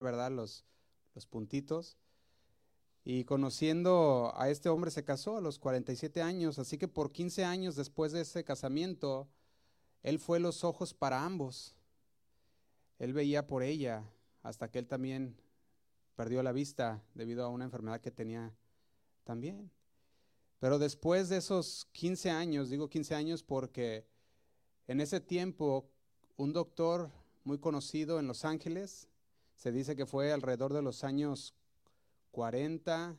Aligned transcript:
¿verdad? 0.00 0.30
Los, 0.30 0.64
los 1.14 1.26
puntitos. 1.26 1.96
Y 3.04 3.24
conociendo 3.24 4.32
a 4.36 4.50
este 4.50 4.68
hombre 4.68 4.90
se 4.90 5.04
casó 5.04 5.38
a 5.38 5.40
los 5.40 5.58
47 5.58 6.20
años, 6.22 6.58
así 6.58 6.76
que 6.76 6.88
por 6.88 7.12
15 7.12 7.44
años 7.44 7.76
después 7.76 8.12
de 8.12 8.22
ese 8.22 8.44
casamiento, 8.44 9.28
él 10.02 10.18
fue 10.18 10.38
los 10.40 10.64
ojos 10.64 10.92
para 10.92 11.24
ambos. 11.24 11.74
Él 12.98 13.12
veía 13.12 13.46
por 13.46 13.62
ella 13.62 14.04
hasta 14.42 14.70
que 14.70 14.78
él 14.78 14.86
también 14.86 15.36
perdió 16.14 16.42
la 16.42 16.52
vista 16.52 17.02
debido 17.14 17.44
a 17.44 17.48
una 17.48 17.64
enfermedad 17.64 18.00
que 18.00 18.10
tenía 18.10 18.52
también. 19.24 19.70
Pero 20.58 20.78
después 20.78 21.30
de 21.30 21.38
esos 21.38 21.88
15 21.92 22.30
años, 22.30 22.68
digo 22.68 22.90
15 22.90 23.14
años 23.14 23.42
porque 23.42 24.06
en 24.86 25.00
ese 25.00 25.20
tiempo 25.20 25.88
un 26.36 26.52
doctor 26.52 27.10
muy 27.44 27.58
conocido 27.58 28.18
en 28.18 28.26
Los 28.26 28.44
Ángeles, 28.44 29.08
se 29.60 29.72
dice 29.72 29.94
que 29.94 30.06
fue 30.06 30.32
alrededor 30.32 30.72
de 30.72 30.80
los 30.80 31.04
años 31.04 31.54
40 32.30 33.18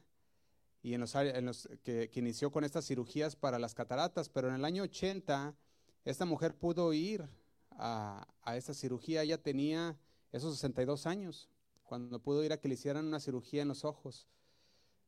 y 0.81 0.95
en 0.95 1.01
los, 1.45 1.69
que, 1.83 2.09
inició 2.15 2.51
con 2.51 2.63
estas 2.63 2.87
cirugías 2.87 3.35
para 3.35 3.59
las 3.59 3.75
cataratas, 3.75 4.27
pero 4.27 4.49
en 4.49 4.55
el 4.55 4.65
año 4.65 4.81
80 4.81 5.55
esta 6.03 6.25
mujer 6.25 6.57
pudo 6.57 6.93
ir 6.93 7.29
a, 7.69 8.27
a 8.41 8.57
esta 8.57 8.73
cirugía, 8.73 9.21
ella 9.21 9.37
tenía 9.37 9.99
esos 10.31 10.55
62 10.55 11.05
años, 11.05 11.47
cuando 11.83 12.17
pudo 12.17 12.43
ir 12.43 12.53
a 12.53 12.57
que 12.57 12.69
le 12.69 12.73
hicieran 12.73 13.05
una 13.05 13.19
cirugía 13.19 13.61
en 13.61 13.67
los 13.67 13.85
ojos, 13.85 14.27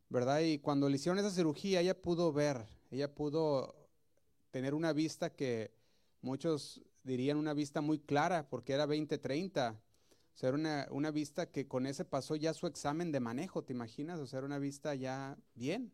¿verdad? 0.09 0.41
Y 0.41 0.59
cuando 0.59 0.87
le 0.87 0.97
hicieron 0.97 1.17
esa 1.17 1.31
cirugía, 1.31 1.81
ella 1.81 1.99
pudo 1.99 2.31
ver, 2.31 2.63
ella 2.91 3.11
pudo 3.11 3.73
tener 4.51 4.75
una 4.75 4.93
vista 4.93 5.31
que 5.31 5.73
muchos 6.21 6.83
dirían 7.01 7.37
una 7.37 7.55
vista 7.55 7.81
muy 7.81 7.97
clara, 7.97 8.47
porque 8.51 8.73
era 8.73 8.85
20-30 8.85 9.79
o 10.33 10.37
sea, 10.37 10.49
era 10.49 10.57
una, 10.57 10.87
una, 10.89 11.11
vista 11.11 11.51
que 11.51 11.67
con 11.67 11.85
ese 11.85 12.05
pasó 12.05 12.35
ya 12.35 12.53
su 12.53 12.65
examen 12.65 13.11
de 13.11 13.19
manejo, 13.19 13.63
¿te 13.63 13.73
imaginas? 13.73 14.19
O 14.19 14.25
sea, 14.25 14.39
era 14.39 14.47
una 14.47 14.59
vista 14.59 14.95
ya 14.95 15.37
bien. 15.53 15.93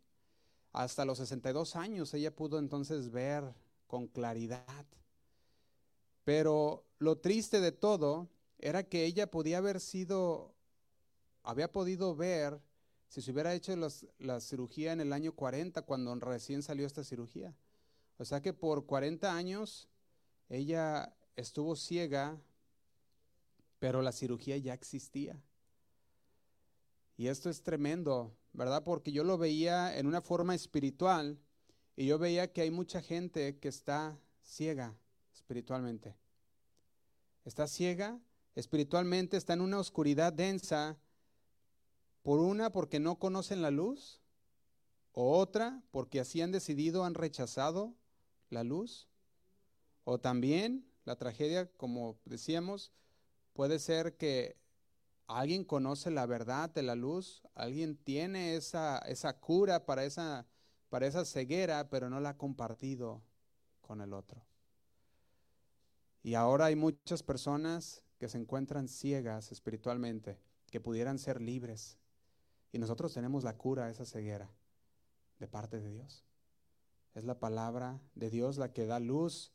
Hasta 0.71 1.03
los 1.03 1.17
62 1.17 1.75
años 1.75 2.13
ella 2.13 2.35
pudo 2.35 2.59
entonces 2.59 3.09
ver 3.09 3.43
con 3.87 4.07
claridad. 4.07 4.85
Pero 6.23 6.85
lo 6.99 7.17
triste 7.17 7.59
de 7.59 7.71
todo 7.71 8.29
era 8.59 8.83
que 8.83 9.05
ella 9.05 9.31
podía 9.31 9.57
haber 9.57 9.79
sido, 9.79 10.53
había 11.43 11.71
podido 11.71 12.15
ver 12.15 12.61
si 13.07 13.21
se 13.21 13.31
hubiera 13.31 13.53
hecho 13.55 13.75
la 14.19 14.39
cirugía 14.39 14.93
en 14.93 15.01
el 15.01 15.11
año 15.11 15.33
40, 15.33 15.81
cuando 15.81 16.13
recién 16.15 16.61
salió 16.61 16.85
esta 16.85 17.03
cirugía. 17.03 17.55
O 18.17 18.25
sea 18.25 18.41
que 18.41 18.53
por 18.53 18.85
40 18.85 19.35
años 19.35 19.89
ella 20.49 21.15
estuvo 21.35 21.75
ciega 21.75 22.39
pero 23.79 24.01
la 24.01 24.11
cirugía 24.11 24.57
ya 24.57 24.73
existía. 24.73 25.41
Y 27.17 27.27
esto 27.27 27.49
es 27.49 27.63
tremendo, 27.63 28.35
¿verdad? 28.53 28.83
Porque 28.83 29.11
yo 29.11 29.23
lo 29.23 29.37
veía 29.37 29.97
en 29.97 30.07
una 30.07 30.21
forma 30.21 30.55
espiritual 30.55 31.39
y 31.95 32.05
yo 32.05 32.17
veía 32.17 32.51
que 32.53 32.61
hay 32.61 32.71
mucha 32.71 33.01
gente 33.01 33.57
que 33.59 33.67
está 33.67 34.17
ciega 34.41 34.95
espiritualmente. 35.33 36.15
Está 37.43 37.67
ciega 37.67 38.19
espiritualmente, 38.55 39.37
está 39.37 39.53
en 39.53 39.61
una 39.61 39.79
oscuridad 39.79 40.31
densa, 40.31 40.97
por 42.21 42.39
una 42.39 42.71
porque 42.71 42.99
no 42.99 43.17
conocen 43.17 43.61
la 43.61 43.71
luz, 43.71 44.21
o 45.11 45.37
otra 45.37 45.81
porque 45.91 46.19
así 46.19 46.41
han 46.41 46.51
decidido, 46.51 47.03
han 47.03 47.15
rechazado 47.15 47.95
la 48.49 48.63
luz, 48.63 49.07
o 50.03 50.19
también 50.19 50.85
la 51.05 51.15
tragedia, 51.15 51.69
como 51.77 52.17
decíamos, 52.25 52.91
Puede 53.59 53.79
ser 53.79 54.15
que 54.15 54.55
alguien 55.27 55.65
conoce 55.65 56.11
la 56.11 56.25
verdad 56.25 56.69
de 56.69 56.81
la 56.81 56.95
luz, 56.95 57.43
alguien 57.55 57.97
tiene 57.97 58.55
esa, 58.55 58.99
esa 58.99 59.37
cura 59.37 59.85
para 59.85 60.05
esa, 60.05 60.47
para 60.87 61.07
esa 61.07 61.25
ceguera, 61.25 61.89
pero 61.89 62.09
no 62.09 62.21
la 62.21 62.29
ha 62.29 62.37
compartido 62.37 63.21
con 63.81 63.99
el 63.99 64.13
otro. 64.13 64.45
Y 66.23 66.35
ahora 66.35 66.67
hay 66.67 66.77
muchas 66.77 67.21
personas 67.21 68.01
que 68.17 68.29
se 68.29 68.37
encuentran 68.37 68.87
ciegas 68.87 69.51
espiritualmente, 69.51 70.39
que 70.71 70.79
pudieran 70.79 71.19
ser 71.19 71.41
libres. 71.41 71.97
Y 72.71 72.79
nosotros 72.79 73.13
tenemos 73.13 73.43
la 73.43 73.57
cura 73.57 73.87
a 73.87 73.89
esa 73.89 74.05
ceguera 74.05 74.49
de 75.37 75.49
parte 75.49 75.81
de 75.81 75.91
Dios. 75.91 76.23
Es 77.13 77.25
la 77.25 77.41
palabra 77.41 77.99
de 78.15 78.29
Dios 78.29 78.57
la 78.57 78.71
que 78.71 78.85
da 78.85 79.01
luz 79.01 79.51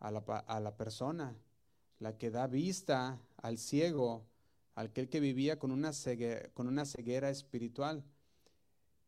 a 0.00 0.10
la, 0.10 0.18
a 0.18 0.60
la 0.60 0.76
persona 0.76 1.34
la 1.98 2.16
que 2.16 2.30
da 2.30 2.46
vista 2.46 3.20
al 3.36 3.58
ciego, 3.58 4.24
aquel 4.74 5.08
que 5.08 5.20
vivía 5.20 5.58
con 5.58 5.70
una, 5.70 5.92
ceguera, 5.92 6.50
con 6.54 6.78
espiritual. 6.78 8.04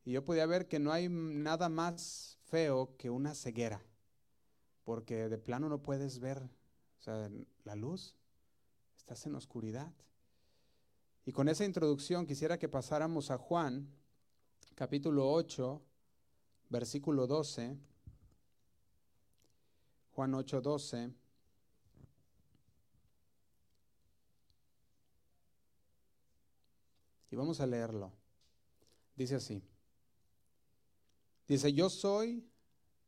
Y 0.05 0.13
yo 0.13 0.25
podía 0.25 0.47
ver 0.47 0.67
que 0.67 0.79
no 0.79 0.93
hay 0.93 1.09
nada 1.09 1.69
más 1.69 2.39
feo 2.47 2.97
que 2.97 3.11
una 3.11 3.35
ceguera, 3.35 3.81
porque 4.85 5.29
de 5.29 5.39
plano 5.39 5.69
no 5.69 5.83
puedes 5.83 6.19
ver 6.19 6.43
o 7.01 7.03
sea, 7.03 7.31
la 7.65 7.75
luz, 7.75 8.15
estás 8.97 9.25
en 9.27 9.35
oscuridad. 9.35 9.93
Y 11.25 11.33
con 11.33 11.49
esa 11.49 11.65
introducción 11.65 12.27
quisiera 12.27 12.59
que 12.59 12.69
pasáramos 12.69 13.31
a 13.31 13.39
Juan, 13.39 13.89
capítulo 14.75 15.31
8, 15.33 15.81
versículo 16.69 17.27
12. 17.27 17.77
Juan 20.13 20.35
8, 20.35 20.61
12. 20.61 21.11
Y 27.31 27.37
vamos 27.37 27.61
a 27.61 27.67
leerlo. 27.67 28.13
Dice 29.17 29.37
así. 29.37 29.63
Dice, 31.47 31.73
yo 31.73 31.91
soy 31.91 32.45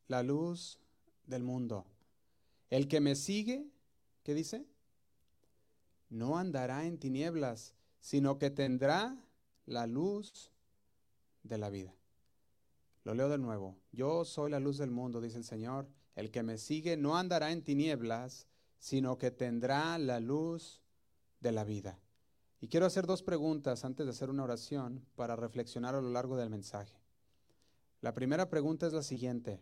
la 0.07 0.23
luz 0.23 0.79
del 1.25 1.43
mundo. 1.43 1.85
El 2.69 2.87
que 2.87 2.99
me 2.99 3.15
sigue, 3.15 3.67
¿qué 4.23 4.33
dice? 4.33 4.65
No 6.09 6.37
andará 6.37 6.85
en 6.85 6.97
tinieblas, 6.97 7.73
sino 7.99 8.37
que 8.37 8.49
tendrá 8.49 9.17
la 9.65 9.87
luz 9.87 10.51
de 11.43 11.57
la 11.57 11.69
vida. 11.69 11.93
Lo 13.03 13.13
leo 13.13 13.29
de 13.29 13.37
nuevo. 13.37 13.77
Yo 13.91 14.25
soy 14.25 14.51
la 14.51 14.59
luz 14.59 14.77
del 14.77 14.91
mundo, 14.91 15.21
dice 15.21 15.37
el 15.37 15.43
Señor. 15.43 15.87
El 16.15 16.31
que 16.31 16.43
me 16.43 16.57
sigue 16.57 16.95
no 16.95 17.17
andará 17.17 17.51
en 17.51 17.63
tinieblas, 17.63 18.47
sino 18.79 19.17
que 19.17 19.31
tendrá 19.31 19.97
la 19.97 20.19
luz 20.19 20.81
de 21.39 21.51
la 21.51 21.63
vida. 21.63 21.99
Y 22.63 22.69
quiero 22.69 22.85
hacer 22.85 23.05
dos 23.05 23.21
preguntas 23.23 23.83
antes 23.83 24.05
de 24.05 24.11
hacer 24.11 24.29
una 24.29 24.45
oración 24.45 25.05
para 25.17 25.35
reflexionar 25.35 25.95
a 25.95 26.01
lo 26.01 26.09
largo 26.11 26.37
del 26.37 26.49
mensaje. 26.49 26.95
La 27.99 28.13
primera 28.13 28.49
pregunta 28.49 28.87
es 28.87 28.93
la 28.93 29.03
siguiente. 29.03 29.59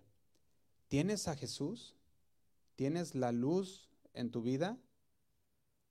¿Tienes 0.88 1.28
a 1.28 1.36
Jesús? 1.36 1.96
¿Tienes 2.76 3.16
la 3.16 3.32
luz 3.32 3.90
en 4.14 4.30
tu 4.30 4.44
vida? 4.44 4.78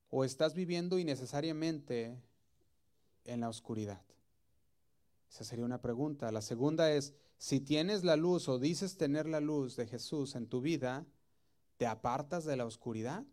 ¿O 0.09 0.23
estás 0.23 0.55
viviendo 0.55 1.01
innecesariamente 1.01 2.17
en 3.25 3.41
la 3.41 3.49
oscuridad? 3.49 4.05
Esa 5.29 5.43
sería 5.43 5.65
una 5.65 5.83
pregunta. 5.83 6.31
La 6.31 6.43
segunda 6.43 6.93
es, 6.93 7.13
si 7.39 7.59
tienes 7.59 8.05
la 8.05 8.15
luz 8.15 8.49
o 8.49 8.61
dices 8.61 8.97
tener 8.97 9.27
la 9.27 9.41
luz 9.41 9.75
de 9.75 9.89
Jesús 9.89 10.37
en 10.37 10.47
tu 10.47 10.61
vida, 10.61 11.05
¿te 11.77 11.89
apartas 11.89 12.45
de 12.45 12.57
la 12.57 12.67
oscuridad? 12.67 13.27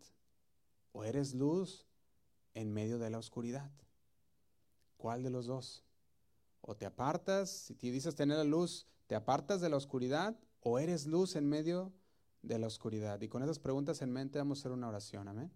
¿O 0.90 1.04
eres 1.04 1.32
luz 1.32 1.87
en 2.58 2.72
medio 2.72 2.98
de 2.98 3.08
la 3.08 3.18
oscuridad. 3.18 3.70
¿Cuál 4.96 5.22
de 5.22 5.30
los 5.30 5.46
dos? 5.46 5.84
O 6.60 6.76
te 6.76 6.86
apartas, 6.86 7.50
si 7.50 7.74
te 7.74 7.92
dices 7.92 8.16
tener 8.16 8.36
la 8.36 8.44
luz, 8.44 8.88
¿te 9.06 9.14
apartas 9.14 9.60
de 9.60 9.68
la 9.68 9.76
oscuridad 9.76 10.36
o 10.60 10.80
eres 10.80 11.06
luz 11.06 11.36
en 11.36 11.48
medio 11.48 11.92
de 12.42 12.58
la 12.58 12.66
oscuridad? 12.66 13.20
Y 13.20 13.28
con 13.28 13.44
esas 13.44 13.60
preguntas 13.60 14.02
en 14.02 14.10
mente 14.10 14.38
vamos 14.38 14.58
a 14.58 14.60
hacer 14.62 14.72
una 14.72 14.88
oración, 14.88 15.28
amén. 15.28 15.52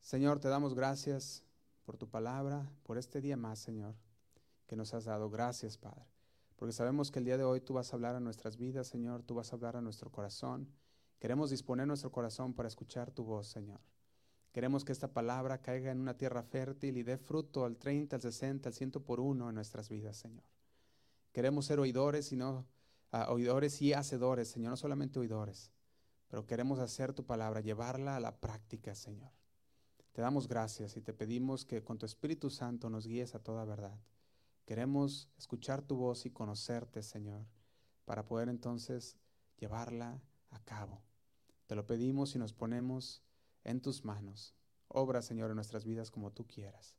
Señor, 0.00 0.40
te 0.40 0.48
damos 0.48 0.74
gracias 0.74 1.44
por 1.84 1.96
tu 1.96 2.08
palabra, 2.08 2.68
por 2.82 2.98
este 2.98 3.20
día 3.20 3.36
más, 3.36 3.60
Señor, 3.60 3.94
que 4.66 4.74
nos 4.74 4.92
has 4.92 5.04
dado. 5.04 5.30
Gracias, 5.30 5.78
Padre, 5.78 6.04
porque 6.56 6.72
sabemos 6.72 7.12
que 7.12 7.20
el 7.20 7.26
día 7.26 7.38
de 7.38 7.44
hoy 7.44 7.60
tú 7.60 7.74
vas 7.74 7.92
a 7.92 7.96
hablar 7.96 8.16
a 8.16 8.20
nuestras 8.20 8.56
vidas, 8.56 8.88
Señor, 8.88 9.22
tú 9.22 9.36
vas 9.36 9.52
a 9.52 9.56
hablar 9.56 9.76
a 9.76 9.80
nuestro 9.80 10.10
corazón. 10.10 10.68
Queremos 11.20 11.50
disponer 11.50 11.86
nuestro 11.86 12.10
corazón 12.10 12.54
para 12.54 12.66
escuchar 12.66 13.12
tu 13.12 13.22
voz, 13.22 13.46
Señor. 13.46 13.80
Queremos 14.52 14.84
que 14.84 14.92
esta 14.92 15.12
palabra 15.12 15.58
caiga 15.58 15.92
en 15.92 16.00
una 16.00 16.16
tierra 16.16 16.42
fértil 16.42 16.96
y 16.96 17.02
dé 17.04 17.18
fruto 17.18 17.64
al 17.64 17.76
30, 17.76 18.16
al 18.16 18.22
60, 18.22 18.68
al 18.68 18.74
100 18.74 18.90
por 18.90 19.20
uno 19.20 19.48
en 19.48 19.54
nuestras 19.54 19.88
vidas, 19.88 20.16
Señor. 20.16 20.42
Queremos 21.32 21.66
ser 21.66 21.78
oidores, 21.78 22.26
sino 22.26 22.66
uh, 23.12 23.30
oidores 23.32 23.80
y 23.80 23.92
hacedores, 23.92 24.48
Señor, 24.48 24.70
no 24.70 24.76
solamente 24.76 25.20
oidores, 25.20 25.70
pero 26.28 26.46
queremos 26.46 26.80
hacer 26.80 27.12
tu 27.12 27.24
palabra, 27.24 27.60
llevarla 27.60 28.16
a 28.16 28.20
la 28.20 28.40
práctica, 28.40 28.96
Señor. 28.96 29.30
Te 30.12 30.20
damos 30.22 30.48
gracias 30.48 30.96
y 30.96 31.00
te 31.00 31.12
pedimos 31.12 31.64
que 31.64 31.84
con 31.84 31.98
tu 31.98 32.04
Espíritu 32.04 32.50
Santo 32.50 32.90
nos 32.90 33.06
guíes 33.06 33.36
a 33.36 33.38
toda 33.38 33.64
verdad. 33.64 33.96
Queremos 34.64 35.28
escuchar 35.38 35.82
tu 35.82 35.96
voz 35.96 36.26
y 36.26 36.30
conocerte, 36.30 37.02
Señor, 37.02 37.46
para 38.04 38.26
poder 38.26 38.48
entonces 38.48 39.16
llevarla 39.56 40.20
a 40.50 40.58
cabo. 40.64 41.00
Te 41.68 41.76
lo 41.76 41.86
pedimos 41.86 42.34
y 42.34 42.38
nos 42.38 42.52
ponemos 42.52 43.22
en 43.64 43.80
tus 43.80 44.04
manos. 44.04 44.54
Obra, 44.88 45.22
Señor, 45.22 45.50
en 45.50 45.56
nuestras 45.56 45.84
vidas 45.84 46.10
como 46.10 46.32
tú 46.32 46.46
quieras. 46.46 46.96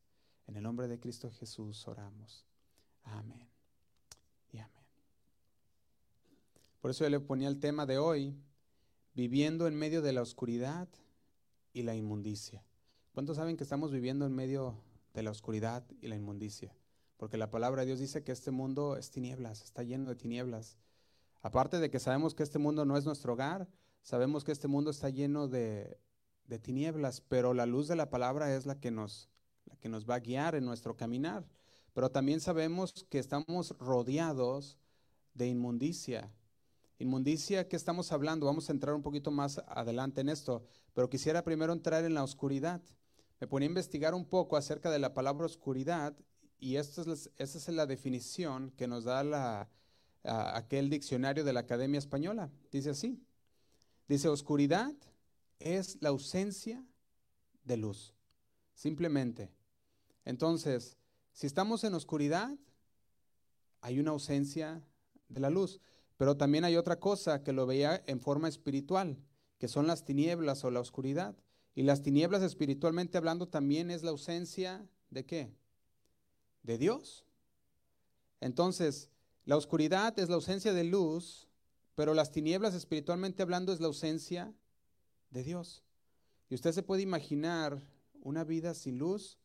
En 0.47 0.55
el 0.55 0.63
nombre 0.63 0.87
de 0.87 0.99
Cristo 0.99 1.29
Jesús 1.31 1.87
oramos. 1.87 2.45
Amén. 3.03 3.47
Y 4.51 4.59
amén. 4.59 4.85
Por 6.79 6.91
eso 6.91 7.03
yo 7.03 7.09
le 7.09 7.19
ponía 7.19 7.47
el 7.47 7.59
tema 7.59 7.85
de 7.85 7.97
hoy, 7.97 8.35
viviendo 9.13 9.67
en 9.67 9.75
medio 9.75 10.01
de 10.01 10.13
la 10.13 10.21
oscuridad 10.21 10.87
y 11.73 11.83
la 11.83 11.95
inmundicia. 11.95 12.65
¿Cuántos 13.13 13.37
saben 13.37 13.57
que 13.57 13.63
estamos 13.63 13.91
viviendo 13.91 14.25
en 14.25 14.33
medio 14.33 14.81
de 15.13 15.23
la 15.23 15.31
oscuridad 15.31 15.83
y 15.99 16.07
la 16.07 16.15
inmundicia? 16.15 16.75
Porque 17.17 17.37
la 17.37 17.51
palabra 17.51 17.81
de 17.81 17.87
Dios 17.87 17.99
dice 17.99 18.23
que 18.23 18.31
este 18.31 18.51
mundo 18.51 18.97
es 18.97 19.11
tinieblas, 19.11 19.63
está 19.63 19.83
lleno 19.83 20.09
de 20.09 20.15
tinieblas. 20.15 20.77
Aparte 21.41 21.79
de 21.79 21.91
que 21.91 21.99
sabemos 21.99 22.33
que 22.33 22.43
este 22.43 22.57
mundo 22.57 22.85
no 22.85 22.97
es 22.97 23.05
nuestro 23.05 23.33
hogar, 23.33 23.67
sabemos 24.01 24.43
que 24.43 24.51
este 24.51 24.67
mundo 24.67 24.91
está 24.91 25.09
lleno 25.09 25.47
de, 25.47 25.99
de 26.51 26.59
tinieblas, 26.59 27.21
pero 27.21 27.53
la 27.53 27.65
luz 27.65 27.87
de 27.87 27.95
la 27.95 28.09
palabra 28.09 28.53
es 28.53 28.65
la 28.65 28.77
que 28.77 28.91
nos, 28.91 29.29
la 29.65 29.77
que 29.77 29.87
nos 29.87 30.07
va 30.07 30.15
a 30.15 30.19
guiar 30.19 30.53
en 30.53 30.65
nuestro 30.65 30.97
caminar. 30.97 31.47
Pero 31.93 32.11
también 32.11 32.41
sabemos 32.41 33.05
que 33.09 33.19
estamos 33.19 33.73
rodeados 33.79 34.77
de 35.33 35.47
inmundicia. 35.47 36.29
Inmundicia, 36.99 37.69
¿qué 37.69 37.77
estamos 37.77 38.11
hablando? 38.11 38.45
Vamos 38.45 38.69
a 38.69 38.73
entrar 38.73 38.93
un 38.93 39.01
poquito 39.01 39.31
más 39.31 39.59
adelante 39.65 40.19
en 40.19 40.27
esto, 40.27 40.65
pero 40.93 41.09
quisiera 41.09 41.41
primero 41.43 41.71
entrar 41.71 42.03
en 42.03 42.13
la 42.13 42.23
oscuridad. 42.23 42.81
Me 43.39 43.47
ponía 43.47 43.67
a 43.67 43.71
investigar 43.71 44.13
un 44.13 44.25
poco 44.25 44.57
acerca 44.57 44.91
de 44.91 44.99
la 44.99 45.13
palabra 45.13 45.45
oscuridad 45.45 46.13
y 46.59 46.75
esta 46.75 47.01
es, 47.01 47.31
esta 47.37 47.57
es 47.57 47.67
la 47.69 47.85
definición 47.85 48.71
que 48.71 48.87
nos 48.87 49.05
da 49.05 49.69
aquel 50.23 50.89
diccionario 50.89 51.45
de 51.45 51.53
la 51.53 51.61
Academia 51.61 51.97
Española. 51.97 52.51
Dice 52.71 52.89
así, 52.89 53.23
dice 54.09 54.27
oscuridad 54.27 54.93
es 55.63 55.97
la 56.01 56.09
ausencia 56.09 56.85
de 57.63 57.77
luz, 57.77 58.13
simplemente. 58.73 59.51
Entonces, 60.25 60.97
si 61.33 61.47
estamos 61.47 61.83
en 61.83 61.93
oscuridad, 61.93 62.55
hay 63.81 63.99
una 63.99 64.11
ausencia 64.11 64.83
de 65.27 65.39
la 65.39 65.49
luz. 65.49 65.79
Pero 66.17 66.37
también 66.37 66.63
hay 66.65 66.77
otra 66.77 66.99
cosa 66.99 67.43
que 67.43 67.51
lo 67.51 67.65
veía 67.65 68.03
en 68.05 68.19
forma 68.19 68.47
espiritual, 68.47 69.17
que 69.57 69.67
son 69.67 69.87
las 69.87 70.05
tinieblas 70.05 70.63
o 70.63 70.69
la 70.71 70.79
oscuridad. 70.79 71.35
Y 71.73 71.83
las 71.83 72.03
tinieblas 72.03 72.43
espiritualmente 72.43 73.17
hablando 73.17 73.47
también 73.47 73.89
es 73.89 74.03
la 74.03 74.11
ausencia 74.11 74.87
de 75.09 75.25
qué? 75.25 75.51
De 76.61 76.77
Dios. 76.77 77.25
Entonces, 78.39 79.09
la 79.45 79.57
oscuridad 79.57 80.17
es 80.19 80.29
la 80.29 80.35
ausencia 80.35 80.73
de 80.73 80.83
luz, 80.83 81.47
pero 81.95 82.13
las 82.13 82.31
tinieblas 82.31 82.75
espiritualmente 82.75 83.41
hablando 83.41 83.73
es 83.73 83.79
la 83.79 83.87
ausencia 83.87 84.53
de 85.31 85.43
Dios. 85.43 85.83
Y 86.49 86.55
usted 86.55 86.71
se 86.73 86.83
puede 86.83 87.01
imaginar 87.01 87.81
una 88.21 88.43
vida 88.43 88.73
sin 88.73 88.97
luz. 88.97 89.39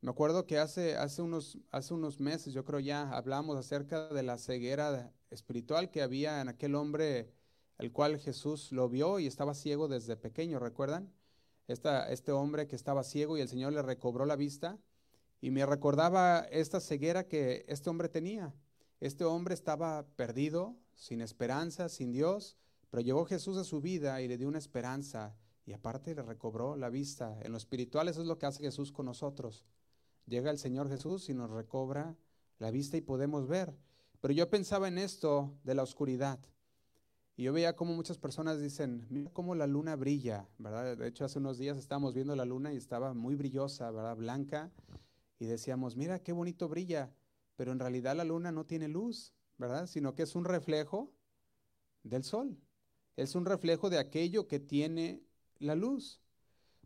Me 0.00 0.10
acuerdo 0.10 0.46
que 0.46 0.58
hace, 0.58 0.96
hace, 0.96 1.22
unos, 1.22 1.58
hace 1.70 1.94
unos 1.94 2.18
meses, 2.18 2.52
yo 2.52 2.64
creo 2.64 2.80
ya, 2.80 3.10
hablamos 3.10 3.56
acerca 3.56 4.08
de 4.08 4.22
la 4.22 4.38
ceguera 4.38 5.12
espiritual 5.30 5.90
que 5.90 6.02
había 6.02 6.40
en 6.40 6.48
aquel 6.48 6.74
hombre, 6.74 7.32
el 7.78 7.92
cual 7.92 8.18
Jesús 8.18 8.72
lo 8.72 8.88
vio 8.88 9.18
y 9.20 9.26
estaba 9.26 9.54
ciego 9.54 9.86
desde 9.86 10.16
pequeño, 10.16 10.58
¿recuerdan? 10.58 11.12
Esta, 11.68 12.10
este 12.10 12.32
hombre 12.32 12.66
que 12.66 12.76
estaba 12.76 13.04
ciego 13.04 13.38
y 13.38 13.40
el 13.40 13.48
Señor 13.48 13.72
le 13.72 13.82
recobró 13.82 14.26
la 14.26 14.36
vista. 14.36 14.78
Y 15.40 15.50
me 15.50 15.66
recordaba 15.66 16.40
esta 16.50 16.80
ceguera 16.80 17.26
que 17.26 17.64
este 17.68 17.90
hombre 17.90 18.08
tenía. 18.08 18.54
Este 19.00 19.24
hombre 19.24 19.54
estaba 19.54 20.06
perdido, 20.14 20.76
sin 20.94 21.20
esperanza, 21.20 21.88
sin 21.88 22.12
Dios, 22.12 22.56
pero 22.92 23.00
llegó 23.00 23.24
Jesús 23.24 23.56
a 23.56 23.64
su 23.64 23.80
vida 23.80 24.20
y 24.20 24.28
le 24.28 24.36
dio 24.36 24.46
una 24.46 24.58
esperanza 24.58 25.34
y 25.64 25.72
aparte 25.72 26.14
le 26.14 26.20
recobró 26.20 26.76
la 26.76 26.90
vista. 26.90 27.38
En 27.40 27.52
lo 27.52 27.56
espiritual 27.56 28.06
eso 28.06 28.20
es 28.20 28.26
lo 28.26 28.38
que 28.38 28.44
hace 28.44 28.62
Jesús 28.62 28.92
con 28.92 29.06
nosotros. 29.06 29.64
Llega 30.26 30.50
el 30.50 30.58
Señor 30.58 30.90
Jesús 30.90 31.30
y 31.30 31.32
nos 31.32 31.48
recobra 31.48 32.14
la 32.58 32.70
vista 32.70 32.98
y 32.98 33.00
podemos 33.00 33.48
ver. 33.48 33.74
Pero 34.20 34.34
yo 34.34 34.50
pensaba 34.50 34.88
en 34.88 34.98
esto 34.98 35.54
de 35.64 35.74
la 35.74 35.82
oscuridad. 35.82 36.38
Y 37.34 37.44
yo 37.44 37.54
veía 37.54 37.76
como 37.76 37.94
muchas 37.94 38.18
personas 38.18 38.60
dicen, 38.60 39.06
mira 39.08 39.30
cómo 39.30 39.54
la 39.54 39.66
luna 39.66 39.96
brilla, 39.96 40.46
¿verdad? 40.58 40.94
De 40.98 41.08
hecho, 41.08 41.24
hace 41.24 41.38
unos 41.38 41.56
días 41.56 41.78
estábamos 41.78 42.12
viendo 42.12 42.36
la 42.36 42.44
luna 42.44 42.74
y 42.74 42.76
estaba 42.76 43.14
muy 43.14 43.36
brillosa, 43.36 43.90
¿verdad? 43.90 44.16
Blanca. 44.18 44.70
Y 45.38 45.46
decíamos, 45.46 45.96
mira 45.96 46.18
qué 46.18 46.32
bonito 46.32 46.68
brilla. 46.68 47.10
Pero 47.56 47.72
en 47.72 47.78
realidad 47.78 48.14
la 48.14 48.24
luna 48.24 48.52
no 48.52 48.66
tiene 48.66 48.86
luz, 48.86 49.32
¿verdad? 49.56 49.86
Sino 49.86 50.14
que 50.14 50.24
es 50.24 50.34
un 50.34 50.44
reflejo 50.44 51.10
del 52.02 52.22
sol. 52.22 52.58
Es 53.16 53.34
un 53.34 53.44
reflejo 53.44 53.90
de 53.90 53.98
aquello 53.98 54.48
que 54.48 54.60
tiene 54.60 55.22
la 55.58 55.74
luz. 55.74 56.20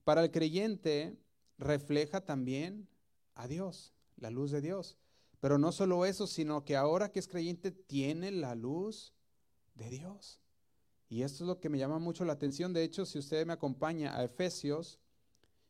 Para 0.05 0.23
el 0.25 0.31
creyente 0.31 1.19
refleja 1.59 2.25
también 2.25 2.89
a 3.35 3.49
Dios, 3.49 3.95
la 4.17 4.31
luz 4.31 4.51
de 4.51 4.61
Dios. 4.61 4.97
Pero 5.41 5.59
no 5.59 5.73
solo 5.73 6.05
eso, 6.07 6.27
sino 6.27 6.65
que 6.65 6.77
ahora 6.77 7.11
que 7.11 7.19
es 7.19 7.29
creyente 7.29 7.71
tiene 7.71 8.31
la 8.31 8.55
luz 8.55 9.15
de 9.75 9.91
Dios. 9.91 10.41
Y 11.09 11.23
esto 11.23 11.45
es 11.45 11.49
lo 11.49 11.61
que 11.61 11.69
me 11.69 11.79
llama 11.79 11.99
mucho 11.99 12.25
la 12.25 12.33
atención. 12.33 12.73
De 12.73 12.83
hecho, 12.83 13.07
si 13.07 13.19
usted 13.19 13.47
me 13.47 13.53
acompaña 13.53 14.17
a 14.17 14.25
Efesios 14.25 14.99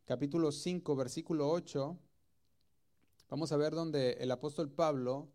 capítulo 0.07 0.53
5, 0.53 0.97
versículo 0.97 1.51
8, 1.51 1.99
vamos 3.29 3.53
a 3.53 3.57
ver 3.57 3.75
donde 3.75 4.13
el 4.13 4.31
apóstol 4.31 4.71
Pablo 4.71 5.29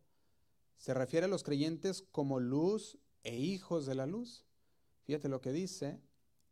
se 0.77 0.94
refiere 0.94 1.25
a 1.25 1.29
los 1.29 1.44
creyentes 1.44 2.01
como 2.12 2.39
luz 2.39 2.97
e 3.23 3.35
hijos 3.35 3.85
de 3.85 3.95
la 3.95 4.07
luz. 4.07 4.45
Fíjate 5.11 5.27
lo 5.27 5.41
que 5.41 5.51
dice 5.51 5.99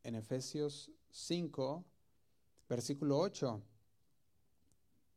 en 0.04 0.16
Efesios 0.16 0.92
5, 1.12 1.86
versículo 2.68 3.18
8. 3.18 3.64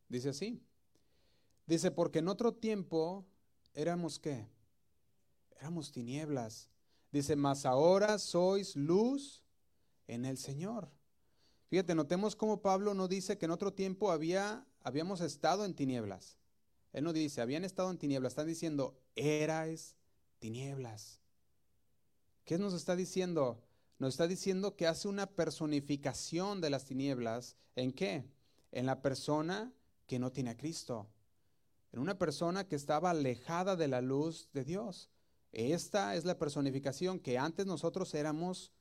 Dice 0.09 0.29
así. 0.29 0.63
Dice, 1.67 1.91
porque 1.91 2.21
en 2.21 2.29
otro 2.29 2.55
tiempo 2.55 3.27
éramos 3.75 4.21
qué? 4.21 4.47
Éramos 5.59 5.91
tinieblas. 5.91 6.71
Dice, 7.11 7.35
mas 7.35 7.67
ahora 7.67 8.21
sois 8.21 8.77
luz 8.77 9.43
en 10.07 10.25
el 10.25 10.39
Señor. 10.39 10.89
Fíjate, 11.67 11.97
notemos 11.97 12.37
cómo 12.37 12.63
Pablo 12.63 12.95
no 12.95 13.09
dice 13.09 13.39
que 13.39 13.47
en 13.47 13.51
otro 13.51 13.73
tiempo 13.73 14.13
había, 14.13 14.65
habíamos 14.85 15.21
estado 15.21 15.65
en 15.65 15.75
tinieblas. 15.75 16.39
Él 16.93 17.03
no 17.03 17.13
dice, 17.13 17.41
habían 17.41 17.65
estado 17.65 17.91
en 17.91 17.99
tinieblas. 17.99 18.35
Están 18.35 18.47
diciendo, 18.47 19.03
erais 19.17 19.97
tinieblas. 20.39 21.22
¿Qué 22.45 22.59
nos 22.59 22.75
está 22.75 22.97
diciendo? 22.97 23.63
Nos 23.99 24.15
está 24.15 24.27
diciendo 24.27 24.77
que 24.77 24.87
hace 24.87 25.09
una 25.09 25.27
personificación 25.27 26.61
de 26.61 26.71
las 26.71 26.85
tinieblas. 26.85 27.57
¿En 27.77 27.93
qué? 27.93 28.25
En 28.73 28.87
la 28.87 29.01
persona 29.01 29.73
que 30.07 30.19
no 30.19 30.33
tiene 30.33 30.51
a 30.51 30.57
Cristo 30.57 31.09
en 31.93 32.01
una 32.01 32.19
persona 32.19 32.67
que 32.67 32.77
estaba 32.77 33.11
alejada 33.11 33.77
de 33.77 33.89
la 33.89 34.01
luz 34.01 34.49
de 34.53 34.65
Dios. 34.65 35.11
Esta 35.53 36.17
es 36.17 36.25
la 36.25 36.39
personificación 36.39 37.21
que 37.21 37.39
antes 37.39 37.67
nosotros 37.67 38.15
éramos 38.15 38.73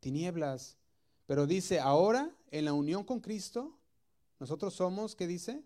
tinieblas, 0.00 0.78
pero 1.26 1.46
dice, 1.46 1.80
ahora 1.80 2.34
en 2.50 2.64
la 2.64 2.72
unión 2.72 3.04
con 3.04 3.20
Cristo, 3.20 3.78
nosotros 4.40 4.74
somos, 4.74 5.14
¿qué 5.14 5.26
dice? 5.26 5.62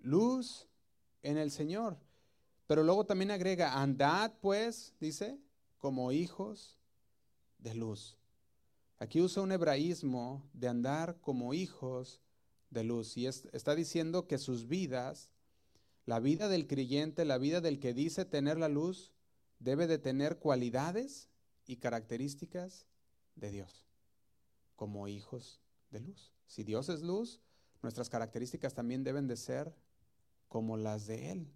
Luz 0.00 0.66
en 1.22 1.38
el 1.38 1.50
Señor. 1.50 1.96
Pero 2.66 2.82
luego 2.82 3.06
también 3.06 3.30
agrega, 3.30 3.80
andad 3.80 4.32
pues, 4.40 4.94
dice, 4.98 5.38
como 5.78 6.12
hijos 6.12 6.78
de 7.58 7.74
luz. 7.74 8.18
Aquí 8.98 9.20
usa 9.20 9.42
un 9.42 9.52
hebraísmo 9.52 10.48
de 10.52 10.68
andar 10.68 11.20
como 11.20 11.54
hijos 11.54 12.20
de 12.70 12.84
luz 12.84 13.16
y 13.16 13.26
está 13.26 13.74
diciendo 13.74 14.26
que 14.26 14.38
sus 14.38 14.66
vidas 14.66 15.30
la 16.06 16.20
vida 16.20 16.48
del 16.48 16.68
creyente, 16.68 17.24
la 17.24 17.36
vida 17.36 17.60
del 17.60 17.80
que 17.80 17.92
dice 17.92 18.24
tener 18.24 18.58
la 18.58 18.68
luz, 18.68 19.12
debe 19.58 19.88
de 19.88 19.98
tener 19.98 20.38
cualidades 20.38 21.28
y 21.66 21.76
características 21.78 22.86
de 23.34 23.50
Dios, 23.50 23.84
como 24.76 25.08
hijos 25.08 25.60
de 25.90 26.00
luz. 26.00 26.32
Si 26.46 26.62
Dios 26.62 26.88
es 26.88 27.02
luz, 27.02 27.40
nuestras 27.82 28.08
características 28.08 28.72
también 28.72 29.02
deben 29.02 29.26
de 29.26 29.36
ser 29.36 29.74
como 30.48 30.76
las 30.76 31.06
de 31.06 31.32
Él, 31.32 31.52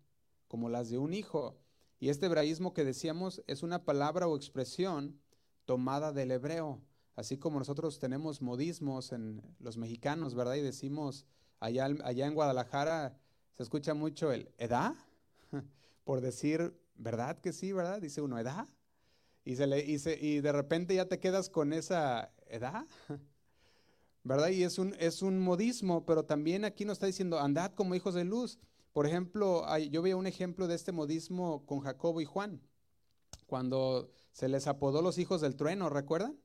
como 0.48 0.68
las 0.68 0.90
de 0.90 0.98
un 0.98 1.14
hijo. 1.14 1.56
Y 2.00 2.09
este 2.09 2.26
hebraísmo 2.26 2.73
que 2.73 2.85
decíamos 2.85 3.42
es 3.47 3.62
una 3.62 3.85
palabra 3.85 4.26
o 4.26 4.35
expresión 4.35 5.21
tomada 5.66 6.12
del 6.12 6.30
hebreo, 6.30 6.80
así 7.14 7.37
como 7.37 7.59
nosotros 7.59 7.99
tenemos 7.99 8.40
modismos 8.40 9.12
en 9.12 9.42
los 9.61 9.76
mexicanos, 9.76 10.35
¿verdad? 10.35 10.54
Y 10.54 10.62
decimos, 10.62 11.26
allá, 11.61 11.88
allá 12.02 12.26
en 12.26 12.35
Guadalajara 12.35 13.19
se 13.52 13.62
escucha 13.62 13.92
mucho 13.92 14.33
el 14.33 14.50
edad, 14.57 14.95
por 16.04 16.23
decir, 16.23 16.75
¿verdad 16.97 17.38
que 17.38 17.52
sí, 17.52 17.73
verdad? 17.73 18.00
Dice 18.00 18.23
uno, 18.23 18.38
edad. 18.38 18.66
Y, 19.45 19.57
se 19.57 19.66
le, 19.66 19.85
y, 19.85 19.97
y 20.21 20.40
de 20.40 20.52
repente 20.52 20.95
ya 20.95 21.07
te 21.07 21.19
quedas 21.19 21.50
con 21.50 21.75
esa 21.75 22.33
edad, 22.47 22.87
¿verdad? 24.25 24.49
Y 24.49 24.62
es 24.62 24.78
un, 24.78 24.95
es 24.99 25.21
un 25.21 25.38
modismo, 25.38 26.07
pero 26.07 26.25
también 26.25 26.64
aquí 26.64 26.87
nos 26.87 26.95
está 26.95 27.07
diciendo, 27.07 27.38
andad 27.38 27.73
como 27.75 27.95
hijos 27.95 28.14
de 28.14 28.25
luz. 28.25 28.59
Por 28.92 29.06
ejemplo, 29.06 29.64
yo 29.78 30.02
veo 30.02 30.18
un 30.18 30.26
ejemplo 30.26 30.66
de 30.66 30.75
este 30.75 30.92
modismo 30.92 31.64
con 31.66 31.80
Jacobo 31.80 32.20
y 32.20 32.25
Juan, 32.25 32.61
cuando 33.47 34.11
se 34.32 34.49
les 34.49 34.66
apodó 34.66 35.02
los 35.02 35.18
hijos 35.18 35.40
del 35.40 35.56
trueno, 35.56 35.88
¿recuerdan? 35.88 36.38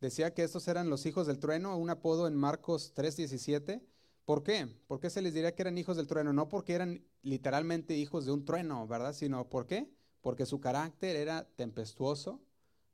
Decía 0.00 0.34
que 0.34 0.42
estos 0.42 0.68
eran 0.68 0.90
los 0.90 1.06
hijos 1.06 1.26
del 1.26 1.38
trueno, 1.38 1.76
un 1.76 1.90
apodo 1.90 2.26
en 2.26 2.34
Marcos 2.34 2.92
3:17 2.94 3.82
¿Por 4.24 4.42
qué? 4.42 4.66
¿Por 4.86 5.00
qué 5.00 5.10
se 5.10 5.20
les 5.20 5.34
diría 5.34 5.54
que 5.54 5.62
eran 5.62 5.76
hijos 5.76 5.96
del 5.96 6.06
trueno? 6.06 6.32
No 6.32 6.48
porque 6.48 6.72
eran 6.74 7.04
literalmente 7.22 7.94
hijos 7.94 8.24
de 8.24 8.32
un 8.32 8.44
trueno, 8.44 8.86
¿verdad? 8.86 9.12
Sino 9.12 9.48
¿por 9.50 9.66
qué? 9.66 9.90
Porque 10.22 10.46
su 10.46 10.60
carácter 10.60 11.16
era 11.16 11.46
tempestuoso, 11.56 12.40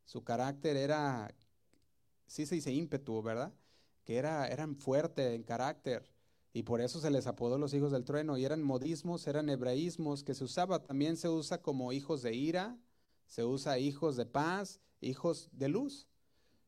su 0.04 0.24
carácter 0.24 0.76
era, 0.76 1.32
sí 2.26 2.46
se 2.46 2.56
dice 2.56 2.72
ímpetu, 2.72 3.22
¿verdad? 3.22 3.52
Que 4.04 4.16
era, 4.16 4.48
eran 4.48 4.74
fuerte 4.74 5.34
en 5.34 5.44
carácter. 5.44 6.10
Y 6.52 6.64
por 6.64 6.80
eso 6.80 7.00
se 7.00 7.10
les 7.10 7.26
apodó 7.26 7.58
los 7.58 7.74
hijos 7.74 7.92
del 7.92 8.04
trueno. 8.04 8.36
Y 8.36 8.44
eran 8.44 8.62
modismos, 8.62 9.26
eran 9.26 9.48
hebraísmos 9.48 10.24
que 10.24 10.34
se 10.34 10.44
usaba. 10.44 10.82
También 10.82 11.16
se 11.16 11.28
usa 11.28 11.62
como 11.62 11.92
hijos 11.92 12.22
de 12.22 12.34
ira, 12.34 12.78
se 13.26 13.44
usa 13.44 13.78
hijos 13.78 14.16
de 14.16 14.26
paz, 14.26 14.80
hijos 15.00 15.48
de 15.52 15.68
luz. 15.68 16.08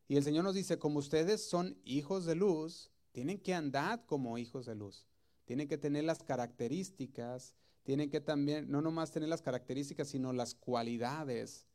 Y 0.07 0.17
el 0.17 0.25
Señor 0.25 0.45
nos 0.45 0.55
dice, 0.55 0.79
como 0.79 0.99
ustedes 0.99 1.49
son 1.49 1.79
hijos 1.85 2.27
de 2.27 2.35
luz, 2.35 2.91
tienen 3.12 3.39
que 3.39 3.55
andar 3.55 4.05
como 4.07 4.39
hijos 4.39 4.67
de 4.67 4.75
luz. 4.75 5.07
Tienen 5.45 5.69
que 5.69 5.79
tener 5.79 6.05
las 6.05 6.23
características, 6.23 7.55
tienen 7.83 8.11
que 8.11 8.21
también, 8.21 8.71
no 8.71 8.81
nomás 8.81 9.11
tener 9.11 9.29
las 9.29 9.43
características, 9.43 10.09
sino 10.09 10.33
las 10.33 10.55
cualidades 10.55 11.67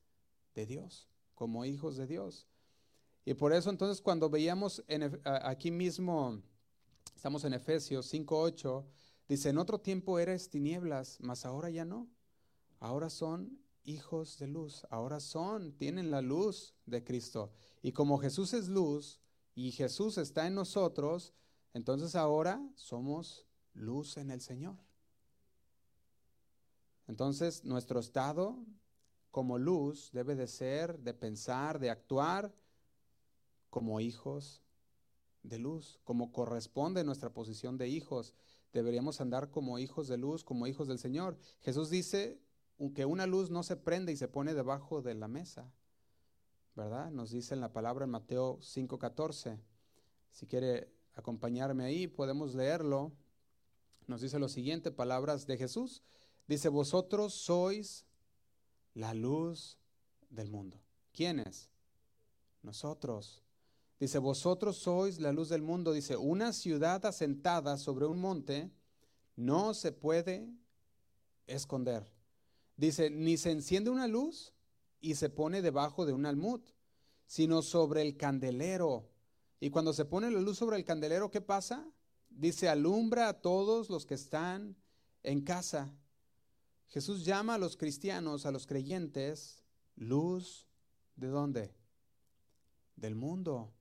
de 0.56 0.66
Dios, 0.66 1.10
como 1.36 1.66
hijos 1.66 1.98
de 1.98 2.08
Dios. 2.08 2.48
Y 3.26 3.34
por 3.34 3.52
eso 3.52 3.70
entonces 3.70 4.02
cuando 4.02 4.30
veíamos 4.30 4.84
en, 4.88 5.20
aquí 5.26 5.70
mismo, 5.70 6.42
estamos 7.18 7.44
en 7.46 7.54
Efesios 7.54 8.14
5.8, 8.14 8.86
dice, 9.28 9.50
en 9.50 9.58
otro 9.58 9.80
tiempo 9.80 10.20
eres 10.20 10.52
tinieblas, 10.52 11.18
mas 11.20 11.48
ahora 11.48 11.72
ya 11.72 11.84
no. 11.84 12.08
Ahora 12.80 13.10
son 13.10 13.60
hijos 13.84 14.38
de 14.38 14.46
luz, 14.46 14.86
ahora 14.92 15.20
son, 15.20 15.72
tienen 15.74 16.12
la 16.12 16.22
luz 16.22 16.76
de 16.86 17.04
Cristo. 17.04 17.52
Y 17.82 17.92
como 17.92 18.20
Jesús 18.20 18.54
es 18.54 18.68
luz 18.68 19.20
y 19.56 19.72
Jesús 19.72 20.20
está 20.20 20.46
en 20.46 20.54
nosotros, 20.54 21.34
entonces 21.74 22.14
ahora 22.14 22.62
somos 22.76 23.48
luz 23.74 24.18
en 24.18 24.30
el 24.30 24.40
Señor. 24.40 24.78
Entonces 27.08 27.66
nuestro 27.66 28.00
estado 28.00 28.64
como 29.32 29.58
luz 29.58 30.12
debe 30.14 30.36
de 30.36 30.46
ser, 30.46 31.00
de 31.00 31.16
pensar, 31.16 31.80
de 31.80 31.90
actuar 31.90 32.54
como 33.72 34.00
hijos 34.02 34.62
de 35.48 35.60
luz, 35.60 36.00
como 36.04 36.32
corresponde 36.32 37.04
nuestra 37.04 37.34
posición 37.34 37.78
de 37.78 37.88
hijos. 37.88 38.34
Deberíamos 38.74 39.22
andar 39.22 39.50
como 39.50 39.80
hijos 39.80 40.08
de 40.08 40.18
luz, 40.18 40.44
como 40.44 40.68
hijos 40.68 40.88
del 40.88 41.00
Señor. 41.00 41.38
Jesús 41.62 41.90
dice 41.90 42.40
que 42.94 43.06
una 43.06 43.26
luz 43.26 43.50
no 43.50 43.64
se 43.64 43.76
prende 43.76 44.12
y 44.12 44.18
se 44.18 44.28
pone 44.28 44.54
debajo 44.54 45.02
de 45.02 45.16
la 45.16 45.28
mesa, 45.28 45.72
¿verdad? 46.76 47.10
Nos 47.12 47.32
dice 47.32 47.54
en 47.56 47.62
la 47.62 47.74
palabra 47.74 48.06
en 48.06 48.12
Mateo 48.12 48.60
5:14. 48.62 49.60
Si 50.32 50.46
quiere 50.46 50.94
acompañarme 51.16 51.86
ahí, 51.86 52.08
podemos 52.08 52.54
leerlo. 52.54 53.12
Nos 54.06 54.22
dice 54.22 54.40
lo 54.40 54.48
siguiente, 54.48 54.92
palabras 54.92 55.48
de 55.48 55.58
Jesús. 55.58 56.04
Dice, 56.48 56.70
vosotros 56.70 57.34
sois 57.34 58.06
la 58.94 59.14
luz 59.14 59.78
del 60.30 60.50
mundo. 60.50 60.80
¿Quiénes? 61.12 61.70
Nosotros. 62.62 63.44
Dice, 64.00 64.20
vosotros 64.20 64.78
sois 64.78 65.20
la 65.20 65.32
luz 65.32 65.50
del 65.50 65.62
mundo. 65.62 65.92
Dice, 65.92 66.18
una 66.18 66.54
ciudad 66.54 67.06
asentada 67.06 67.78
sobre 67.78 68.06
un 68.06 68.20
monte 68.20 68.72
no 69.36 69.74
se 69.74 69.92
puede 69.92 70.54
esconder. 71.48 72.12
Dice, 72.76 73.10
ni 73.10 73.38
se 73.38 73.52
enciende 73.52 73.90
una 73.90 74.08
luz 74.08 74.54
y 75.00 75.16
se 75.16 75.30
pone 75.30 75.62
debajo 75.62 76.06
de 76.06 76.14
un 76.14 76.26
almud, 76.28 76.62
sino 77.26 77.64
sobre 77.64 78.04
el 78.04 78.18
candelero. 78.18 79.10
Y 79.60 79.72
cuando 79.72 79.94
se 79.94 80.06
pone 80.06 80.30
la 80.30 80.42
luz 80.42 80.58
sobre 80.58 80.78
el 80.78 80.86
candelero, 80.86 81.32
¿qué 81.32 81.42
pasa? 81.42 81.90
Dice, 82.30 82.70
alumbra 82.70 83.30
a 83.30 83.42
todos 83.42 83.90
los 83.90 84.06
que 84.06 84.14
están 84.14 84.76
en 85.24 85.42
casa. 85.42 85.92
Jesús 86.90 87.26
llama 87.26 87.56
a 87.56 87.58
los 87.58 87.76
cristianos, 87.78 88.46
a 88.46 88.52
los 88.52 88.68
creyentes, 88.68 89.64
luz 89.96 90.68
de 91.16 91.28
dónde? 91.28 91.74
Del 92.96 93.16
mundo. 93.16 93.74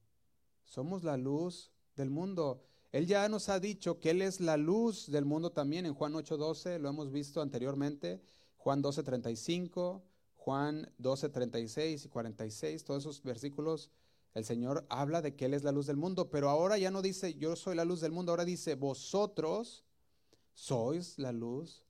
Somos 0.66 1.04
la 1.04 1.16
luz 1.16 1.70
del 1.96 2.10
mundo. 2.10 2.62
Él 2.92 3.06
ya 3.06 3.28
nos 3.28 3.48
ha 3.48 3.58
dicho 3.58 3.98
que 3.98 4.10
Él 4.10 4.22
es 4.22 4.40
la 4.40 4.56
luz 4.56 5.10
del 5.10 5.24
mundo 5.24 5.50
también 5.50 5.86
en 5.86 5.94
Juan 5.94 6.12
8:12, 6.14 6.78
lo 6.78 6.88
hemos 6.88 7.10
visto 7.10 7.40
anteriormente. 7.40 8.20
Juan 8.56 8.82
12, 8.82 9.02
35, 9.02 10.02
Juan 10.36 10.92
12, 10.98 11.28
36 11.28 12.04
y 12.04 12.08
46, 12.08 12.84
todos 12.84 13.04
esos 13.04 13.22
versículos, 13.22 13.90
el 14.34 14.44
Señor 14.44 14.84
habla 14.88 15.22
de 15.22 15.34
que 15.34 15.46
Él 15.46 15.54
es 15.54 15.62
la 15.62 15.72
luz 15.72 15.86
del 15.86 15.96
mundo, 15.96 16.30
pero 16.30 16.50
ahora 16.50 16.76
ya 16.76 16.90
no 16.90 17.00
dice 17.00 17.34
yo 17.34 17.56
soy 17.56 17.76
la 17.76 17.84
luz 17.84 18.00
del 18.00 18.12
mundo, 18.12 18.32
ahora 18.32 18.44
dice 18.44 18.74
vosotros 18.74 19.84
sois 20.52 21.18
la 21.18 21.32
luz 21.32 21.84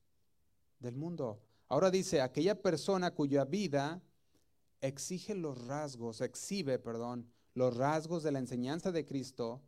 del 0.78 0.96
mundo. 0.96 1.40
Ahora 1.68 1.90
dice 1.90 2.20
aquella 2.20 2.60
persona 2.62 3.12
cuya 3.12 3.44
vida 3.44 4.02
exige 4.80 5.34
los 5.34 5.66
rasgos, 5.66 6.20
exhibe, 6.20 6.78
perdón, 6.78 7.32
los 7.56 7.74
rasgos 7.74 8.22
de 8.22 8.32
la 8.32 8.38
enseñanza 8.38 8.92
de 8.92 9.06
Cristo, 9.06 9.62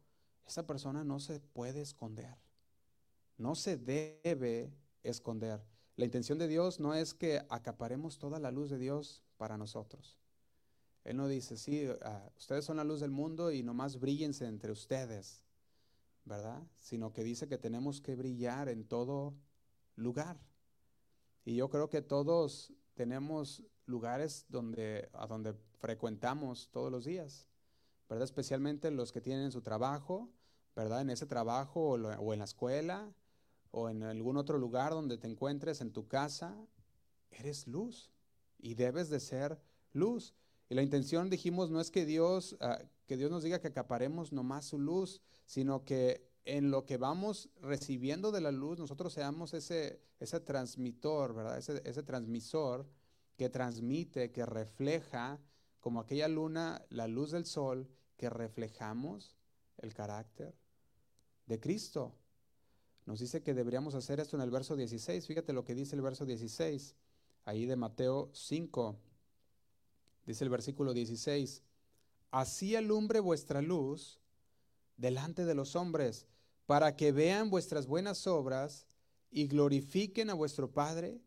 esa 0.47 0.67
persona 0.67 1.05
no 1.05 1.19
se 1.21 1.41
puede 1.41 1.81
esconder, 1.81 2.37
no 3.39 3.55
se 3.55 3.79
debe 3.79 4.75
esconder. 5.03 5.65
La 5.97 6.05
intención 6.05 6.39
de 6.39 6.49
Dios 6.49 6.81
no 6.81 6.93
es 6.93 7.15
que 7.15 7.41
acaparemos 7.49 8.19
toda 8.19 8.39
la 8.39 8.51
luz 8.51 8.69
de 8.69 8.77
Dios 8.77 9.23
para 9.39 9.57
nosotros. 9.57 10.19
Él 11.03 11.17
no 11.17 11.29
dice, 11.29 11.57
sí, 11.57 11.89
ah, 12.03 12.31
ustedes 12.37 12.67
son 12.67 12.77
la 12.77 12.85
luz 12.85 13.01
del 13.01 13.11
mundo 13.11 13.51
y 13.51 13.63
nomás 13.63 13.99
bríllense 13.99 14.45
entre 14.45 14.71
ustedes, 14.71 15.43
¿verdad? 16.27 16.63
Sino 16.83 17.15
que 17.15 17.25
dice 17.25 17.49
que 17.49 17.57
tenemos 17.57 18.03
que 18.03 18.17
brillar 18.17 18.69
en 18.69 18.85
todo 18.85 19.35
lugar. 19.97 20.39
Y 21.47 21.57
yo 21.57 21.71
creo 21.71 21.89
que 21.89 22.03
todos 22.03 22.71
tenemos 22.93 23.65
lugares 23.87 24.45
donde, 24.51 25.09
a 25.15 25.27
donde 25.27 25.55
frecuentamos 25.79 26.69
todos 26.71 26.93
los 26.93 27.07
días, 27.07 27.48
¿verdad? 28.09 28.25
Especialmente 28.25 28.91
los 28.91 29.13
que 29.13 29.21
tienen 29.21 29.53
su 29.53 29.63
trabajo, 29.63 30.31
¿verdad? 30.75 31.03
En 31.03 31.11
ese 31.11 31.27
trabajo 31.27 31.91
o, 31.91 32.33
en 32.33 32.39
la 32.39 32.45
escuela, 32.45 33.13
o 33.71 33.89
en 33.89 34.03
algún 34.03 34.37
otro 34.37 34.59
lugar 34.59 34.93
donde 34.93 35.19
te 35.19 35.27
encuentres, 35.27 35.81
en 35.81 35.93
tu 35.93 36.09
casa, 36.09 36.57
eres 37.31 37.67
luz 37.67 38.11
y 38.59 38.75
debes 38.75 39.11
de 39.11 39.21
ser 39.21 39.61
luz. 39.93 40.35
Y 40.71 40.75
la 40.75 40.83
intención, 40.83 41.31
dijimos, 41.31 41.71
no 41.71 41.81
es 41.81 41.91
que 41.91 42.07
Dios, 42.07 42.57
ah, 42.61 42.79
que 43.07 43.17
Dios 43.17 43.31
nos 43.31 43.43
diga 43.43 43.61
que 43.61 43.69
acaparemos 43.69 44.33
nomás 44.33 44.67
su 44.67 44.79
luz, 44.79 45.21
sino 45.45 45.85
que 45.85 46.29
en 46.45 46.71
lo 46.71 46.87
que 46.87 46.97
vamos 46.97 47.51
recibiendo 47.61 48.33
de 48.33 48.41
la 48.41 48.53
luz, 48.53 48.79
nosotros 48.79 49.13
seamos 49.13 49.53
ese, 49.53 50.01
ese 50.19 50.41
transmitor, 50.41 51.35
¿verdad? 51.35 51.59
Ese, 51.59 51.83
ese 51.85 52.03
transmisor 52.03 52.87
que 53.37 53.51
transmite, 53.51 54.33
que 54.33 54.47
refleja, 54.47 55.41
como 55.81 56.01
aquella 56.01 56.29
luna, 56.29 56.85
la 56.91 57.07
luz 57.07 57.31
del 57.33 57.45
sol, 57.47 57.89
que 58.19 58.29
reflejamos 58.29 59.39
el 59.79 59.95
carácter 59.95 60.55
de 61.47 61.59
Cristo. 61.59 62.13
Nos 63.07 63.21
dice 63.21 63.43
que 63.43 63.55
deberíamos 63.55 63.95
hacer 63.95 64.21
esto 64.21 64.37
en 64.37 64.43
el 64.43 64.51
verso 64.51 64.77
16. 64.77 65.27
Fíjate 65.27 65.55
lo 65.55 65.65
que 65.65 65.75
dice 65.75 65.97
el 65.97 66.03
verso 66.03 66.27
16, 66.27 66.95
ahí 67.47 67.65
de 67.65 67.77
Mateo 67.77 68.29
5. 68.35 68.99
Dice 70.27 70.45
el 70.45 70.51
versículo 70.51 70.93
16, 70.93 71.63
así 72.31 72.77
alumbre 72.77 73.21
vuestra 73.21 73.63
luz 73.63 74.21
delante 74.99 75.47
de 75.47 75.55
los 75.55 75.75
hombres, 75.75 76.27
para 76.67 76.97
que 76.97 77.13
vean 77.13 77.49
vuestras 77.49 77.87
buenas 77.87 78.27
obras 78.27 78.87
y 79.31 79.47
glorifiquen 79.47 80.29
a 80.29 80.35
vuestro 80.35 80.71
Padre 80.71 81.23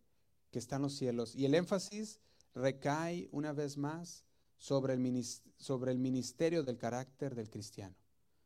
que 0.52 0.60
está 0.60 0.76
en 0.76 0.84
los 0.84 0.94
cielos. 0.94 1.36
Y 1.36 1.46
el 1.46 1.56
énfasis 1.56 2.20
recae 2.54 3.28
una 3.32 3.54
vez 3.54 3.78
más 3.78 4.24
sobre 4.62 4.94
el, 4.94 5.26
sobre 5.58 5.92
el 5.92 5.98
ministerio 5.98 6.62
del 6.62 6.78
carácter 6.78 7.34
del 7.34 7.50
cristiano. 7.50 7.96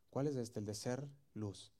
¿Cuál 0.08 0.28
es 0.28 0.36
este? 0.36 0.60
El 0.60 0.64
de 0.64 0.74
ser 0.74 1.06
luz 1.34 1.76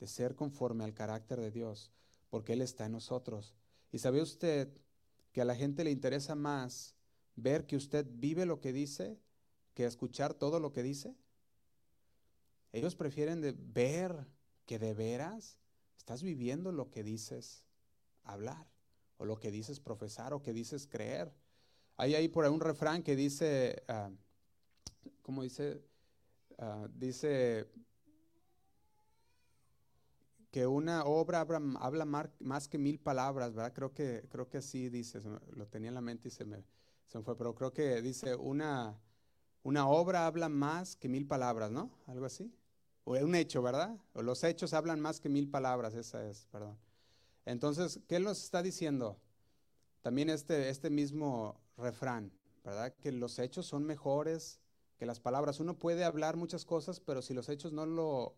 de 0.00 0.06
ser 0.06 0.34
conforme 0.34 0.82
al 0.84 0.94
carácter 0.94 1.40
de 1.40 1.50
Dios, 1.50 1.92
porque 2.30 2.54
Él 2.54 2.62
está 2.62 2.86
en 2.86 2.92
nosotros. 2.92 3.54
¿Y 3.92 3.98
sabe 3.98 4.22
usted 4.22 4.72
que 5.32 5.42
a 5.42 5.44
la 5.44 5.54
gente 5.54 5.84
le 5.84 5.90
interesa 5.90 6.34
más 6.34 6.96
ver 7.36 7.66
que 7.66 7.76
usted 7.76 8.06
vive 8.10 8.46
lo 8.46 8.60
que 8.60 8.72
dice 8.72 9.20
que 9.74 9.84
escuchar 9.84 10.32
todo 10.34 10.58
lo 10.58 10.72
que 10.72 10.82
dice? 10.82 11.14
Ellos 12.72 12.96
prefieren 12.96 13.42
de 13.42 13.52
ver 13.52 14.26
que 14.64 14.78
de 14.78 14.94
veras 14.94 15.58
estás 15.98 16.22
viviendo 16.22 16.72
lo 16.72 16.90
que 16.90 17.02
dices 17.02 17.64
hablar, 18.22 18.66
o 19.18 19.26
lo 19.26 19.38
que 19.38 19.50
dices 19.50 19.80
profesar, 19.80 20.32
o 20.32 20.42
que 20.42 20.54
dices 20.54 20.86
creer. 20.86 21.34
Hay 22.00 22.14
ahí 22.14 22.28
por 22.28 22.46
ahí 22.46 22.50
un 22.50 22.60
refrán 22.60 23.02
que 23.02 23.14
dice, 23.14 23.82
uh, 23.90 24.10
¿cómo 25.20 25.42
dice? 25.42 25.84
Ah, 26.56 26.88
dice, 26.94 27.68
que 30.50 30.66
una 30.66 31.04
obra 31.04 31.40
habla, 31.40 32.06
más 32.38 32.68
que 32.68 32.78
mil 32.78 32.98
palabras, 32.98 33.54
¿verdad? 33.54 33.74
Creo 33.74 33.92
que, 33.92 34.26
creo 34.30 34.48
que 34.48 34.62
sí 34.62 34.88
dice, 34.88 35.20
lo 35.50 35.66
tenía 35.66 35.88
en 35.88 35.94
la 35.94 36.00
mente 36.00 36.28
y 36.28 36.30
se 36.30 36.46
me, 36.46 36.64
se 37.06 37.20
fue, 37.20 37.36
pero 37.36 37.54
creo 37.54 37.74
que 37.74 38.00
dice 38.00 38.34
una, 38.34 38.98
una 39.62 39.86
obra 39.86 40.26
habla 40.26 40.48
más 40.48 40.96
que 40.96 41.06
mil 41.06 41.26
palabras, 41.26 41.70
¿no? 41.70 41.90
Algo 42.06 42.24
así. 42.24 42.50
O 43.04 43.12
un 43.12 43.34
hecho, 43.34 43.60
¿verdad? 43.60 43.94
O 44.14 44.22
los 44.22 44.42
hechos 44.42 44.72
hablan 44.72 45.00
más 45.00 45.20
que 45.20 45.28
mil 45.28 45.50
palabras, 45.50 45.92
esa 45.94 46.26
es, 46.26 46.46
perdón. 46.46 46.78
Entonces, 47.44 48.00
¿qué 48.08 48.18
nos 48.20 48.42
está 48.42 48.62
diciendo? 48.62 49.20
También 50.00 50.30
este, 50.30 50.70
este 50.70 50.88
mismo 50.88 51.60
refrán, 51.80 52.32
¿verdad? 52.64 52.94
Que 53.00 53.12
los 53.12 53.38
hechos 53.38 53.66
son 53.66 53.84
mejores 53.84 54.60
que 54.98 55.06
las 55.06 55.20
palabras. 55.20 55.60
Uno 55.60 55.78
puede 55.78 56.04
hablar 56.04 56.36
muchas 56.36 56.64
cosas, 56.64 57.00
pero 57.00 57.22
si 57.22 57.34
los 57.34 57.48
hechos 57.48 57.72
no 57.72 57.86
lo 57.86 58.36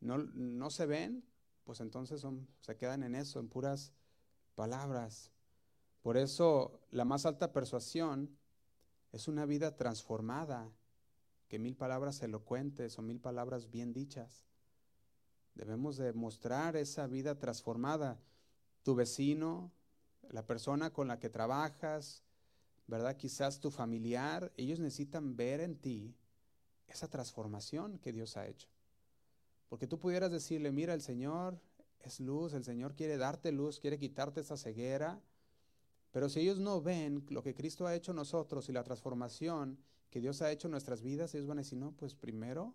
no, 0.00 0.18
no 0.18 0.70
se 0.70 0.86
ven, 0.86 1.24
pues 1.64 1.80
entonces 1.80 2.24
se 2.60 2.76
quedan 2.76 3.02
en 3.02 3.14
eso, 3.14 3.40
en 3.40 3.48
puras 3.48 3.92
palabras. 4.54 5.30
Por 6.02 6.16
eso 6.16 6.80
la 6.90 7.04
más 7.04 7.26
alta 7.26 7.52
persuasión 7.52 8.36
es 9.12 9.28
una 9.28 9.46
vida 9.46 9.76
transformada 9.76 10.70
que 11.48 11.58
mil 11.58 11.76
palabras 11.76 12.22
elocuentes 12.22 12.98
o 12.98 13.02
mil 13.02 13.20
palabras 13.20 13.70
bien 13.70 13.92
dichas. 13.92 14.46
Debemos 15.54 15.96
de 15.96 16.12
mostrar 16.12 16.76
esa 16.76 17.06
vida 17.06 17.38
transformada. 17.38 18.18
Tu 18.82 18.94
vecino, 18.94 19.70
la 20.30 20.46
persona 20.46 20.92
con 20.92 21.08
la 21.08 21.18
que 21.18 21.28
trabajas, 21.28 22.24
¿verdad? 22.92 23.16
Quizás 23.16 23.58
tu 23.58 23.70
familiar, 23.70 24.52
ellos 24.54 24.78
necesitan 24.78 25.34
ver 25.34 25.60
en 25.60 25.76
ti 25.76 26.14
esa 26.86 27.08
transformación 27.08 27.98
que 27.98 28.12
Dios 28.12 28.36
ha 28.36 28.46
hecho. 28.46 28.68
Porque 29.70 29.86
tú 29.86 29.98
pudieras 29.98 30.30
decirle, 30.30 30.72
mira, 30.72 30.92
el 30.92 31.00
Señor 31.00 31.58
es 32.00 32.20
luz, 32.20 32.52
el 32.52 32.64
Señor 32.64 32.94
quiere 32.94 33.16
darte 33.16 33.50
luz, 33.50 33.80
quiere 33.80 33.98
quitarte 33.98 34.42
esa 34.42 34.58
ceguera, 34.58 35.22
pero 36.10 36.28
si 36.28 36.40
ellos 36.40 36.58
no 36.58 36.82
ven 36.82 37.24
lo 37.30 37.42
que 37.42 37.54
Cristo 37.54 37.86
ha 37.86 37.94
hecho 37.94 38.12
en 38.12 38.16
nosotros 38.16 38.68
y 38.68 38.72
la 38.72 38.84
transformación 38.84 39.78
que 40.10 40.20
Dios 40.20 40.42
ha 40.42 40.52
hecho 40.52 40.68
en 40.68 40.72
nuestras 40.72 41.00
vidas, 41.00 41.34
ellos 41.34 41.46
van 41.46 41.56
a 41.56 41.62
decir, 41.62 41.78
no, 41.78 41.92
pues 41.92 42.14
primero, 42.14 42.74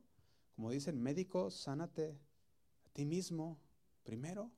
como 0.55 0.71
dicen, 0.71 0.99
médico, 0.99 1.51
sánate 1.51 2.17
a 2.87 2.89
ti 2.89 3.05
mismo, 3.05 3.59
primero. 4.01 4.49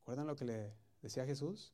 ¿Recuerdan 0.00 0.26
lo 0.26 0.36
que 0.36 0.44
le 0.44 0.74
decía 1.00 1.24
Jesús? 1.24 1.72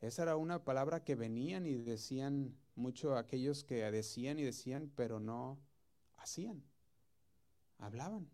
Esa 0.00 0.22
era 0.22 0.36
una 0.36 0.64
palabra 0.64 1.04
que 1.04 1.14
venían 1.14 1.66
y 1.66 1.74
decían 1.74 2.56
mucho 2.74 3.16
aquellos 3.16 3.64
que 3.64 3.90
decían 3.90 4.38
y 4.38 4.42
decían, 4.42 4.92
pero 4.94 5.20
no 5.20 5.58
hacían. 6.16 6.62
Hablaban. 7.78 8.28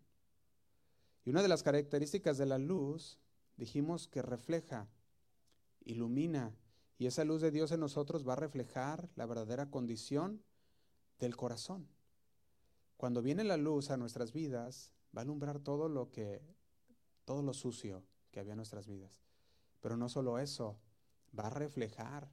Y 1.23 1.29
una 1.29 1.41
de 1.41 1.47
las 1.47 1.63
características 1.63 2.37
de 2.37 2.45
la 2.45 2.57
luz, 2.57 3.19
dijimos 3.57 4.07
que 4.07 4.21
refleja, 4.21 4.87
ilumina, 5.83 6.55
y 6.97 7.07
esa 7.07 7.23
luz 7.23 7.41
de 7.41 7.51
Dios 7.51 7.71
en 7.71 7.79
nosotros 7.79 8.27
va 8.27 8.33
a 8.33 8.37
reflejar 8.37 9.09
la 9.15 9.25
verdadera 9.25 9.69
condición 9.69 10.43
del 11.19 11.35
corazón. 11.35 11.87
Cuando 12.97 13.21
viene 13.21 13.43
la 13.43 13.57
luz 13.57 13.89
a 13.89 13.97
nuestras 13.97 14.33
vidas, 14.33 14.91
va 15.15 15.21
a 15.21 15.23
alumbrar 15.23 15.59
todo 15.59 15.89
lo 15.89 16.11
que, 16.11 16.41
todo 17.25 17.41
lo 17.41 17.53
sucio 17.53 18.03
que 18.31 18.39
había 18.39 18.53
en 18.53 18.57
nuestras 18.57 18.87
vidas. 18.87 19.23
Pero 19.79 19.97
no 19.97 20.09
solo 20.09 20.37
eso, 20.37 20.77
va 21.37 21.47
a 21.47 21.49
reflejar 21.49 22.29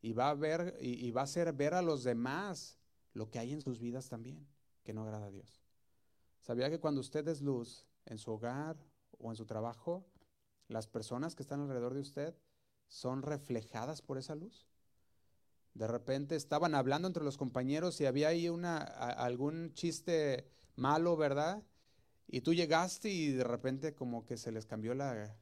y 0.00 0.12
va 0.12 0.30
a 0.30 0.34
ver 0.34 0.76
y, 0.80 1.10
va 1.12 1.22
a 1.22 1.24
hacer 1.24 1.52
ver 1.52 1.74
a 1.74 1.82
los 1.82 2.04
demás 2.04 2.78
lo 3.12 3.30
que 3.30 3.38
hay 3.38 3.52
en 3.52 3.62
sus 3.62 3.80
vidas 3.80 4.08
también, 4.08 4.46
que 4.82 4.92
no 4.92 5.02
agrada 5.02 5.26
a 5.26 5.30
Dios. 5.30 5.62
¿Sabía 6.40 6.68
que 6.68 6.80
cuando 6.80 7.00
usted 7.00 7.26
es 7.28 7.40
luz 7.40 7.86
en 8.04 8.18
su 8.18 8.32
hogar 8.32 8.76
o 9.18 9.30
en 9.30 9.36
su 9.36 9.46
trabajo, 9.46 10.04
las 10.68 10.86
personas 10.86 11.34
que 11.34 11.42
están 11.42 11.60
alrededor 11.60 11.94
de 11.94 12.00
usted 12.00 12.34
son 12.86 13.22
reflejadas 13.22 14.02
por 14.02 14.18
esa 14.18 14.34
luz? 14.34 14.66
De 15.72 15.86
repente 15.86 16.36
estaban 16.36 16.74
hablando 16.74 17.08
entre 17.08 17.24
los 17.24 17.36
compañeros 17.36 18.00
y 18.00 18.06
había 18.06 18.28
ahí 18.28 18.48
una, 18.48 18.78
algún 18.78 19.72
chiste 19.72 20.46
malo, 20.76 21.16
¿verdad? 21.16 21.62
Y 22.28 22.42
tú 22.42 22.52
llegaste 22.52 23.10
y 23.10 23.32
de 23.32 23.44
repente 23.44 23.94
como 23.94 24.24
que 24.24 24.36
se 24.36 24.52
les 24.52 24.66
cambió 24.66 24.94
la, 24.94 25.36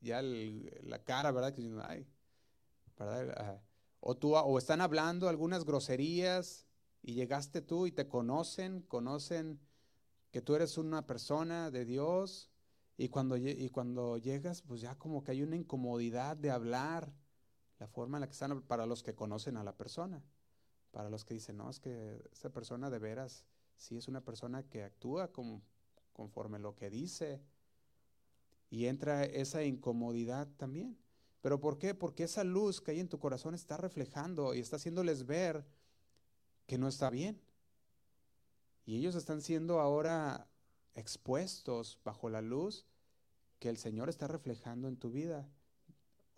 ya 0.00 0.22
la 0.22 1.02
cara, 1.04 1.30
¿verdad? 1.32 1.52
Que 1.52 1.62
ay, 1.84 2.06
¿verdad? 2.98 3.62
O, 4.00 4.16
tú, 4.16 4.34
o 4.34 4.58
están 4.58 4.80
hablando 4.80 5.28
algunas 5.28 5.64
groserías 5.64 6.66
y 7.02 7.14
llegaste 7.14 7.62
tú 7.62 7.86
y 7.86 7.92
te 7.92 8.08
conocen, 8.08 8.82
conocen 8.82 9.60
que 10.30 10.42
tú 10.42 10.54
eres 10.54 10.78
una 10.78 11.06
persona 11.06 11.70
de 11.70 11.84
Dios 11.84 12.50
y 12.96 13.08
cuando, 13.08 13.36
y 13.36 13.68
cuando 13.70 14.16
llegas, 14.16 14.62
pues 14.62 14.80
ya 14.80 14.96
como 14.96 15.22
que 15.22 15.32
hay 15.32 15.42
una 15.42 15.56
incomodidad 15.56 16.36
de 16.36 16.50
hablar, 16.50 17.12
la 17.78 17.86
forma 17.86 18.16
en 18.16 18.22
la 18.22 18.26
que 18.26 18.32
están 18.32 18.62
para 18.62 18.86
los 18.86 19.02
que 19.02 19.14
conocen 19.14 19.56
a 19.56 19.64
la 19.64 19.76
persona, 19.76 20.22
para 20.90 21.10
los 21.10 21.24
que 21.24 21.34
dicen, 21.34 21.58
no, 21.58 21.68
es 21.68 21.78
que 21.78 22.22
esa 22.32 22.50
persona 22.50 22.88
de 22.88 22.98
veras 22.98 23.44
sí 23.76 23.96
es 23.96 24.08
una 24.08 24.22
persona 24.22 24.62
que 24.62 24.82
actúa 24.82 25.30
como, 25.30 25.62
conforme 26.12 26.58
lo 26.58 26.74
que 26.74 26.88
dice 26.88 27.42
y 28.70 28.86
entra 28.86 29.24
esa 29.24 29.64
incomodidad 29.64 30.48
también. 30.56 30.96
¿Pero 31.40 31.60
por 31.60 31.78
qué? 31.78 31.94
Porque 31.94 32.24
esa 32.24 32.44
luz 32.44 32.80
que 32.80 32.90
hay 32.90 33.00
en 33.00 33.08
tu 33.08 33.18
corazón 33.18 33.54
está 33.54 33.76
reflejando 33.76 34.54
y 34.54 34.60
está 34.60 34.76
haciéndoles 34.76 35.26
ver 35.26 35.64
que 36.66 36.78
no 36.78 36.88
está 36.88 37.10
bien. 37.10 37.40
Y 38.84 38.96
ellos 38.96 39.14
están 39.14 39.40
siendo 39.40 39.80
ahora 39.80 40.48
expuestos 40.94 42.00
bajo 42.04 42.28
la 42.28 42.40
luz 42.40 42.86
que 43.58 43.68
el 43.68 43.76
Señor 43.76 44.08
está 44.08 44.26
reflejando 44.26 44.88
en 44.88 44.96
tu 44.96 45.10
vida 45.10 45.48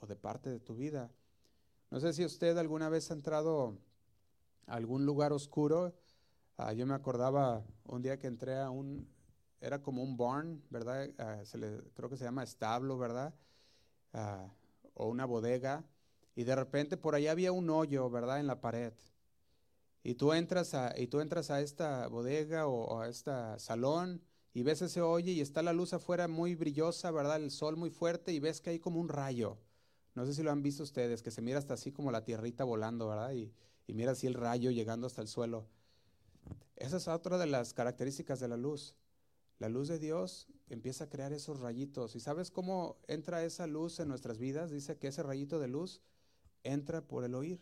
o 0.01 0.07
de 0.07 0.17
parte 0.17 0.51
de 0.51 0.61
tu 0.61 0.75
vida. 0.75 1.11
No 1.91 2.01
sé 2.01 2.13
si 2.13 2.25
usted 2.25 2.57
alguna 2.59 2.89
vez 2.89 3.11
ha 3.11 3.15
entrado 3.15 3.79
a 4.67 4.75
algún 4.75 5.07
lugar 5.07 5.33
oscuro. 5.33 5.95
Ah, 6.57 6.73
yo 6.73 6.87
me 6.87 6.95
acordaba 6.95 7.65
un 7.85 8.03
día 8.03 8.19
que 8.19 8.27
entré 8.27 8.59
a 8.59 8.71
un, 8.71 9.09
era 9.61 9.83
como 9.83 10.03
un 10.03 10.17
barn, 10.17 10.63
¿verdad? 10.71 11.11
Ah, 11.19 11.45
se 11.45 11.59
le, 11.59 11.83
creo 11.95 12.09
que 12.09 12.17
se 12.17 12.25
llama 12.25 12.43
establo, 12.43 12.99
¿verdad? 12.99 13.35
Ah, 14.13 14.49
o 14.95 15.09
una 15.09 15.25
bodega. 15.25 15.85
Y 16.35 16.45
de 16.45 16.55
repente 16.55 16.97
por 16.97 17.15
ahí 17.15 17.27
había 17.27 17.53
un 17.53 17.69
hoyo, 17.71 18.09
¿verdad? 18.11 18.41
En 18.41 18.47
la 18.47 18.61
pared. 18.61 18.93
Y 20.03 20.15
tú 20.15 20.33
entras 20.33 20.75
a, 20.75 20.99
y 20.99 21.09
tú 21.09 21.21
entras 21.21 21.51
a 21.51 21.61
esta 21.61 22.07
bodega 22.09 22.67
o, 22.67 23.01
a 23.01 23.09
este 23.09 23.31
salón 23.59 24.23
y 24.55 24.63
ves 24.63 24.81
ese 24.83 25.01
hoyo 25.01 25.33
y 25.33 25.41
está 25.41 25.63
la 25.63 25.73
luz 25.73 25.93
afuera 25.93 26.29
muy 26.29 26.55
brillosa, 26.55 27.11
¿verdad? 27.11 27.37
El 27.37 27.51
sol 27.51 27.77
muy 27.77 27.91
fuerte 27.91 28.33
y 28.33 28.41
ves 28.41 28.61
que 28.61 28.71
hay 28.71 28.79
como 28.79 29.01
un 29.01 29.09
rayo. 29.09 29.59
No 30.15 30.25
sé 30.25 30.35
si 30.35 30.43
lo 30.43 30.51
han 30.51 30.63
visto 30.63 30.83
ustedes, 30.83 31.23
que 31.23 31.31
se 31.31 31.43
mira 31.43 31.59
hasta 31.59 31.75
así 31.75 31.93
como 31.93 32.11
la 32.11 32.25
tierrita 32.25 32.65
volando, 32.65 33.09
¿verdad? 33.09 33.33
Y, 33.33 33.53
y 33.87 33.95
mira 33.95 34.13
así 34.13 34.27
el 34.27 34.35
rayo 34.35 34.71
llegando 34.71 35.07
hasta 35.07 35.23
el 35.23 35.29
suelo. 35.29 35.67
Esa 36.77 36.97
es 36.97 37.09
otra 37.09 37.39
de 37.39 37.47
las 37.47 37.75
características 37.75 38.41
de 38.41 38.49
la 38.49 38.57
luz. 38.57 38.95
La 39.59 39.69
luz 39.69 39.89
de 39.89 39.99
Dios 39.99 40.47
empieza 40.69 41.05
a 41.05 41.09
crear 41.09 41.33
esos 41.33 41.61
rayitos. 41.61 42.15
¿Y 42.15 42.21
sabes 42.21 42.51
cómo 42.51 42.97
entra 43.09 43.43
esa 43.45 43.67
luz 43.67 43.99
en 43.99 44.09
nuestras 44.09 44.39
vidas? 44.39 44.71
Dice 44.71 44.99
que 44.99 45.09
ese 45.09 45.23
rayito 45.23 45.59
de 45.59 45.69
luz 45.69 46.01
entra 46.63 47.01
por 47.01 47.25
el 47.25 47.35
oír 47.35 47.61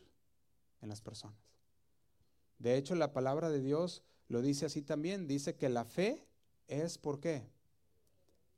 en 0.83 0.89
las 0.89 1.01
personas. 1.01 1.39
De 2.59 2.77
hecho, 2.77 2.95
la 2.95 3.13
palabra 3.13 3.51
de 3.51 3.61
Dios 3.61 4.03
lo 4.29 4.43
dice 4.43 4.67
así 4.67 4.83
también. 4.83 5.27
Dice 5.27 5.57
que 5.57 5.69
la 5.69 5.85
fe 5.85 6.27
es 6.69 6.99
por 6.99 7.21
qué? 7.21 7.49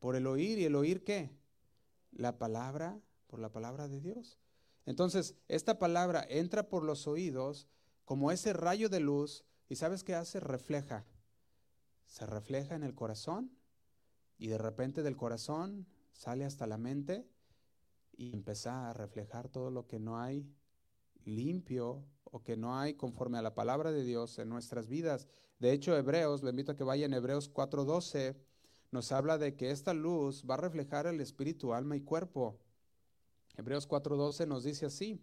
Por 0.01 0.17
el 0.17 0.27
oír. 0.27 0.59
¿Y 0.59 0.65
el 0.65 0.75
oír 0.75 1.05
qué? 1.05 1.31
La 2.11 2.39
palabra, 2.39 3.01
por 3.29 3.39
la 3.39 3.53
palabra 3.53 3.87
de 3.89 4.01
Dios. 4.01 4.39
Entonces, 4.87 5.35
esta 5.49 5.79
palabra 5.79 6.27
entra 6.29 6.69
por 6.69 6.83
los 6.83 7.07
oídos 7.07 7.69
como 8.05 8.33
ese 8.33 8.53
rayo 8.53 8.89
de 8.89 9.01
luz 9.01 9.45
y 9.69 9.77
¿sabes 9.77 10.03
qué 10.03 10.15
hace? 10.15 10.41
Refleja. 10.41 11.05
Se 12.09 12.27
refleja 12.27 12.75
en 12.75 12.83
el 12.83 12.95
corazón 12.95 13.53
y 14.39 14.49
de 14.49 14.59
repente 14.59 15.03
del 15.03 15.17
corazón 15.17 15.87
sale 16.13 16.45
hasta 16.45 16.67
la 16.67 16.79
mente 16.79 17.29
y 18.17 18.33
empieza 18.33 18.91
a 18.91 18.95
reflejar 18.95 19.49
todo 19.49 19.71
lo 19.71 19.87
que 19.87 20.01
no 20.01 20.19
hay 20.19 20.51
limpio 21.25 22.05
o 22.25 22.43
que 22.43 22.57
no 22.57 22.77
hay 22.77 22.95
conforme 22.95 23.39
a 23.39 23.43
la 23.43 23.55
palabra 23.55 23.93
de 23.93 24.03
Dios 24.03 24.39
en 24.39 24.49
nuestras 24.49 24.89
vidas. 24.89 25.29
De 25.59 25.71
hecho, 25.73 25.97
Hebreos, 25.97 26.43
le 26.43 26.51
invito 26.51 26.73
a 26.73 26.77
que 26.77 26.83
vaya 26.83 27.07
en 27.07 27.13
Hebreos 27.13 27.53
4:12, 27.53 28.37
nos 28.91 29.13
habla 29.13 29.37
de 29.37 29.55
que 29.55 29.71
esta 29.71 29.93
luz 29.93 30.45
va 30.49 30.55
a 30.55 30.59
reflejar 30.59 31.07
el 31.07 31.21
espíritu, 31.21 31.75
alma 31.75 31.95
y 31.95 32.01
cuerpo. 32.01 32.59
Hebreos 33.57 33.87
4:12 33.87 34.47
nos 34.47 34.65
dice 34.65 34.87
así. 34.87 35.23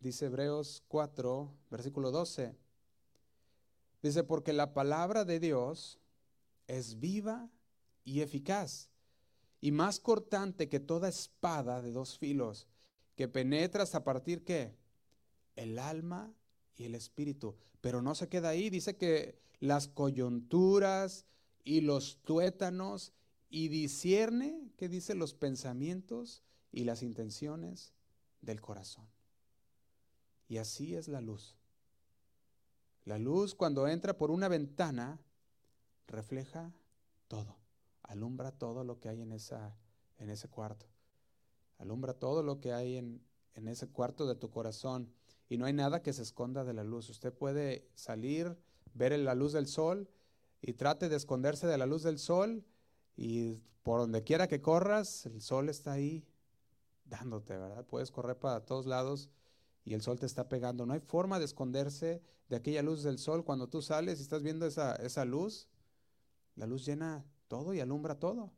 Dice 0.00 0.26
Hebreos 0.26 0.82
4, 0.88 1.54
versículo 1.70 2.10
12. 2.10 2.56
Dice, 4.02 4.24
porque 4.24 4.52
la 4.52 4.74
palabra 4.74 5.24
de 5.24 5.38
Dios 5.38 6.00
es 6.66 6.98
viva 6.98 7.48
y 8.04 8.20
eficaz 8.20 8.90
y 9.60 9.70
más 9.70 10.00
cortante 10.00 10.68
que 10.68 10.80
toda 10.80 11.08
espada 11.08 11.80
de 11.80 11.92
dos 11.92 12.18
filos, 12.18 12.66
que 13.14 13.28
penetra 13.28 13.84
hasta 13.84 14.02
partir 14.02 14.44
qué? 14.44 14.74
El 15.54 15.78
alma 15.78 16.34
y 16.76 16.84
el 16.84 16.96
espíritu. 16.96 17.54
Pero 17.80 18.02
no 18.02 18.16
se 18.16 18.28
queda 18.28 18.48
ahí, 18.48 18.70
dice 18.70 18.96
que 18.96 19.38
las 19.60 19.86
coyunturas 19.86 21.26
y 21.62 21.82
los 21.82 22.18
tuétanos 22.24 23.12
y 23.48 23.68
discierne, 23.68 24.72
que 24.76 24.88
dice 24.88 25.14
los 25.14 25.32
pensamientos 25.32 26.42
y 26.72 26.82
las 26.82 27.02
intenciones 27.04 27.92
del 28.40 28.60
corazón. 28.60 29.06
Y 30.48 30.56
así 30.56 30.96
es 30.96 31.06
la 31.06 31.20
luz. 31.20 31.56
La 33.04 33.18
luz 33.18 33.54
cuando 33.54 33.88
entra 33.88 34.16
por 34.16 34.30
una 34.30 34.48
ventana 34.48 35.20
refleja 36.06 36.72
todo, 37.26 37.56
alumbra 38.02 38.52
todo 38.52 38.84
lo 38.84 39.00
que 39.00 39.08
hay 39.08 39.22
en, 39.22 39.32
esa, 39.32 39.76
en 40.18 40.30
ese 40.30 40.48
cuarto, 40.48 40.86
alumbra 41.78 42.14
todo 42.14 42.42
lo 42.42 42.60
que 42.60 42.72
hay 42.72 42.96
en, 42.96 43.20
en 43.54 43.68
ese 43.68 43.88
cuarto 43.88 44.26
de 44.26 44.36
tu 44.36 44.50
corazón 44.50 45.12
y 45.48 45.58
no 45.58 45.66
hay 45.66 45.72
nada 45.72 46.02
que 46.02 46.12
se 46.12 46.22
esconda 46.22 46.64
de 46.64 46.74
la 46.74 46.84
luz. 46.84 47.08
Usted 47.10 47.32
puede 47.32 47.88
salir, 47.94 48.56
ver 48.94 49.18
la 49.18 49.34
luz 49.34 49.52
del 49.52 49.66
sol 49.66 50.08
y 50.60 50.74
trate 50.74 51.08
de 51.08 51.16
esconderse 51.16 51.66
de 51.66 51.78
la 51.78 51.86
luz 51.86 52.02
del 52.02 52.18
sol 52.18 52.64
y 53.16 53.54
por 53.82 53.98
donde 53.98 54.22
quiera 54.22 54.46
que 54.46 54.62
corras, 54.62 55.26
el 55.26 55.40
sol 55.42 55.68
está 55.68 55.92
ahí 55.92 56.24
dándote, 57.04 57.58
¿verdad? 57.58 57.84
Puedes 57.84 58.10
correr 58.10 58.38
para 58.38 58.64
todos 58.64 58.86
lados 58.86 59.28
y 59.84 59.94
el 59.94 60.02
sol 60.02 60.18
te 60.18 60.26
está 60.26 60.48
pegando. 60.48 60.86
No 60.86 60.94
hay 60.94 61.00
forma 61.00 61.38
de 61.38 61.44
esconderse 61.44 62.22
de 62.48 62.56
aquella 62.56 62.82
luz 62.82 63.02
del 63.02 63.18
sol. 63.18 63.44
Cuando 63.44 63.68
tú 63.68 63.82
sales 63.82 64.18
y 64.18 64.22
estás 64.22 64.42
viendo 64.42 64.66
esa, 64.66 64.94
esa 64.96 65.24
luz, 65.24 65.68
la 66.54 66.66
luz 66.66 66.84
llena 66.84 67.24
todo 67.48 67.74
y 67.74 67.80
alumbra 67.80 68.18
todo. 68.18 68.52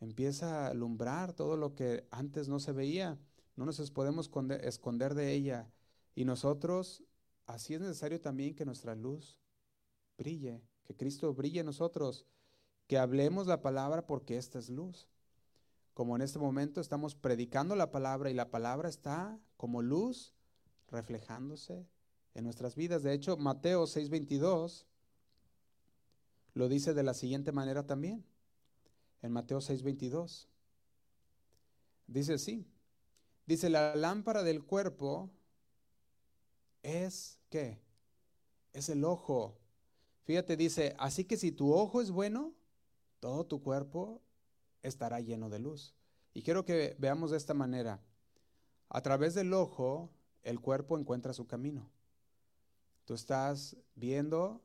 Empieza 0.00 0.66
a 0.66 0.70
alumbrar 0.70 1.32
todo 1.32 1.56
lo 1.56 1.74
que 1.74 2.06
antes 2.10 2.48
no 2.48 2.58
se 2.58 2.72
veía. 2.72 3.18
No 3.56 3.64
nos 3.64 3.90
podemos 3.90 4.30
esconder 4.62 5.14
de 5.14 5.32
ella. 5.32 5.70
Y 6.14 6.24
nosotros, 6.24 7.04
así 7.46 7.74
es 7.74 7.80
necesario 7.80 8.20
también 8.20 8.54
que 8.54 8.64
nuestra 8.64 8.94
luz 8.94 9.38
brille, 10.18 10.62
que 10.84 10.96
Cristo 10.96 11.32
brille 11.32 11.60
en 11.60 11.66
nosotros, 11.66 12.26
que 12.86 12.98
hablemos 12.98 13.46
la 13.46 13.62
palabra 13.62 14.06
porque 14.06 14.36
esta 14.36 14.58
es 14.58 14.68
luz 14.68 15.08
como 15.94 16.16
en 16.16 16.22
este 16.22 16.40
momento 16.40 16.80
estamos 16.80 17.14
predicando 17.14 17.76
la 17.76 17.92
palabra 17.92 18.30
y 18.30 18.34
la 18.34 18.50
palabra 18.50 18.88
está 18.88 19.38
como 19.56 19.80
luz 19.80 20.34
reflejándose 20.88 21.86
en 22.34 22.44
nuestras 22.44 22.74
vidas. 22.74 23.04
De 23.04 23.12
hecho, 23.12 23.36
Mateo 23.36 23.84
6:22 23.86 24.86
lo 26.52 26.68
dice 26.68 26.94
de 26.94 27.04
la 27.04 27.14
siguiente 27.14 27.52
manera 27.52 27.86
también. 27.86 28.24
En 29.22 29.32
Mateo 29.32 29.60
6:22 29.60 30.48
dice 32.08 32.34
así. 32.34 32.66
Dice, 33.46 33.68
la 33.68 33.94
lámpara 33.94 34.42
del 34.42 34.64
cuerpo 34.64 35.30
es 36.82 37.38
¿qué? 37.50 37.78
Es 38.72 38.88
el 38.88 39.04
ojo. 39.04 39.60
Fíjate, 40.24 40.56
dice, 40.56 40.96
así 40.98 41.24
que 41.24 41.36
si 41.36 41.52
tu 41.52 41.72
ojo 41.72 42.00
es 42.00 42.10
bueno, 42.10 42.54
todo 43.20 43.44
tu 43.46 43.62
cuerpo 43.62 44.23
estará 44.84 45.20
lleno 45.20 45.50
de 45.50 45.58
luz. 45.58 45.94
Y 46.32 46.42
quiero 46.42 46.64
que 46.64 46.96
veamos 46.98 47.30
de 47.30 47.36
esta 47.36 47.54
manera. 47.54 48.00
A 48.88 49.02
través 49.02 49.34
del 49.34 49.52
ojo, 49.52 50.10
el 50.42 50.60
cuerpo 50.60 50.98
encuentra 50.98 51.32
su 51.32 51.46
camino. 51.46 51.90
Tú 53.04 53.14
estás 53.14 53.76
viendo 53.94 54.62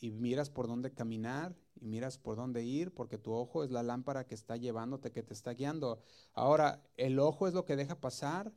y 0.00 0.10
miras 0.10 0.50
por 0.50 0.68
dónde 0.68 0.92
caminar 0.92 1.56
y 1.80 1.86
miras 1.86 2.18
por 2.18 2.36
dónde 2.36 2.62
ir, 2.62 2.92
porque 2.92 3.18
tu 3.18 3.32
ojo 3.32 3.64
es 3.64 3.70
la 3.70 3.82
lámpara 3.82 4.26
que 4.26 4.34
está 4.34 4.56
llevándote, 4.56 5.12
que 5.12 5.22
te 5.22 5.34
está 5.34 5.52
guiando. 5.52 6.02
Ahora, 6.34 6.82
el 6.96 7.18
ojo 7.18 7.46
es 7.46 7.54
lo 7.54 7.64
que 7.64 7.76
deja 7.76 8.00
pasar 8.00 8.52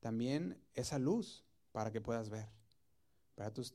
también 0.00 0.60
esa 0.74 0.98
luz 0.98 1.44
para 1.72 1.90
que 1.90 2.00
puedas 2.00 2.30
ver. 2.30 2.48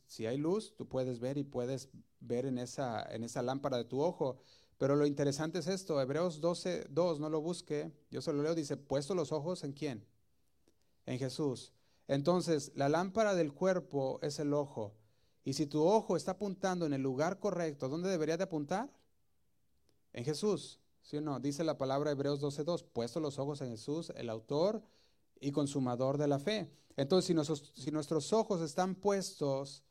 si 0.07 0.25
hay 0.25 0.38
luz, 0.38 0.75
tú 0.75 0.88
puedes 0.88 1.19
ver 1.19 1.38
y 1.38 1.43
puedes 1.43 1.89
ver 2.19 2.45
en 2.45 2.57
esa, 2.57 3.03
en 3.13 3.23
esa 3.23 3.41
lámpara 3.41 3.77
de 3.77 3.85
tu 3.85 4.01
ojo. 4.01 4.38
Pero 4.77 4.95
lo 4.95 5.05
interesante 5.05 5.59
es 5.59 5.67
esto, 5.67 6.01
Hebreos 6.01 6.41
12, 6.41 6.88
2, 6.89 7.19
no 7.19 7.29
lo 7.29 7.41
busque, 7.41 7.91
yo 8.11 8.21
solo 8.21 8.43
leo, 8.43 8.55
dice, 8.55 8.75
puesto 8.75 9.15
los 9.15 9.31
ojos 9.31 9.63
en 9.63 9.71
quién? 9.71 10.05
En 11.05 11.17
Jesús. 11.17 11.71
Entonces, 12.07 12.71
la 12.75 12.89
lámpara 12.89 13.35
del 13.35 13.53
cuerpo 13.53 14.19
es 14.21 14.39
el 14.39 14.53
ojo. 14.53 14.93
Y 15.45 15.53
si 15.53 15.65
tu 15.65 15.83
ojo 15.83 16.17
está 16.17 16.31
apuntando 16.31 16.85
en 16.85 16.93
el 16.93 17.01
lugar 17.01 17.39
correcto, 17.39 17.88
¿dónde 17.88 18.09
debería 18.09 18.35
de 18.35 18.43
apuntar? 18.43 18.89
En 20.11 20.25
Jesús. 20.25 20.79
¿Sí 21.01 21.17
o 21.17 21.21
no? 21.21 21.39
Dice 21.39 21.63
la 21.63 21.77
palabra 21.77 22.11
Hebreos 22.11 22.39
2, 22.39 22.83
puesto 22.83 23.19
los 23.19 23.38
ojos 23.38 23.61
en 23.61 23.69
Jesús, 23.69 24.11
el 24.15 24.29
autor 24.29 24.81
y 25.39 25.51
consumador 25.51 26.17
de 26.17 26.27
la 26.27 26.39
fe. 26.39 26.71
Entonces, 26.97 27.27
si 27.27 27.33
nuestros, 27.33 27.71
si 27.75 27.91
nuestros 27.91 28.33
ojos 28.33 28.61
están 28.61 28.95
puestos 28.95 29.83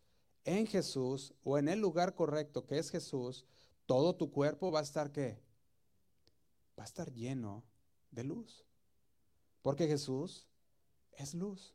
en 0.45 0.67
Jesús 0.67 1.33
o 1.45 1.57
en 1.57 1.69
el 1.69 1.81
lugar 1.81 2.15
correcto 2.15 2.67
que 2.67 2.79
es 2.79 2.91
Jesús, 2.91 3.47
todo 3.87 4.17
tu 4.17 4.31
cuerpo 4.31 4.71
va 4.71 4.81
a 4.81 4.83
estar 4.83 5.13
qué? 5.13 5.43
Va 6.79 6.85
a 6.85 6.87
estar 6.87 7.13
lleno 7.13 7.65
de 8.11 8.25
luz. 8.25 8.65
Porque 9.63 9.87
Jesús 9.87 10.47
es 11.13 11.35
luz. 11.35 11.75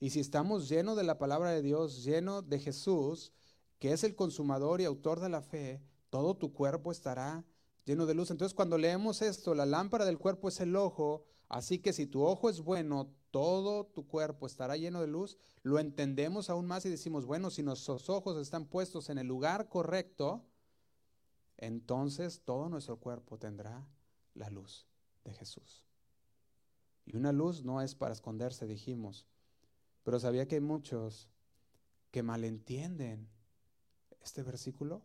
Y 0.00 0.10
si 0.10 0.20
estamos 0.20 0.68
llenos 0.68 0.96
de 0.96 1.04
la 1.04 1.18
palabra 1.18 1.50
de 1.50 1.62
Dios, 1.62 2.04
lleno 2.04 2.42
de 2.42 2.58
Jesús, 2.58 3.32
que 3.78 3.92
es 3.92 4.04
el 4.04 4.14
consumador 4.14 4.80
y 4.80 4.84
autor 4.84 5.20
de 5.20 5.28
la 5.28 5.42
fe, 5.42 5.82
todo 6.10 6.36
tu 6.36 6.52
cuerpo 6.52 6.92
estará 6.92 7.44
lleno 7.84 8.06
de 8.06 8.14
luz. 8.14 8.30
Entonces 8.30 8.54
cuando 8.54 8.78
leemos 8.78 9.22
esto, 9.22 9.54
la 9.54 9.66
lámpara 9.66 10.04
del 10.04 10.18
cuerpo 10.18 10.48
es 10.48 10.60
el 10.60 10.76
ojo, 10.76 11.24
así 11.48 11.78
que 11.78 11.92
si 11.92 12.06
tu 12.06 12.22
ojo 12.22 12.48
es 12.48 12.60
bueno, 12.60 13.12
todo 13.30 13.86
tu 13.86 14.06
cuerpo 14.06 14.46
estará 14.46 14.76
lleno 14.76 15.00
de 15.00 15.06
luz, 15.06 15.38
lo 15.62 15.78
entendemos 15.78 16.50
aún 16.50 16.66
más 16.66 16.86
y 16.86 16.88
decimos, 16.88 17.26
bueno, 17.26 17.50
si 17.50 17.62
nuestros 17.62 18.08
ojos 18.08 18.36
están 18.38 18.66
puestos 18.66 19.10
en 19.10 19.18
el 19.18 19.26
lugar 19.26 19.68
correcto, 19.68 20.44
entonces 21.56 22.42
todo 22.44 22.68
nuestro 22.68 22.98
cuerpo 22.98 23.38
tendrá 23.38 23.86
la 24.34 24.50
luz 24.50 24.86
de 25.24 25.32
Jesús. 25.32 25.84
Y 27.06 27.16
una 27.16 27.32
luz 27.32 27.64
no 27.64 27.80
es 27.80 27.94
para 27.94 28.14
esconderse, 28.14 28.66
dijimos, 28.66 29.26
pero 30.02 30.18
sabía 30.18 30.48
que 30.48 30.56
hay 30.56 30.60
muchos 30.60 31.28
que 32.10 32.22
malentienden 32.22 33.28
este 34.20 34.42
versículo 34.42 35.02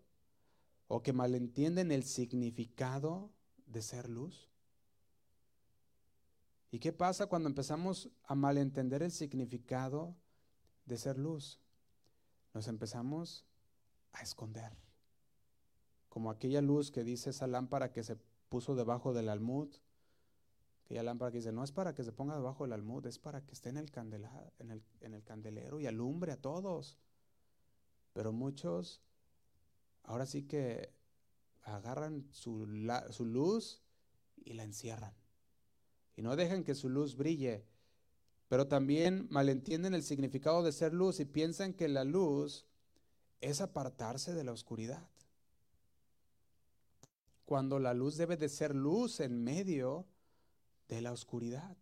o 0.87 1.03
que 1.03 1.13
malentienden 1.13 1.91
el 1.91 2.03
significado 2.03 3.31
de 3.65 3.81
ser 3.81 4.09
luz. 4.09 4.49
¿Y 6.71 6.79
qué 6.79 6.93
pasa 6.93 7.27
cuando 7.27 7.49
empezamos 7.49 8.09
a 8.23 8.35
malentender 8.35 9.03
el 9.03 9.11
significado 9.11 10.15
de 10.85 10.97
ser 10.97 11.17
luz? 11.17 11.59
Nos 12.53 12.67
empezamos 12.67 13.45
a 14.11 14.21
esconder 14.21 14.88
como 16.09 16.31
aquella 16.31 16.61
luz 16.61 16.91
que 16.91 17.03
dice 17.03 17.29
esa 17.29 17.47
lámpara 17.47 17.91
que 17.91 18.03
se 18.03 18.17
puso 18.49 18.75
debajo 18.75 19.13
del 19.13 19.29
almud, 19.29 19.69
aquella 20.83 21.03
lámpara 21.03 21.31
que 21.31 21.37
dice, 21.37 21.51
no 21.51 21.63
es 21.63 21.71
para 21.71 21.93
que 21.93 22.03
se 22.03 22.11
ponga 22.11 22.35
debajo 22.35 22.63
del 22.63 22.73
almud, 22.73 23.05
es 23.05 23.19
para 23.19 23.45
que 23.45 23.53
esté 23.53 23.69
en 23.69 23.77
el, 23.77 25.23
candelero 25.23 25.79
y 25.79 25.85
alumbre 25.85 26.31
a 26.31 26.41
todos. 26.41 26.97
Pero 28.13 28.33
muchos 28.33 29.01
ahora 30.03 30.25
sí 30.25 30.43
que 30.43 30.91
agarran 31.61 32.27
su, 32.31 32.67
su 33.11 33.25
luz 33.25 33.83
y 34.37 34.53
la 34.53 34.63
encierran. 34.63 35.13
Y 36.15 36.23
no 36.23 36.35
dejan 36.35 36.63
que 36.63 36.73
su 36.73 36.89
luz 36.89 37.15
brille. 37.15 37.67
Pero 38.47 38.67
también 38.67 39.27
malentienden 39.29 39.93
el 39.93 40.01
significado 40.01 40.63
de 40.63 40.71
ser 40.71 40.91
luz 40.91 41.19
y 41.19 41.25
piensan 41.25 41.73
que 41.75 41.87
la 41.87 42.03
luz 42.03 42.65
es 43.41 43.61
apartarse 43.61 44.33
de 44.33 44.43
la 44.43 44.51
oscuridad 44.51 45.07
cuando 47.49 47.79
la 47.79 47.95
luz 47.95 48.15
debe 48.15 48.37
de 48.37 48.47
ser 48.47 48.75
luz 48.75 49.19
en 49.19 49.43
medio 49.43 50.05
de 50.87 51.01
la 51.01 51.11
oscuridad. 51.11 51.75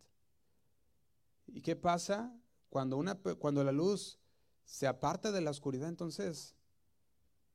¿Y 1.46 1.60
qué 1.60 1.76
pasa? 1.76 2.34
Cuando, 2.70 2.96
una, 2.96 3.16
cuando 3.16 3.62
la 3.62 3.72
luz 3.72 4.18
se 4.64 4.86
aparta 4.86 5.30
de 5.30 5.42
la 5.42 5.50
oscuridad, 5.50 5.90
entonces, 5.90 6.56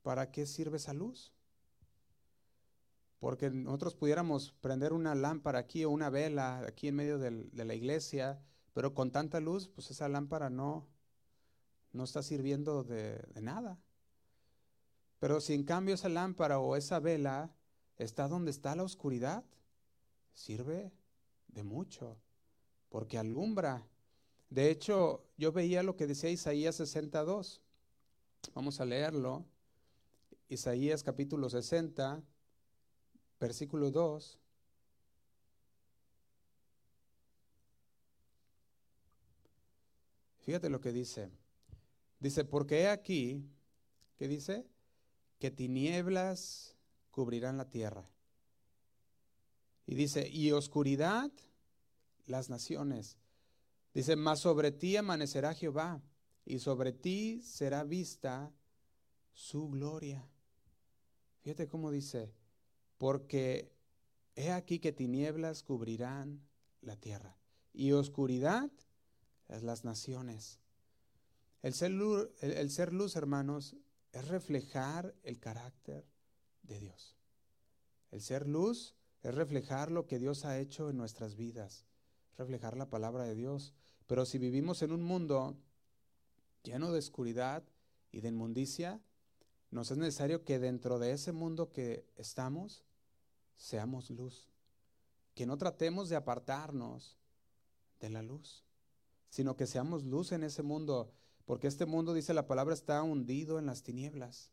¿para 0.04 0.30
qué 0.30 0.46
sirve 0.46 0.78
esa 0.78 0.94
luz? 0.94 1.34
Porque 3.18 3.50
nosotros 3.50 3.96
pudiéramos 3.96 4.52
prender 4.62 4.94
una 4.94 5.16
lámpara 5.16 5.58
aquí 5.58 5.84
o 5.84 5.90
una 5.90 6.12
vela 6.12 6.60
aquí 6.68 6.90
en 6.90 6.96
medio 6.98 7.18
de 7.18 7.66
la 7.66 7.74
iglesia, 7.74 8.40
pero 8.74 8.94
con 8.94 9.12
tanta 9.12 9.40
luz, 9.40 9.70
pues 9.70 9.90
esa 9.90 10.08
lámpara 10.08 10.52
no, 10.52 10.88
no 11.94 12.04
está 12.04 12.22
sirviendo 12.22 12.84
de, 12.84 13.18
de 13.34 13.42
nada. 13.42 13.80
Pero 15.18 15.42
si 15.42 15.56
en 15.56 15.64
cambio 15.64 15.96
esa 15.96 16.10
lámpara 16.10 16.60
o 16.60 16.76
esa 16.76 17.00
vela 17.00 17.56
está 17.98 18.28
donde 18.28 18.52
está 18.52 18.76
la 18.76 18.84
oscuridad, 18.84 19.44
sirve 20.34 20.92
de 21.48 21.64
mucho, 21.64 22.18
porque 22.90 23.18
alumbra. 23.18 23.86
De 24.50 24.70
hecho, 24.70 25.24
yo 25.38 25.52
veía 25.52 25.84
lo 25.84 25.96
que 25.96 26.08
decía 26.08 26.30
Isaías 26.30 26.76
62. 26.76 27.62
Vamos 28.54 28.80
a 28.80 28.86
leerlo. 28.86 29.46
Isaías 30.50 31.04
capítulo 31.04 31.50
60, 31.50 32.22
versículo 33.40 33.90
2. 33.90 34.40
Fíjate 40.42 40.70
lo 40.70 40.82
que 40.82 40.92
dice. 40.92 41.32
Dice, 42.20 42.44
porque 42.44 42.82
he 42.82 42.90
aquí, 42.90 43.44
¿qué 44.18 44.28
dice? 44.28 44.66
Que 45.40 45.52
tinieblas 45.52 46.73
cubrirán 47.14 47.58
la 47.58 47.70
tierra. 47.70 48.10
Y 49.86 49.94
dice, 49.94 50.28
y 50.28 50.52
oscuridad 50.52 51.32
las 52.26 52.50
naciones. 52.50 53.18
Dice, 53.94 54.16
mas 54.16 54.40
sobre 54.40 54.72
ti 54.72 54.98
amanecerá 54.98 55.54
Jehová 55.54 56.02
y 56.44 56.58
sobre 56.58 56.92
ti 56.92 57.40
será 57.44 57.84
vista 57.84 58.52
su 59.32 59.70
gloria. 59.70 60.28
Fíjate 61.42 61.68
cómo 61.68 61.92
dice, 61.92 62.34
porque 62.98 63.72
he 64.36 64.52
aquí 64.52 64.80
que 64.80 64.92
tinieblas 64.92 65.62
cubrirán 65.62 66.42
la 66.82 66.96
tierra 66.96 67.38
y 67.74 67.92
oscuridad 67.92 68.72
las 69.48 69.86
naciones. 69.86 70.60
El 71.62 71.76
ser, 71.76 71.92
luz, 71.92 72.30
el 72.42 72.72
ser 72.72 72.92
luz, 72.92 73.16
hermanos, 73.16 73.76
es 74.12 74.28
reflejar 74.28 75.14
el 75.22 75.40
carácter 75.40 76.08
de 76.64 76.80
Dios. 76.80 77.16
El 78.12 78.22
ser 78.22 78.48
luz 78.48 78.96
es 79.22 79.34
reflejar 79.34 79.92
lo 79.92 80.06
que 80.06 80.20
Dios 80.20 80.46
ha 80.46 80.60
hecho 80.60 80.90
en 80.90 80.98
nuestras 80.98 81.36
vidas, 81.36 81.86
reflejar 82.38 82.76
la 82.76 82.90
palabra 82.90 83.24
de 83.24 83.36
Dios. 83.36 83.74
Pero 84.08 84.26
si 84.26 84.38
vivimos 84.38 84.82
en 84.82 84.92
un 84.92 85.04
mundo 85.04 85.58
lleno 86.64 86.92
de 86.92 87.00
oscuridad 87.00 87.64
y 88.12 88.22
de 88.22 88.30
inmundicia, 88.30 89.02
nos 89.72 89.92
es 89.92 89.98
necesario 89.98 90.44
que 90.44 90.60
dentro 90.60 91.00
de 91.00 91.12
ese 91.12 91.32
mundo 91.32 91.72
que 91.72 92.06
estamos, 92.16 92.86
seamos 93.58 94.10
luz. 94.10 94.50
Que 95.34 95.46
no 95.46 95.58
tratemos 95.58 96.10
de 96.10 96.16
apartarnos 96.16 97.18
de 98.00 98.10
la 98.10 98.22
luz, 98.22 98.64
sino 99.30 99.56
que 99.56 99.66
seamos 99.66 100.04
luz 100.04 100.32
en 100.32 100.44
ese 100.44 100.62
mundo, 100.62 101.12
porque 101.46 101.68
este 101.68 101.86
mundo, 101.86 102.14
dice 102.14 102.34
la 102.34 102.46
palabra, 102.46 102.74
está 102.74 103.02
hundido 103.02 103.58
en 103.58 103.66
las 103.66 103.82
tinieblas, 103.82 104.52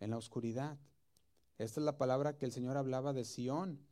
en 0.00 0.10
la 0.10 0.16
oscuridad. 0.16 0.78
Esta 1.58 1.80
es 1.80 1.84
la 1.84 1.98
palabra 1.98 2.36
que 2.36 2.46
el 2.46 2.52
Señor 2.52 2.76
hablaba 2.76 3.12
de 3.12 3.24
Sión. 3.24 3.86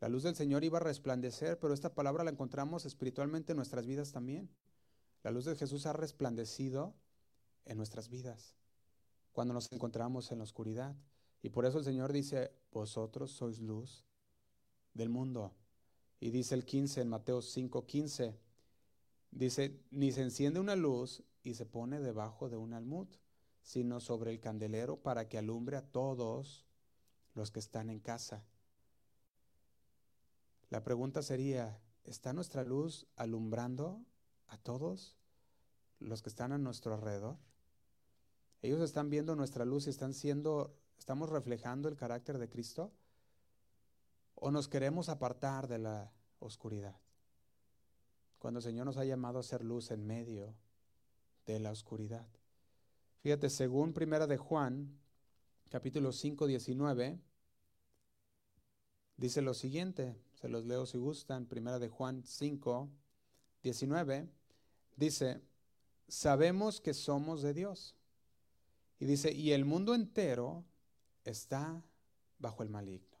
La 0.00 0.08
luz 0.08 0.22
del 0.22 0.36
Señor 0.36 0.64
iba 0.64 0.78
a 0.78 0.82
resplandecer, 0.82 1.58
pero 1.58 1.74
esta 1.74 1.94
palabra 1.94 2.24
la 2.24 2.30
encontramos 2.30 2.86
espiritualmente 2.86 3.52
en 3.52 3.56
nuestras 3.56 3.86
vidas 3.86 4.12
también. 4.12 4.48
La 5.22 5.32
luz 5.32 5.44
de 5.44 5.56
Jesús 5.56 5.86
ha 5.86 5.92
resplandecido 5.92 6.94
en 7.64 7.76
nuestras 7.76 8.08
vidas 8.08 8.54
cuando 9.32 9.54
nos 9.54 9.70
encontramos 9.72 10.32
en 10.32 10.38
la 10.38 10.44
oscuridad. 10.44 10.96
Y 11.42 11.50
por 11.50 11.66
eso 11.66 11.78
el 11.78 11.84
Señor 11.84 12.12
dice, 12.12 12.52
vosotros 12.72 13.30
sois 13.30 13.60
luz 13.60 14.04
del 14.94 15.08
mundo. 15.08 15.54
Y 16.20 16.30
dice 16.30 16.54
el 16.54 16.64
15 16.64 17.02
en 17.02 17.08
Mateo 17.08 17.42
5, 17.42 17.86
15, 17.86 18.36
dice, 19.30 19.80
ni 19.90 20.10
se 20.10 20.22
enciende 20.22 20.58
una 20.60 20.74
luz 20.74 21.22
y 21.42 21.54
se 21.54 21.66
pone 21.66 22.00
debajo 22.00 22.48
de 22.48 22.56
un 22.56 22.74
almud, 22.74 23.06
sino 23.68 24.00
sobre 24.00 24.30
el 24.30 24.40
candelero 24.40 24.96
para 24.96 25.28
que 25.28 25.36
alumbre 25.36 25.76
a 25.76 25.82
todos 25.82 26.64
los 27.34 27.50
que 27.50 27.58
están 27.58 27.90
en 27.90 28.00
casa. 28.00 28.42
La 30.70 30.82
pregunta 30.82 31.20
sería, 31.20 31.78
¿está 32.02 32.32
nuestra 32.32 32.64
luz 32.64 33.06
alumbrando 33.14 34.02
a 34.46 34.56
todos 34.56 35.18
los 35.98 36.22
que 36.22 36.30
están 36.30 36.52
a 36.52 36.56
nuestro 36.56 36.94
alrededor? 36.94 37.36
Ellos 38.62 38.80
están 38.80 39.10
viendo 39.10 39.36
nuestra 39.36 39.66
luz 39.66 39.86
y 39.86 39.90
están 39.90 40.14
siendo, 40.14 40.74
estamos 40.98 41.28
reflejando 41.28 41.90
el 41.90 41.96
carácter 41.96 42.38
de 42.38 42.48
Cristo. 42.48 42.90
¿O 44.34 44.50
nos 44.50 44.66
queremos 44.66 45.10
apartar 45.10 45.68
de 45.68 45.76
la 45.76 46.10
oscuridad? 46.38 46.98
Cuando 48.38 48.60
el 48.60 48.64
Señor 48.64 48.86
nos 48.86 48.96
ha 48.96 49.04
llamado 49.04 49.38
a 49.38 49.42
ser 49.42 49.62
luz 49.62 49.90
en 49.90 50.06
medio 50.06 50.54
de 51.44 51.60
la 51.60 51.70
oscuridad. 51.70 52.26
Fíjate, 53.20 53.50
según 53.50 53.92
Primera 53.92 54.26
de 54.26 54.36
Juan, 54.36 54.96
capítulo 55.68 56.12
5, 56.12 56.46
19, 56.46 57.18
dice 59.16 59.42
lo 59.42 59.54
siguiente, 59.54 60.16
se 60.34 60.48
los 60.48 60.64
leo 60.64 60.86
si 60.86 60.98
gustan, 60.98 61.46
Primera 61.46 61.78
de 61.78 61.88
Juan 61.88 62.22
5, 62.24 62.88
19, 63.62 64.28
dice, 64.96 65.40
sabemos 66.06 66.80
que 66.80 66.94
somos 66.94 67.42
de 67.42 67.54
Dios. 67.54 67.96
Y 69.00 69.06
dice, 69.06 69.32
y 69.32 69.52
el 69.52 69.64
mundo 69.64 69.94
entero 69.94 70.64
está 71.24 71.82
bajo 72.38 72.62
el 72.62 72.70
maligno. 72.70 73.18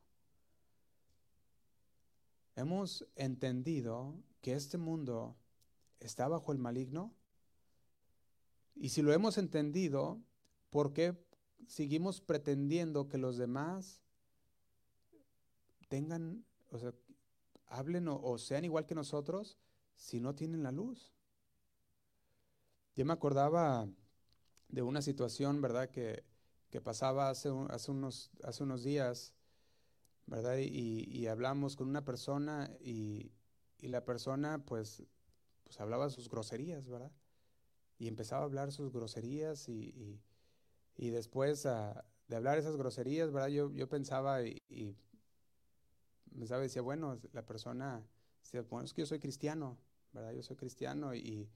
Hemos 2.56 3.06
entendido 3.14 4.14
que 4.40 4.54
este 4.54 4.78
mundo 4.78 5.36
está 6.00 6.26
bajo 6.26 6.52
el 6.52 6.58
maligno. 6.58 7.14
Y 8.80 8.90
si 8.90 9.02
lo 9.02 9.12
hemos 9.12 9.38
entendido, 9.38 10.22
¿por 10.70 10.92
qué 10.92 11.16
seguimos 11.66 12.20
pretendiendo 12.20 13.08
que 13.08 13.18
los 13.18 13.36
demás 13.36 14.00
tengan, 15.88 16.44
o 16.70 16.78
sea, 16.78 16.94
hablen 17.66 18.06
o, 18.08 18.38
sean 18.38 18.64
igual 18.64 18.86
que 18.86 18.94
nosotros 18.94 19.58
si 19.96 20.20
no 20.20 20.36
tienen 20.36 20.62
la 20.62 20.70
luz? 20.70 21.12
Yo 22.94 23.04
me 23.04 23.12
acordaba 23.12 23.88
de 24.68 24.82
una 24.82 25.02
situación, 25.02 25.60
¿verdad?, 25.60 25.90
que, 25.90 26.24
pasaba 26.84 27.30
hace, 27.30 27.50
unos, 27.50 28.30
hace 28.44 28.62
unos 28.62 28.84
días, 28.84 29.34
¿verdad? 30.26 30.58
Y, 30.58 31.26
hablamos 31.26 31.74
con 31.74 31.88
una 31.88 32.04
persona 32.04 32.70
y, 32.80 33.32
la 33.80 34.04
persona, 34.04 34.64
pues, 34.64 35.02
pues 35.64 35.80
hablaba 35.80 36.10
sus 36.10 36.28
groserías, 36.28 36.88
¿verdad? 36.88 37.10
Y 37.98 38.08
empezaba 38.08 38.42
a 38.42 38.44
hablar 38.44 38.72
sus 38.72 38.92
groserías 38.92 39.68
y, 39.68 40.20
después 40.96 41.66
ah, 41.66 42.04
de 42.28 42.36
hablar 42.36 42.58
esas 42.58 42.76
groserías, 42.76 43.32
¿verdad? 43.32 43.48
Yo, 43.48 43.72
yo 43.72 43.88
pensaba 43.88 44.42
y, 44.42 44.96
pensaba 46.38 46.60
y 46.60 46.64
decía, 46.64 46.82
bueno, 46.82 47.18
la 47.32 47.44
persona, 47.44 48.02
bueno, 48.70 48.84
es 48.84 48.92
que 48.92 49.02
yo 49.02 49.06
soy 49.06 49.18
cristiano, 49.18 49.76
¿verdad? 50.12 50.32
Yo 50.32 50.42
soy 50.42 50.56
cristiano 50.56 51.14
y, 51.14 51.48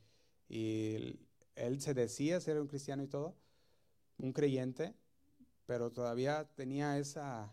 y 0.48 1.18
él 1.54 1.80
se 1.80 1.94
decía 1.94 2.40
ser 2.40 2.60
un 2.60 2.66
cristiano 2.66 3.02
y 3.02 3.08
todo, 3.08 3.36
un 4.18 4.32
creyente, 4.32 4.94
pero 5.66 5.92
todavía 5.92 6.48
tenía 6.54 6.98
esa, 6.98 7.52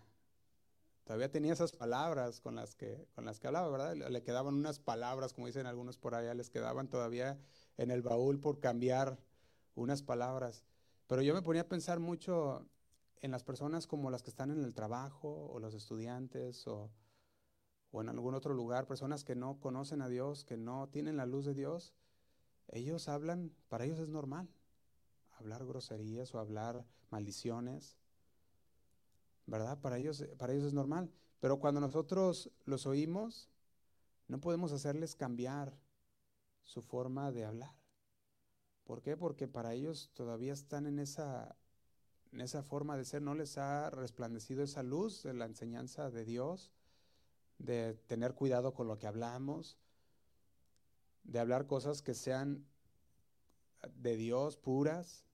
todavía 1.03 1.31
tenía 1.31 1.53
esas 1.53 1.71
palabras 1.71 2.39
con 2.39 2.55
las 2.55 2.75
que, 2.75 3.07
con 3.15 3.25
las 3.25 3.39
que 3.39 3.47
hablaba, 3.47 3.69
¿verdad? 3.69 3.95
Le 3.95 4.23
quedaban 4.23 4.55
unas 4.55 4.79
palabras, 4.79 5.33
como 5.33 5.47
dicen 5.47 5.65
algunos 5.65 5.97
por 5.97 6.15
allá, 6.15 6.33
les 6.33 6.49
quedaban 6.49 6.87
todavía 6.87 7.39
en 7.79 7.91
el 7.91 8.01
baúl 8.01 8.39
por 8.39 8.59
cambiar 8.59 9.17
unas 9.75 10.03
palabras. 10.03 10.63
Pero 11.07 11.21
yo 11.21 11.33
me 11.33 11.41
ponía 11.41 11.63
a 11.63 11.67
pensar 11.67 11.99
mucho 11.99 12.67
en 13.21 13.31
las 13.31 13.43
personas 13.43 13.87
como 13.87 14.11
las 14.11 14.21
que 14.23 14.29
están 14.29 14.51
en 14.51 14.63
el 14.63 14.73
trabajo, 14.73 15.49
o 15.51 15.59
los 15.59 15.73
estudiantes, 15.73 16.67
o, 16.67 16.91
o 17.91 18.01
en 18.01 18.09
algún 18.09 18.35
otro 18.35 18.53
lugar, 18.53 18.85
personas 18.85 19.23
que 19.23 19.35
no 19.35 19.59
conocen 19.59 20.01
a 20.01 20.09
Dios, 20.09 20.45
que 20.45 20.57
no 20.57 20.89
tienen 20.89 21.17
la 21.17 21.25
luz 21.25 21.45
de 21.45 21.55
Dios 21.55 21.93
ellos 22.71 23.09
hablan, 23.09 23.51
para 23.67 23.85
ellos 23.85 23.99
es 23.99 24.09
normal 24.09 24.47
hablar 25.37 25.65
groserías 25.65 26.33
o 26.35 26.39
hablar 26.39 26.85
maldiciones, 27.09 27.97
¿verdad? 29.45 29.79
Para 29.79 29.97
ellos, 29.97 30.25
para 30.37 30.53
ellos 30.53 30.65
es 30.65 30.73
normal. 30.73 31.11
Pero 31.39 31.59
cuando 31.59 31.79
nosotros 31.79 32.51
los 32.65 32.85
oímos, 32.85 33.49
no 34.27 34.39
podemos 34.39 34.71
hacerles 34.71 35.15
cambiar 35.15 35.73
su 36.69 36.83
forma 36.83 37.31
de 37.31 37.45
hablar. 37.45 37.73
¿Por 38.83 39.01
qué? 39.01 39.17
Porque 39.17 39.47
para 39.47 39.73
ellos 39.73 40.11
todavía 40.13 40.53
están 40.53 40.85
en 40.85 40.99
esa, 40.99 41.55
en 42.31 42.41
esa 42.41 42.61
forma 42.61 42.95
de 42.95 43.05
ser, 43.05 43.23
no 43.23 43.33
les 43.33 43.57
ha 43.57 43.89
resplandecido 43.89 44.61
esa 44.63 44.83
luz 44.83 45.23
de 45.23 45.33
la 45.33 45.45
enseñanza 45.45 46.11
de 46.11 46.25
Dios, 46.25 46.71
de 47.57 47.95
tener 48.05 48.35
cuidado 48.35 48.75
con 48.75 48.87
lo 48.87 48.99
que 48.99 49.07
hablamos, 49.07 49.79
de 51.23 51.39
hablar 51.39 51.65
cosas 51.65 52.03
que 52.03 52.13
sean 52.13 52.67
de 53.95 54.15
Dios 54.15 54.55
puras, 54.55 55.25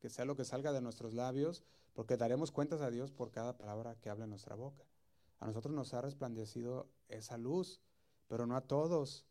que 0.00 0.10
sea 0.10 0.26
lo 0.26 0.36
que 0.36 0.44
salga 0.44 0.72
de 0.72 0.82
nuestros 0.82 1.14
labios, 1.14 1.64
porque 1.94 2.18
daremos 2.18 2.52
cuentas 2.52 2.82
a 2.82 2.90
Dios 2.90 3.10
por 3.10 3.30
cada 3.30 3.56
palabra 3.56 3.96
que 4.02 4.10
habla 4.10 4.24
en 4.24 4.30
nuestra 4.30 4.54
boca. 4.54 4.84
A 5.40 5.46
nosotros 5.46 5.74
nos 5.74 5.94
ha 5.94 6.02
resplandecido 6.02 6.90
esa 7.08 7.38
luz, 7.38 7.80
pero 8.28 8.46
no 8.46 8.54
a 8.54 8.66
todos 8.66 9.24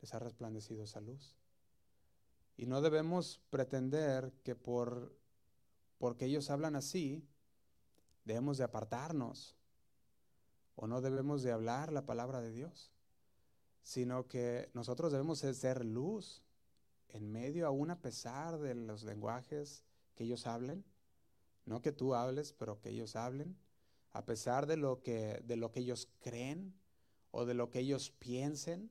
les 0.00 0.14
ha 0.14 0.18
resplandecido 0.18 0.84
esa 0.84 1.00
luz. 1.00 1.36
Y 2.56 2.66
no 2.66 2.80
debemos 2.80 3.40
pretender 3.50 4.32
que 4.42 4.54
por 4.54 5.16
porque 5.98 6.26
ellos 6.26 6.50
hablan 6.50 6.76
así, 6.76 7.26
debemos 8.24 8.58
de 8.58 8.64
apartarnos 8.64 9.56
o 10.74 10.86
no 10.86 11.00
debemos 11.00 11.42
de 11.42 11.52
hablar 11.52 11.92
la 11.92 12.04
palabra 12.04 12.40
de 12.40 12.52
Dios 12.52 12.94
sino 13.84 14.26
que 14.26 14.70
nosotros 14.72 15.12
debemos 15.12 15.38
ser 15.38 15.84
luz 15.84 16.42
en 17.08 17.30
medio, 17.30 17.66
aún 17.66 17.90
a 17.90 18.00
pesar 18.00 18.58
de 18.58 18.74
los 18.74 19.04
lenguajes 19.04 19.84
que 20.14 20.24
ellos 20.24 20.46
hablen, 20.46 20.84
no 21.66 21.82
que 21.82 21.92
tú 21.92 22.14
hables, 22.14 22.54
pero 22.54 22.80
que 22.80 22.88
ellos 22.88 23.14
hablen, 23.14 23.56
a 24.10 24.24
pesar 24.24 24.66
de 24.66 24.78
lo 24.78 25.02
que, 25.02 25.42
de 25.44 25.56
lo 25.56 25.70
que 25.70 25.80
ellos 25.80 26.08
creen 26.20 26.74
o 27.30 27.44
de 27.44 27.54
lo 27.54 27.70
que 27.70 27.80
ellos 27.80 28.10
piensen, 28.10 28.90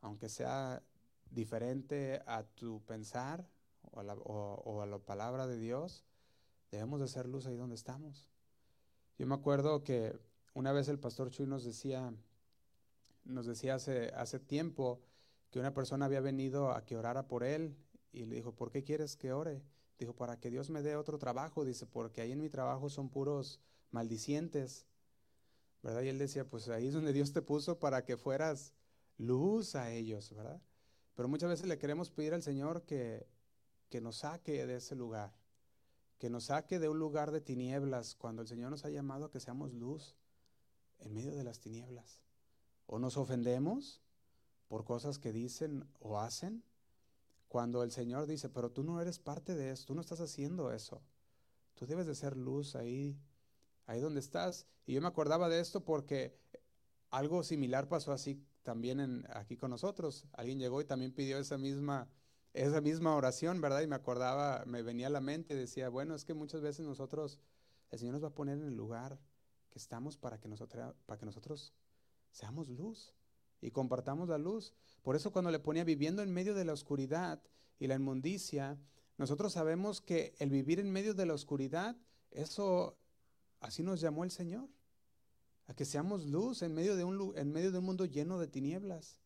aunque 0.00 0.28
sea 0.28 0.82
diferente 1.30 2.22
a 2.26 2.42
tu 2.42 2.82
pensar 2.84 3.46
o 3.92 4.00
a 4.00 4.02
la, 4.02 4.14
o 4.14 5.02
palabra 5.04 5.46
de 5.46 5.58
Dios, 5.58 6.04
debemos 6.70 7.00
de 7.00 7.08
ser 7.08 7.26
luz 7.26 7.46
ahí 7.46 7.56
donde 7.56 7.74
estamos. 7.74 8.28
Yo 9.18 9.26
me 9.26 9.34
acuerdo 9.34 9.82
que 9.82 10.18
una 10.54 10.72
vez 10.72 10.88
el 10.88 10.98
pastor 10.98 11.30
Chuy 11.30 11.46
nos 11.46 11.64
decía, 11.64 12.12
nos 13.24 13.46
decía 13.46 13.74
hace, 13.74 14.08
hace 14.14 14.38
tiempo 14.38 15.00
que 15.50 15.60
una 15.60 15.74
persona 15.74 16.06
había 16.06 16.20
venido 16.20 16.70
a 16.70 16.84
que 16.84 16.96
orara 16.96 17.26
por 17.28 17.44
él 17.44 17.76
y 18.12 18.24
le 18.24 18.36
dijo, 18.36 18.52
¿por 18.52 18.70
qué 18.70 18.82
quieres 18.82 19.16
que 19.16 19.32
ore? 19.32 19.62
Dijo, 19.98 20.14
para 20.14 20.40
que 20.40 20.50
Dios 20.50 20.70
me 20.70 20.82
dé 20.82 20.96
otro 20.96 21.18
trabajo. 21.18 21.64
Dice, 21.64 21.86
porque 21.86 22.22
ahí 22.22 22.32
en 22.32 22.40
mi 22.40 22.48
trabajo 22.48 22.88
son 22.88 23.10
puros 23.10 23.60
maldicientes. 23.90 24.86
¿Verdad? 25.82 26.02
Y 26.02 26.08
él 26.08 26.18
decía, 26.18 26.48
pues 26.48 26.68
ahí 26.68 26.88
es 26.88 26.94
donde 26.94 27.12
Dios 27.12 27.32
te 27.32 27.42
puso 27.42 27.78
para 27.78 28.04
que 28.04 28.16
fueras 28.16 28.72
luz 29.20 29.74
a 29.74 29.90
ellos, 29.92 30.34
¿verdad? 30.34 30.60
Pero 31.14 31.28
muchas 31.28 31.50
veces 31.50 31.66
le 31.66 31.78
queremos 31.78 32.10
pedir 32.10 32.32
al 32.32 32.42
Señor 32.42 32.82
que, 32.82 33.26
que 33.90 34.00
nos 34.00 34.18
saque 34.18 34.66
de 34.66 34.76
ese 34.76 34.96
lugar, 34.96 35.34
que 36.18 36.30
nos 36.30 36.44
saque 36.44 36.78
de 36.78 36.88
un 36.88 36.98
lugar 36.98 37.30
de 37.30 37.40
tinieblas, 37.40 38.14
cuando 38.14 38.42
el 38.42 38.48
Señor 38.48 38.70
nos 38.70 38.84
ha 38.84 38.90
llamado 38.90 39.26
a 39.26 39.30
que 39.30 39.40
seamos 39.40 39.72
luz 39.72 40.16
en 41.00 41.12
medio 41.12 41.34
de 41.34 41.44
las 41.44 41.60
tinieblas. 41.60 42.22
O 42.86 42.98
nos 42.98 43.16
ofendemos 43.16 44.00
por 44.68 44.84
cosas 44.84 45.18
que 45.18 45.32
dicen 45.32 45.86
o 46.00 46.18
hacen, 46.18 46.64
cuando 47.48 47.82
el 47.82 47.90
Señor 47.90 48.26
dice, 48.26 48.48
pero 48.48 48.70
tú 48.70 48.84
no 48.84 49.00
eres 49.00 49.18
parte 49.18 49.54
de 49.54 49.72
eso, 49.72 49.86
tú 49.86 49.94
no 49.94 50.00
estás 50.00 50.20
haciendo 50.20 50.72
eso. 50.72 51.02
Tú 51.74 51.86
debes 51.86 52.06
de 52.06 52.14
ser 52.14 52.36
luz 52.36 52.76
ahí, 52.76 53.18
ahí 53.86 54.00
donde 54.00 54.20
estás. 54.20 54.66
Y 54.86 54.94
yo 54.94 55.00
me 55.00 55.08
acordaba 55.08 55.48
de 55.48 55.60
esto 55.60 55.84
porque 55.84 56.38
algo 57.10 57.42
similar 57.42 57.88
pasó 57.88 58.12
así 58.12 58.40
también 58.62 59.26
aquí 59.30 59.56
con 59.56 59.70
nosotros. 59.70 60.26
Alguien 60.32 60.58
llegó 60.58 60.80
y 60.80 60.84
también 60.84 61.12
pidió 61.12 61.38
esa 61.38 61.58
misma, 61.58 62.08
esa 62.52 62.80
misma 62.80 63.14
oración, 63.14 63.60
¿verdad? 63.60 63.82
Y 63.82 63.86
me 63.86 63.96
acordaba, 63.96 64.64
me 64.66 64.82
venía 64.82 65.08
a 65.08 65.10
la 65.10 65.20
mente 65.20 65.54
decía, 65.54 65.88
bueno, 65.88 66.14
es 66.14 66.24
que 66.24 66.34
muchas 66.34 66.60
veces 66.60 66.86
nosotros, 66.86 67.38
el 67.90 67.98
Señor 67.98 68.14
nos 68.14 68.24
va 68.24 68.28
a 68.28 68.34
poner 68.34 68.58
en 68.58 68.64
el 68.64 68.76
lugar 68.76 69.18
que 69.70 69.78
estamos 69.78 70.16
para 70.16 70.38
que 70.38 70.48
nosotros, 70.48 70.94
para 71.06 71.18
que 71.18 71.26
nosotros 71.26 71.72
seamos 72.30 72.68
luz 72.68 73.14
y 73.60 73.70
compartamos 73.70 74.28
la 74.28 74.38
luz. 74.38 74.74
Por 75.02 75.16
eso 75.16 75.32
cuando 75.32 75.50
le 75.50 75.58
ponía 75.58 75.84
viviendo 75.84 76.22
en 76.22 76.32
medio 76.32 76.54
de 76.54 76.64
la 76.64 76.72
oscuridad 76.72 77.42
y 77.78 77.86
la 77.86 77.94
inmundicia, 77.94 78.78
nosotros 79.16 79.52
sabemos 79.52 80.00
que 80.00 80.34
el 80.38 80.50
vivir 80.50 80.80
en 80.80 80.90
medio 80.90 81.14
de 81.14 81.26
la 81.26 81.34
oscuridad, 81.34 81.96
eso 82.30 82.96
así 83.60 83.82
nos 83.82 84.00
llamó 84.00 84.24
el 84.24 84.30
Señor, 84.30 84.68
a 85.70 85.74
que 85.74 85.84
seamos 85.84 86.26
luz 86.26 86.62
en 86.62 86.74
medio 86.74 86.96
de 86.96 87.04
un, 87.04 87.32
en 87.36 87.52
medio 87.52 87.72
de 87.72 87.78
un 87.78 87.84
mundo 87.84 88.04
lleno 88.04 88.38
de 88.38 88.48
tinieblas. 88.48 89.20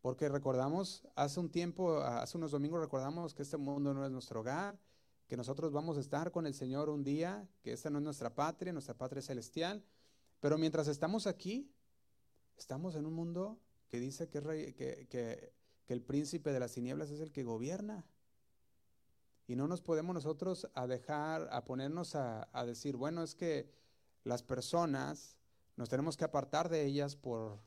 Porque 0.00 0.28
recordamos, 0.28 1.06
hace 1.14 1.38
un 1.38 1.50
tiempo, 1.50 1.98
hace 2.00 2.38
unos 2.38 2.50
domingos 2.50 2.80
recordamos 2.80 3.34
que 3.34 3.42
este 3.42 3.56
mundo 3.56 3.92
no 3.92 4.04
es 4.04 4.10
nuestro 4.10 4.40
hogar, 4.40 4.78
que 5.26 5.36
nosotros 5.36 5.72
vamos 5.72 5.96
a 5.96 6.00
estar 6.00 6.30
con 6.30 6.46
el 6.46 6.54
Señor 6.54 6.88
un 6.88 7.04
día, 7.04 7.48
que 7.62 7.72
esta 7.72 7.90
no 7.90 7.98
es 7.98 8.04
nuestra 8.04 8.34
patria, 8.34 8.72
nuestra 8.72 8.94
patria 8.94 9.20
es 9.20 9.26
celestial. 9.26 9.84
Pero 10.40 10.56
mientras 10.56 10.88
estamos 10.88 11.26
aquí, 11.26 11.70
Estamos 12.58 12.96
en 12.96 13.06
un 13.06 13.14
mundo 13.14 13.60
que 13.88 14.00
dice 14.00 14.28
que, 14.28 15.52
el 15.86 16.02
príncipe 16.02 16.52
de 16.52 16.60
las 16.60 16.72
tinieblas 16.72 17.10
es 17.10 17.20
el 17.20 17.30
que 17.30 17.44
gobierna. 17.44 18.04
Y 19.46 19.56
no 19.56 19.68
nos 19.68 19.80
podemos 19.80 20.12
nosotros 20.12 20.68
a 20.74 20.86
dejar, 20.86 21.48
a 21.52 21.64
ponernos 21.64 22.14
a, 22.16 22.48
decir, 22.66 22.96
bueno, 22.96 23.22
es 23.22 23.34
que 23.34 23.70
las 24.24 24.42
personas 24.42 25.36
nos 25.76 25.88
tenemos 25.88 26.16
que 26.16 26.24
apartar 26.24 26.68
de 26.68 26.84
ellas 26.84 27.16
por 27.16 27.60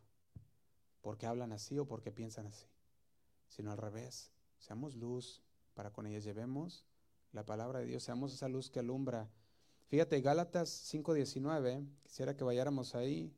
porque 1.01 1.25
hablan 1.25 1.51
así 1.51 1.79
o 1.79 1.87
porque 1.87 2.11
piensan 2.11 2.45
así, 2.45 2.67
sino 3.47 3.71
al 3.71 3.77
revés. 3.77 4.31
Seamos 4.59 4.95
luz 4.95 5.41
para 5.73 5.91
con 5.91 6.05
ellas 6.05 6.23
llevemos 6.23 6.85
la 7.31 7.45
palabra 7.45 7.79
de 7.79 7.85
Dios, 7.85 8.03
seamos 8.03 8.33
esa 8.33 8.49
luz 8.49 8.69
que 8.69 8.79
alumbra. 8.79 9.29
Fíjate, 9.87 10.21
Gálatas 10.21 10.69
5:19, 10.69 11.87
quisiera 12.03 12.35
que 12.35 12.43
vayáramos 12.43 12.95
ahí 12.95 13.33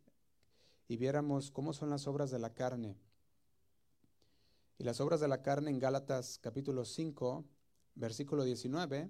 y 0.88 0.98
viéramos 0.98 1.52
cómo 1.52 1.74
son 1.74 1.90
las 1.90 2.08
obras 2.08 2.32
de 2.32 2.40
la 2.40 2.54
carne. 2.54 2.98
Y 4.78 4.84
las 4.84 5.00
obras 5.00 5.20
de 5.20 5.28
la 5.28 5.42
carne 5.42 5.70
en 5.70 5.80
Gálatas 5.80 6.40
capítulo 6.40 6.86
5, 6.86 7.46
versículo 7.96 8.44
19, 8.44 9.10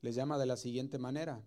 les 0.00 0.14
llama 0.14 0.38
de 0.38 0.46
la 0.46 0.56
siguiente 0.56 0.98
manera. 0.98 1.42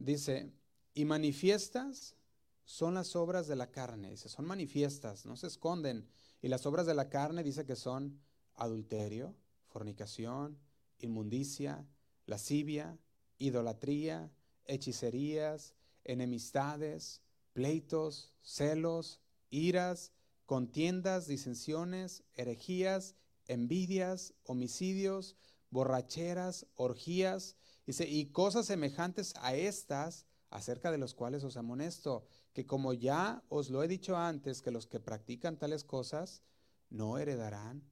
Dice, 0.00 0.50
y 0.94 1.04
manifiestas 1.04 2.16
son 2.64 2.94
las 2.94 3.14
obras 3.14 3.46
de 3.46 3.54
la 3.54 3.70
carne. 3.70 4.10
Dice, 4.10 4.30
son 4.30 4.46
manifiestas, 4.46 5.26
no 5.26 5.36
se 5.36 5.46
esconden. 5.46 6.08
Y 6.40 6.48
las 6.48 6.64
obras 6.64 6.86
de 6.86 6.94
la 6.94 7.10
carne 7.10 7.42
dice 7.42 7.66
que 7.66 7.76
son 7.76 8.18
adulterio, 8.54 9.36
fornicación, 9.68 10.58
inmundicia, 11.00 11.86
lascivia, 12.24 12.98
idolatría, 13.38 14.32
hechicerías, 14.64 15.74
enemistades, 16.04 17.20
pleitos, 17.52 18.32
celos, 18.40 19.20
iras, 19.50 20.12
contiendas, 20.46 21.26
disensiones, 21.26 22.24
herejías, 22.34 23.16
envidias, 23.48 24.32
homicidios, 24.44 25.36
borracheras, 25.70 26.66
orgías, 26.74 27.56
dice, 27.86 28.08
y 28.08 28.26
cosas 28.26 28.66
semejantes 28.66 29.34
a 29.40 29.54
estas, 29.54 30.26
acerca 30.50 30.90
de 30.90 30.98
los 30.98 31.14
cuales 31.14 31.44
os 31.44 31.56
amonesto, 31.56 32.24
que 32.52 32.66
como 32.66 32.92
ya 32.92 33.42
os 33.48 33.70
lo 33.70 33.82
he 33.82 33.88
dicho 33.88 34.16
antes, 34.16 34.62
que 34.62 34.70
los 34.70 34.86
que 34.86 35.00
practican 35.00 35.56
tales 35.56 35.84
cosas 35.84 36.42
no 36.88 37.18
heredarán 37.18 37.84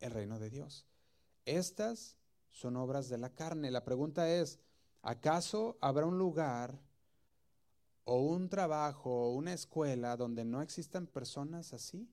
el 0.00 0.10
reino 0.10 0.38
de 0.38 0.50
Dios. 0.50 0.86
Estas 1.44 2.16
son 2.50 2.76
obras 2.76 3.08
de 3.08 3.18
la 3.18 3.34
carne. 3.34 3.70
La 3.70 3.84
pregunta 3.84 4.28
es, 4.30 4.58
¿acaso 5.02 5.76
habrá 5.80 6.06
un 6.06 6.18
lugar 6.18 6.80
o 8.04 8.20
un 8.20 8.48
trabajo 8.48 9.10
o 9.10 9.34
una 9.34 9.52
escuela 9.52 10.16
donde 10.16 10.44
no 10.44 10.62
existan 10.62 11.06
personas 11.06 11.72
así? 11.72 12.08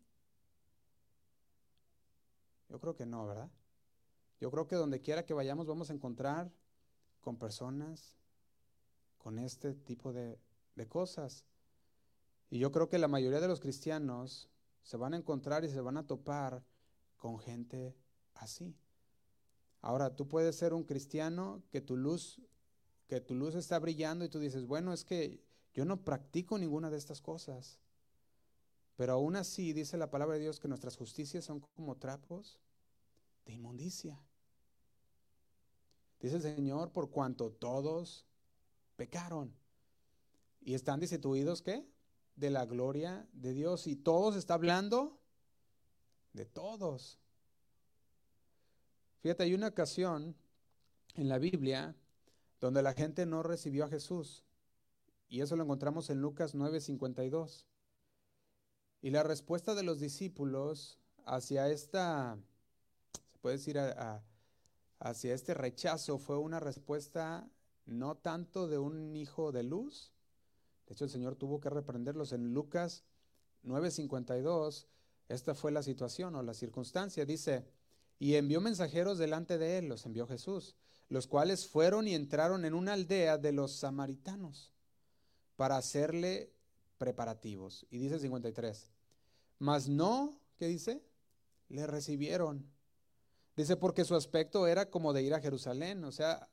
Yo 2.67 2.80
creo 2.80 2.96
que 2.96 3.06
no, 3.06 3.26
¿verdad? 3.26 3.50
Yo 4.41 4.52
creo 4.52 4.67
que 4.67 4.76
donde 4.76 5.02
quiera 5.02 5.26
que 5.26 5.34
vayamos 5.34 5.67
vamos 5.67 5.89
a 5.89 5.93
encontrar 5.93 6.52
con 7.23 7.38
personas 7.38 8.17
con 9.17 9.39
este 9.39 9.73
tipo 9.73 10.12
de, 10.12 10.38
de 10.75 10.88
cosas. 10.88 11.45
Y 12.49 12.59
yo 12.59 12.71
creo 12.71 12.89
que 12.89 12.99
la 12.99 13.07
mayoría 13.07 13.39
de 13.39 13.47
los 13.47 13.62
cristianos 13.62 14.49
se 14.83 14.97
van 14.97 15.13
a 15.13 15.17
encontrar 15.17 15.63
y 15.63 15.69
se 15.69 15.79
van 15.79 15.95
a 15.95 16.05
topar 16.05 16.62
con 17.17 17.39
gente 17.39 17.95
así. 18.36 18.75
Ahora, 19.81 20.13
tú 20.13 20.27
puedes 20.27 20.57
ser 20.57 20.73
un 20.73 20.83
cristiano 20.83 21.63
que 21.71 21.79
tu 21.79 21.95
luz, 21.95 22.41
que 23.07 23.21
tu 23.21 23.33
luz 23.33 23.55
está 23.55 23.79
brillando 23.79 24.25
y 24.25 24.29
tú 24.29 24.39
dices, 24.39 24.67
bueno, 24.67 24.91
es 24.91 25.05
que 25.05 25.41
yo 25.73 25.86
no 25.86 26.03
practico 26.03 26.57
ninguna 26.57 26.89
de 26.89 26.97
estas 26.97 27.21
cosas. 27.21 27.79
Pero 28.97 29.13
aún 29.13 29.38
así 29.38 29.71
dice 29.71 29.97
la 29.97 30.12
palabra 30.12 30.36
de 30.36 30.41
Dios 30.41 30.59
que 30.59 30.67
nuestras 30.67 30.97
justicias 30.97 31.45
son 31.45 31.62
como 31.62 31.95
trapos 31.95 32.59
de 33.45 33.53
inmundicia. 33.53 34.21
Dice 36.23 36.38
el 36.38 36.41
Señor, 36.41 36.93
por 36.93 37.12
cuanto 37.12 37.51
todos 37.51 38.25
pecaron 38.95 39.53
y 40.62 40.73
están 40.73 41.01
destituidos, 41.01 41.62
¿qué? 41.62 41.86
De 42.38 42.49
la 42.49 42.65
gloria 42.65 43.27
de 43.33 43.51
Dios. 43.51 43.88
Y 43.88 43.97
todos 43.97 44.38
está 44.38 44.53
hablando 44.53 45.19
de 46.31 46.45
todos. 46.45 47.19
Fíjate, 49.19 49.43
hay 49.43 49.53
una 49.53 49.67
ocasión 49.67 50.33
en 51.15 51.27
la 51.27 51.39
Biblia 51.39 51.93
donde 52.62 52.81
la 52.81 52.93
gente 52.93 53.25
no 53.25 53.43
recibió 53.43 53.83
a 53.83 53.89
Jesús. 53.89 54.45
Y 55.27 55.41
eso 55.41 55.57
lo 55.57 55.63
encontramos 55.63 56.09
en 56.09 56.21
Lucas 56.21 56.55
9:52. 56.55 57.65
Y 59.01 59.09
la 59.09 59.23
respuesta 59.23 59.75
de 59.75 59.83
los 59.83 59.99
discípulos 59.99 60.99
hacia 61.25 61.67
esta, 61.67 62.38
se 63.29 63.38
puede 63.39 63.57
decir, 63.57 63.77
hacia 65.04 65.34
este 65.34 65.54
rechazo 65.54 66.18
fue 66.18 66.38
una 66.38 66.62
respuesta 66.62 67.46
no 67.86 68.16
tanto 68.16 68.70
de 68.70 68.78
un 68.80 69.18
hijo 69.18 69.52
de 69.52 69.63
luz. 69.63 70.13
De 70.88 70.94
hecho, 70.94 71.04
el 71.04 71.12
Señor 71.12 71.36
tuvo 71.36 71.60
que 71.60 71.70
reprenderlos 71.70 72.32
en 72.32 72.54
Lucas 72.54 73.04
9:52. 73.63 74.88
Esta 75.28 75.56
fue 75.56 75.72
la 75.72 75.84
situación 75.84 76.36
o 76.36 76.41
la 76.41 76.54
circunstancia. 76.54 77.26
Dice, 77.26 77.66
y 78.18 78.36
envió 78.36 78.62
mensajeros 78.62 79.18
delante 79.18 79.58
de 79.58 79.78
él, 79.78 79.89
los 79.89 80.06
envió 80.06 80.26
Jesús, 80.26 80.76
los 81.10 81.28
cuales 81.28 81.68
fueron 81.68 82.08
y 82.08 82.16
entraron 82.16 82.64
en 82.64 82.74
una 82.74 82.93
aldea 82.93 83.38
de 83.38 83.51
los 83.51 83.74
samaritanos 83.74 84.72
para 85.58 85.76
hacerle 85.76 86.54
preparativos. 86.97 87.86
Y 87.89 87.97
dice 87.97 88.16
el 88.16 88.22
53, 88.22 88.89
mas 89.60 89.89
no, 89.89 90.39
¿qué 90.56 90.68
dice? 90.68 91.04
Le 91.68 91.88
recibieron. 91.88 92.72
Dice 93.56 93.78
porque 93.78 94.06
su 94.06 94.16
aspecto 94.16 94.68
era 94.68 94.89
como 94.89 95.14
de 95.14 95.24
ir 95.24 95.34
a 95.34 95.39
Jerusalén, 95.39 96.04
o 96.04 96.12
sea, 96.12 96.49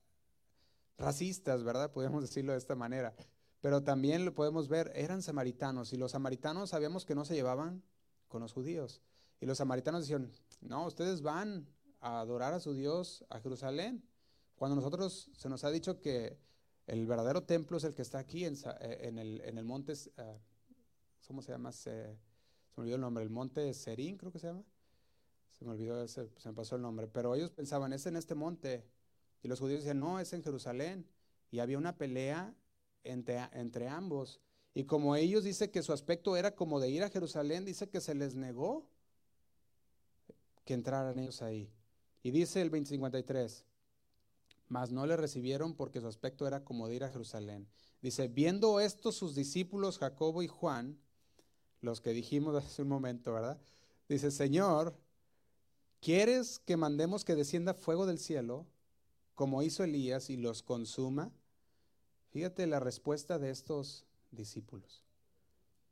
racistas, 0.98 1.64
¿verdad? 1.64 1.92
Podemos 1.92 2.22
decirlo 2.22 2.52
de 2.52 2.58
esta 2.58 2.74
manera. 2.74 3.14
Pero 3.60 3.82
también 3.82 4.24
lo 4.24 4.34
podemos 4.34 4.68
ver, 4.68 4.90
eran 4.94 5.22
samaritanos 5.22 5.92
y 5.92 5.96
los 5.96 6.12
samaritanos 6.12 6.70
sabíamos 6.70 7.04
que 7.04 7.14
no 7.14 7.24
se 7.24 7.34
llevaban 7.34 7.82
con 8.28 8.40
los 8.42 8.52
judíos. 8.52 9.02
Y 9.40 9.46
los 9.46 9.58
samaritanos 9.58 10.02
decían, 10.02 10.30
no, 10.60 10.86
ustedes 10.86 11.22
van 11.22 11.66
a 12.00 12.20
adorar 12.20 12.54
a 12.54 12.60
su 12.60 12.74
Dios 12.74 13.24
a 13.28 13.40
Jerusalén. 13.40 14.02
Cuando 14.54 14.76
nosotros 14.76 15.30
se 15.34 15.48
nos 15.48 15.64
ha 15.64 15.70
dicho 15.70 16.00
que 16.00 16.38
el 16.86 17.06
verdadero 17.06 17.42
templo 17.42 17.76
es 17.76 17.84
el 17.84 17.94
que 17.94 18.02
está 18.02 18.18
aquí 18.18 18.44
en, 18.44 18.54
eh, 18.80 19.42
el, 19.44 19.64
monte, 19.64 19.92
uh, 19.92 20.38
¿cómo 21.26 21.40
se 21.42 21.52
llama? 21.52 21.72
Se, 21.72 22.18
me 22.76 22.82
olvidó 22.82 22.96
el 22.96 23.00
nombre, 23.00 23.22
el 23.22 23.30
monte 23.30 23.72
Serín 23.74 24.16
creo 24.16 24.32
que 24.32 24.38
se 24.38 24.48
llama. 24.48 24.64
Se 25.60 25.66
me 25.66 25.72
olvidó, 25.72 26.02
ese, 26.02 26.26
se 26.38 26.48
me 26.48 26.54
pasó 26.54 26.76
el 26.76 26.82
nombre, 26.82 27.06
pero 27.06 27.34
ellos 27.34 27.50
pensaban, 27.50 27.92
es 27.92 28.06
en 28.06 28.16
este 28.16 28.34
monte. 28.34 28.82
Y 29.42 29.48
los 29.48 29.60
judíos 29.60 29.80
decían, 29.80 30.00
no, 30.00 30.18
es 30.18 30.32
en 30.32 30.42
Jerusalén. 30.42 31.06
Y 31.50 31.58
había 31.58 31.76
una 31.76 31.98
pelea 31.98 32.54
entre, 33.04 33.38
entre 33.52 33.86
ambos. 33.86 34.40
Y 34.72 34.84
como 34.84 35.16
ellos 35.16 35.44
dice 35.44 35.70
que 35.70 35.82
su 35.82 35.92
aspecto 35.92 36.34
era 36.38 36.54
como 36.54 36.80
de 36.80 36.88
ir 36.88 37.02
a 37.02 37.10
Jerusalén, 37.10 37.66
dice 37.66 37.90
que 37.90 38.00
se 38.00 38.14
les 38.14 38.36
negó 38.36 38.88
que 40.64 40.72
entraran 40.72 41.18
ellos 41.18 41.42
ahí. 41.42 41.70
Y 42.22 42.30
dice 42.30 42.62
el 42.62 42.70
2053, 42.70 43.66
mas 44.68 44.90
no 44.90 45.04
le 45.04 45.18
recibieron 45.18 45.74
porque 45.74 46.00
su 46.00 46.06
aspecto 46.06 46.46
era 46.46 46.64
como 46.64 46.88
de 46.88 46.94
ir 46.94 47.04
a 47.04 47.10
Jerusalén. 47.10 47.68
Dice, 48.00 48.28
viendo 48.28 48.80
esto 48.80 49.12
sus 49.12 49.34
discípulos 49.34 49.98
Jacobo 49.98 50.42
y 50.42 50.48
Juan, 50.48 50.98
los 51.82 52.00
que 52.00 52.14
dijimos 52.14 52.54
hace 52.64 52.80
un 52.80 52.88
momento, 52.88 53.34
¿verdad? 53.34 53.60
Dice, 54.08 54.30
Señor, 54.30 54.96
¿Quieres 56.00 56.58
que 56.60 56.78
mandemos 56.78 57.24
que 57.24 57.34
descienda 57.34 57.74
fuego 57.74 58.06
del 58.06 58.18
cielo, 58.18 58.66
como 59.34 59.62
hizo 59.62 59.84
Elías, 59.84 60.30
y 60.30 60.36
los 60.38 60.62
consuma? 60.62 61.30
Fíjate 62.30 62.66
la 62.66 62.80
respuesta 62.80 63.38
de 63.38 63.50
estos 63.50 64.06
discípulos. 64.30 65.04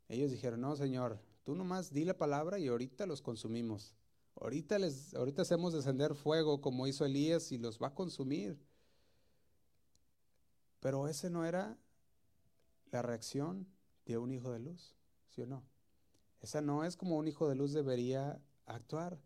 Ellos 0.07 0.31
dijeron, 0.31 0.61
no, 0.61 0.75
Señor, 0.75 1.19
tú 1.43 1.53
nomás 1.53 1.93
di 1.93 2.05
la 2.05 2.17
palabra 2.17 2.57
y 2.57 2.67
ahorita 2.67 3.05
los 3.05 3.21
consumimos. 3.21 3.93
Ahorita, 4.35 4.79
les, 4.79 5.13
ahorita 5.13 5.43
hacemos 5.43 5.73
descender 5.73 6.15
fuego 6.15 6.59
como 6.59 6.87
hizo 6.87 7.05
Elías 7.05 7.51
y 7.51 7.59
los 7.59 7.77
va 7.77 7.87
a 7.87 7.93
consumir. 7.93 8.57
Pero 10.79 11.07
ese 11.07 11.29
no 11.29 11.45
era 11.45 11.77
la 12.91 13.03
reacción 13.03 13.67
de 14.05 14.17
un 14.17 14.31
hijo 14.31 14.51
de 14.51 14.59
luz, 14.59 14.95
¿sí 15.29 15.41
o 15.43 15.45
no? 15.45 15.63
Esa 16.41 16.61
no 16.61 16.83
es 16.83 16.95
como 16.95 17.17
un 17.17 17.27
hijo 17.27 17.47
de 17.47 17.55
luz 17.55 17.73
debería 17.73 18.41
actuar. 18.65 19.19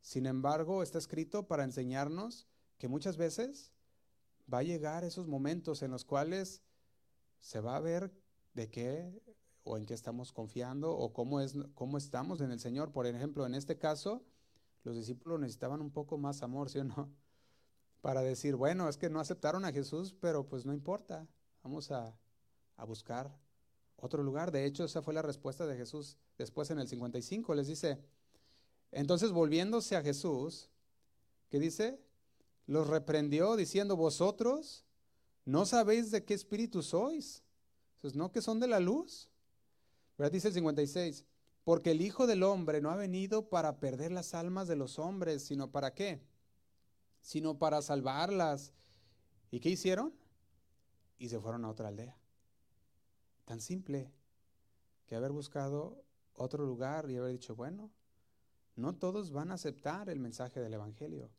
Sin 0.00 0.26
embargo, 0.26 0.82
está 0.82 0.98
escrito 0.98 1.46
para 1.46 1.64
enseñarnos 1.64 2.46
que 2.78 2.88
muchas 2.88 3.16
veces 3.16 3.72
va 4.52 4.58
a 4.58 4.62
llegar 4.62 5.04
esos 5.04 5.26
momentos 5.26 5.82
en 5.82 5.90
los 5.90 6.04
cuales 6.04 6.62
se 7.38 7.60
va 7.60 7.76
a 7.76 7.80
ver 7.80 8.12
de 8.54 8.70
qué 8.70 9.22
o 9.62 9.76
en 9.76 9.86
qué 9.86 9.94
estamos 9.94 10.32
confiando 10.32 10.96
o 10.96 11.12
cómo, 11.12 11.40
es, 11.40 11.54
cómo 11.74 11.98
estamos 11.98 12.40
en 12.40 12.50
el 12.50 12.60
Señor. 12.60 12.92
Por 12.92 13.06
ejemplo, 13.06 13.46
en 13.46 13.54
este 13.54 13.78
caso, 13.78 14.24
los 14.82 14.96
discípulos 14.96 15.40
necesitaban 15.40 15.80
un 15.80 15.90
poco 15.90 16.18
más 16.18 16.42
amor, 16.42 16.70
¿sí 16.70 16.78
o 16.78 16.84
no? 16.84 17.10
Para 18.00 18.22
decir, 18.22 18.56
bueno, 18.56 18.88
es 18.88 18.96
que 18.96 19.10
no 19.10 19.20
aceptaron 19.20 19.64
a 19.64 19.72
Jesús, 19.72 20.14
pero 20.18 20.48
pues 20.48 20.64
no 20.64 20.72
importa, 20.72 21.28
vamos 21.62 21.90
a, 21.90 22.16
a 22.76 22.84
buscar 22.84 23.38
otro 23.96 24.22
lugar. 24.22 24.50
De 24.50 24.64
hecho, 24.64 24.84
esa 24.84 25.02
fue 25.02 25.12
la 25.12 25.22
respuesta 25.22 25.66
de 25.66 25.76
Jesús 25.76 26.16
después 26.38 26.70
en 26.70 26.78
el 26.78 26.88
55. 26.88 27.54
Les 27.54 27.66
dice, 27.66 28.02
entonces, 28.92 29.30
volviéndose 29.30 29.96
a 29.96 30.02
Jesús, 30.02 30.68
¿qué 31.48 31.58
dice? 31.58 32.00
Los 32.66 32.88
reprendió 32.88 33.56
diciendo, 33.56 33.96
vosotros 33.96 34.84
no 35.44 35.66
sabéis 35.66 36.10
de 36.10 36.24
qué 36.24 36.34
espíritu 36.34 36.82
sois. 36.82 37.42
Entonces, 37.96 38.16
¿no 38.16 38.32
que 38.32 38.42
son 38.42 38.60
de 38.60 38.68
la 38.68 38.80
luz? 38.80 39.30
¿Verdad? 40.16 40.32
Dice 40.32 40.48
el 40.48 40.54
56, 40.54 41.24
porque 41.64 41.92
el 41.92 42.02
Hijo 42.02 42.26
del 42.26 42.42
Hombre 42.42 42.80
no 42.80 42.90
ha 42.90 42.96
venido 42.96 43.48
para 43.48 43.78
perder 43.78 44.12
las 44.12 44.34
almas 44.34 44.68
de 44.68 44.76
los 44.76 44.98
hombres, 44.98 45.44
sino 45.44 45.70
para 45.70 45.94
qué? 45.94 46.20
Sino 47.22 47.58
para 47.58 47.82
salvarlas. 47.82 48.72
¿Y 49.50 49.60
qué 49.60 49.70
hicieron? 49.70 50.14
Y 51.18 51.28
se 51.28 51.40
fueron 51.40 51.64
a 51.64 51.70
otra 51.70 51.88
aldea. 51.88 52.16
Tan 53.44 53.60
simple 53.60 54.12
que 55.06 55.16
haber 55.16 55.32
buscado 55.32 56.04
otro 56.34 56.64
lugar 56.64 57.10
y 57.10 57.16
haber 57.16 57.32
dicho, 57.32 57.54
bueno, 57.54 57.90
no 58.80 58.96
todos 58.96 59.30
van 59.30 59.50
a 59.50 59.54
aceptar 59.54 60.08
el 60.08 60.18
mensaje 60.18 60.60
del 60.60 60.74
Evangelio. 60.74 61.30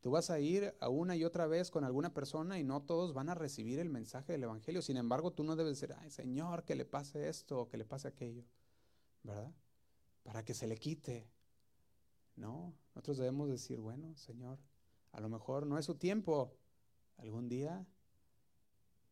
Tú 0.00 0.12
vas 0.12 0.30
a 0.30 0.38
ir 0.38 0.76
a 0.80 0.88
una 0.88 1.16
y 1.16 1.24
otra 1.24 1.46
vez 1.46 1.70
con 1.70 1.82
alguna 1.82 2.14
persona 2.14 2.58
y 2.58 2.64
no 2.64 2.82
todos 2.82 3.12
van 3.12 3.28
a 3.28 3.34
recibir 3.34 3.80
el 3.80 3.88
mensaje 3.88 4.32
del 4.32 4.44
Evangelio. 4.44 4.80
Sin 4.80 4.96
embargo, 4.96 5.32
tú 5.32 5.42
no 5.42 5.56
debes 5.56 5.80
decir, 5.80 5.94
ay 5.98 6.10
Señor, 6.10 6.64
que 6.64 6.76
le 6.76 6.84
pase 6.84 7.28
esto 7.28 7.62
o 7.62 7.68
que 7.68 7.76
le 7.76 7.84
pase 7.84 8.06
aquello, 8.06 8.44
¿verdad? 9.24 9.52
Para 10.22 10.44
que 10.44 10.54
se 10.54 10.68
le 10.68 10.76
quite. 10.76 11.28
No, 12.36 12.74
nosotros 12.94 13.18
debemos 13.18 13.48
decir, 13.48 13.80
bueno, 13.80 14.14
Señor, 14.14 14.60
a 15.10 15.20
lo 15.20 15.28
mejor 15.28 15.66
no 15.66 15.78
es 15.78 15.86
su 15.86 15.96
tiempo. 15.96 16.56
Algún 17.16 17.48
día 17.48 17.84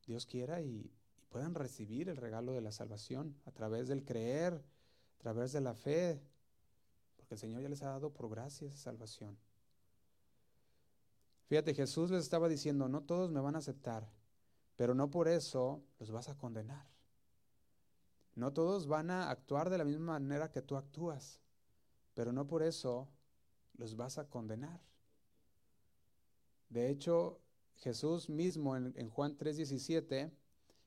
Dios 0.06 0.24
quiera 0.24 0.60
y, 0.60 0.92
y 1.16 1.24
puedan 1.28 1.56
recibir 1.56 2.08
el 2.08 2.16
regalo 2.16 2.52
de 2.52 2.60
la 2.60 2.70
salvación 2.70 3.36
a 3.44 3.50
través 3.50 3.88
del 3.88 4.04
creer, 4.04 4.54
a 4.54 5.18
través 5.18 5.50
de 5.52 5.60
la 5.60 5.74
fe, 5.74 6.22
porque 7.26 7.34
el 7.34 7.40
Señor 7.40 7.60
ya 7.60 7.68
les 7.68 7.82
ha 7.82 7.88
dado 7.88 8.10
por 8.10 8.30
gracia 8.30 8.68
esa 8.68 8.76
salvación. 8.76 9.36
Fíjate, 11.48 11.74
Jesús 11.74 12.08
les 12.12 12.22
estaba 12.22 12.48
diciendo, 12.48 12.88
no 12.88 13.02
todos 13.02 13.32
me 13.32 13.40
van 13.40 13.56
a 13.56 13.58
aceptar, 13.58 14.08
pero 14.76 14.94
no 14.94 15.10
por 15.10 15.26
eso 15.26 15.82
los 15.98 16.12
vas 16.12 16.28
a 16.28 16.38
condenar. 16.38 16.86
No 18.36 18.52
todos 18.52 18.86
van 18.86 19.10
a 19.10 19.28
actuar 19.28 19.70
de 19.70 19.78
la 19.78 19.84
misma 19.84 20.20
manera 20.20 20.52
que 20.52 20.62
tú 20.62 20.76
actúas, 20.76 21.40
pero 22.14 22.32
no 22.32 22.46
por 22.46 22.62
eso 22.62 23.08
los 23.76 23.96
vas 23.96 24.18
a 24.18 24.28
condenar. 24.28 24.80
De 26.68 26.90
hecho, 26.90 27.40
Jesús 27.78 28.28
mismo 28.28 28.76
en, 28.76 29.10
Juan 29.10 29.36
3:17, 29.36 30.30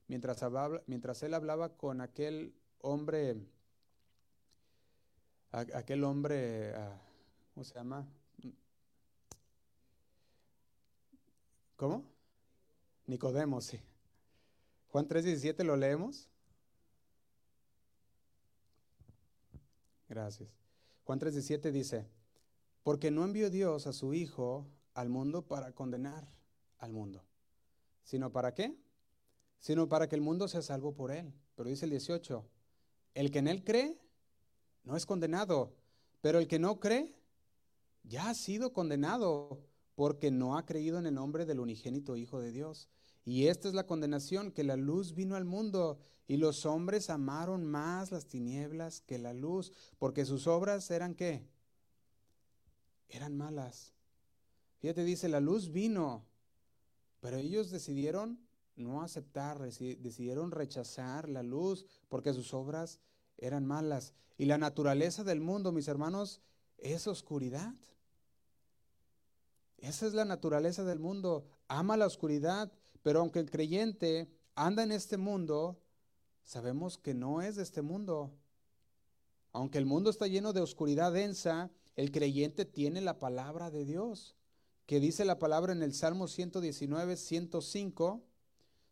mientras, 0.08 0.42
mientras 0.86 1.22
él 1.22 1.34
hablaba 1.34 1.76
con 1.76 2.00
aquel 2.00 2.56
hombre 2.80 3.46
aquel 5.52 6.04
hombre, 6.04 6.74
ah, 6.76 7.02
¿cómo 7.54 7.64
se 7.64 7.74
llama? 7.74 8.08
¿Cómo? 11.76 12.04
Nicodemo, 13.06 13.62
sí. 13.62 13.80
Juan 14.89 15.08
3:17 15.08 15.64
lo 15.64 15.78
leemos. 15.78 16.28
Gracias. 20.08 20.50
Juan 21.06 21.20
3:17 21.20 21.72
dice, 21.72 22.08
porque 22.84 23.12
no 23.12 23.24
envió 23.24 23.50
Dios 23.50 23.88
a 23.88 23.93
su 23.93 24.14
Hijo 24.14 24.68
al 24.93 25.10
mundo 25.10 25.47
para 25.47 25.72
condenar 25.72 26.28
al 26.80 26.91
mundo, 26.91 27.24
sino 28.04 28.32
para 28.32 28.54
qué? 28.54 28.76
Sino 29.60 29.88
para 29.88 30.10
que 30.10 30.16
el 30.16 30.22
mundo 30.22 30.47
sea 30.47 30.62
salvo 30.62 30.93
por 30.93 31.12
él. 31.12 31.34
Pero 31.56 31.70
dice 31.70 31.86
el 31.86 31.91
18, 31.91 32.45
el 33.14 33.32
que 33.32 33.39
en 33.39 33.47
él 33.47 33.64
cree 33.64 34.00
no 34.90 34.98
es 34.98 35.06
condenado, 35.06 35.76
pero 36.20 36.40
el 36.40 36.48
que 36.48 36.58
no 36.58 36.80
cree 36.80 37.14
ya 38.04 38.32
ha 38.32 38.34
sido 38.34 38.74
condenado 38.74 39.62
porque 39.94 40.32
no 40.32 40.58
ha 40.58 40.66
creído 40.66 40.98
en 40.98 41.06
el 41.06 41.14
nombre 41.14 41.46
del 41.46 41.60
unigénito 41.60 42.16
Hijo 42.16 42.40
de 42.40 42.52
Dios. 42.52 42.90
Y 43.24 43.46
esta 43.48 43.68
es 43.68 43.76
la 43.76 43.86
condenación, 43.86 44.52
que 44.52 44.64
la 44.64 44.78
luz 44.78 45.14
vino 45.14 45.36
al 45.36 45.46
mundo 45.46 46.00
y 46.28 46.38
los 46.38 46.66
hombres 46.66 47.12
amaron 47.12 47.66
más 47.66 48.12
las 48.12 48.26
tinieblas 48.26 49.02
que 49.02 49.20
la 49.20 49.36
luz, 49.36 49.72
porque 50.00 50.26
sus 50.26 50.48
obras 50.48 50.90
eran 50.90 51.14
qué? 51.14 51.48
Eran 53.10 53.38
malas. 53.38 53.94
Fíjate, 54.80 55.04
dice, 55.04 55.30
la 55.30 55.40
luz 55.40 55.72
vino, 55.72 56.26
pero 57.20 57.38
ellos 57.38 57.70
decidieron 57.70 58.40
no 58.76 59.04
aceptar, 59.04 59.60
decidieron 59.60 60.50
rechazar 60.50 61.30
la 61.30 61.44
luz 61.44 61.86
porque 62.08 62.34
sus 62.34 62.56
obras 62.56 63.00
eran 63.40 63.66
malas. 63.66 64.14
Y 64.38 64.46
la 64.46 64.58
naturaleza 64.58 65.24
del 65.24 65.42
mundo, 65.42 65.72
mis 65.72 65.88
hermanos, 65.88 66.42
es 66.78 67.08
oscuridad. 67.08 67.74
Esa 69.78 70.08
es 70.08 70.14
la 70.14 70.26
naturaleza 70.26 70.84
del 70.84 71.00
mundo. 71.00 71.46
Ama 71.68 71.98
la 71.98 72.06
oscuridad, 72.06 72.72
pero 73.02 73.20
aunque 73.20 73.40
el 73.40 73.50
creyente 73.50 74.30
anda 74.56 74.84
en 74.84 74.92
este 74.92 75.18
mundo, 75.18 75.82
sabemos 76.44 76.98
que 76.98 77.14
no 77.14 77.42
es 77.42 77.56
de 77.56 77.64
este 77.64 77.82
mundo. 77.82 78.34
Aunque 79.52 79.78
el 79.78 79.86
mundo 79.86 80.10
está 80.10 80.28
lleno 80.28 80.54
de 80.54 80.62
oscuridad 80.62 81.14
densa, 81.14 81.72
el 81.96 82.12
creyente 82.12 82.66
tiene 82.66 83.02
la 83.02 83.20
palabra 83.20 83.72
de 83.72 83.86
Dios, 83.86 84.36
que 84.86 85.00
dice 85.00 85.26
la 85.26 85.40
palabra 85.40 85.74
en 85.74 85.84
el 85.84 85.94
Salmo 85.94 86.28
119, 86.28 87.16
105. 87.16 88.24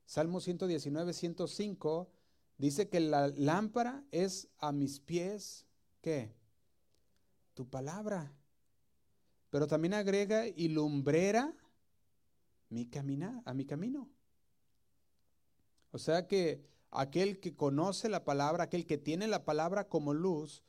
Salmo 0.06 0.39
119, 0.39 1.14
105 1.14 2.10
Dice 2.58 2.89
que 2.89 2.99
la 2.99 3.28
lámpara 3.28 4.03
es 4.12 4.49
a 4.58 4.72
mis 4.72 4.99
pies, 4.99 5.68
¿qué? 6.01 6.34
Tu 7.53 7.70
palabra. 7.70 8.34
Pero 9.51 9.68
también 9.68 9.93
agrega 9.93 10.47
y 10.47 10.70
lumbrera 10.70 11.53
mi 12.70 12.88
camina, 12.88 13.41
a 13.45 13.53
mi 13.53 13.66
camino. 13.66 14.10
O 15.91 15.99
sea 15.99 16.28
que 16.28 16.66
aquel 16.89 17.39
que 17.39 17.55
conoce 17.55 18.10
la 18.10 18.26
palabra, 18.26 18.66
aquel 18.66 18.88
que 18.88 18.97
tiene 18.97 19.28
la 19.28 19.45
palabra 19.45 19.88
como 19.88 20.14
luz, 20.14 20.64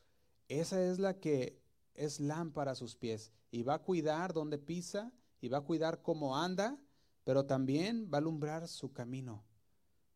esa 0.49 0.82
es 0.84 0.99
la 0.99 1.18
que 1.18 1.59
es 1.95 2.20
lámpara 2.20 2.72
a 2.72 2.76
sus 2.76 2.97
pies 2.97 3.32
y 3.51 3.62
va 3.62 3.74
a 3.74 3.82
cuidar 3.82 4.34
donde 4.34 4.59
pisa 4.59 5.11
y 5.41 5.49
va 5.49 5.59
a 5.59 5.62
cuidar 5.64 6.03
cómo 6.03 6.36
anda, 6.36 6.78
pero 7.24 7.47
también 7.47 8.11
va 8.12 8.18
a 8.18 8.20
alumbrar 8.20 8.68
su 8.68 8.93
camino. 8.93 9.43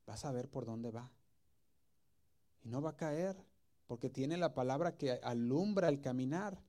Vas 0.06 0.24
a 0.24 0.32
ver 0.32 0.48
por 0.48 0.66
dónde 0.66 0.90
va 0.90 1.10
y 2.62 2.68
no 2.68 2.82
va 2.82 2.90
a 2.90 2.96
caer 2.96 3.36
porque 3.86 4.08
tiene 4.08 4.36
la 4.36 4.54
palabra 4.54 4.96
que 4.96 5.12
alumbra 5.22 5.88
el 5.88 6.00
caminar. 6.00 6.62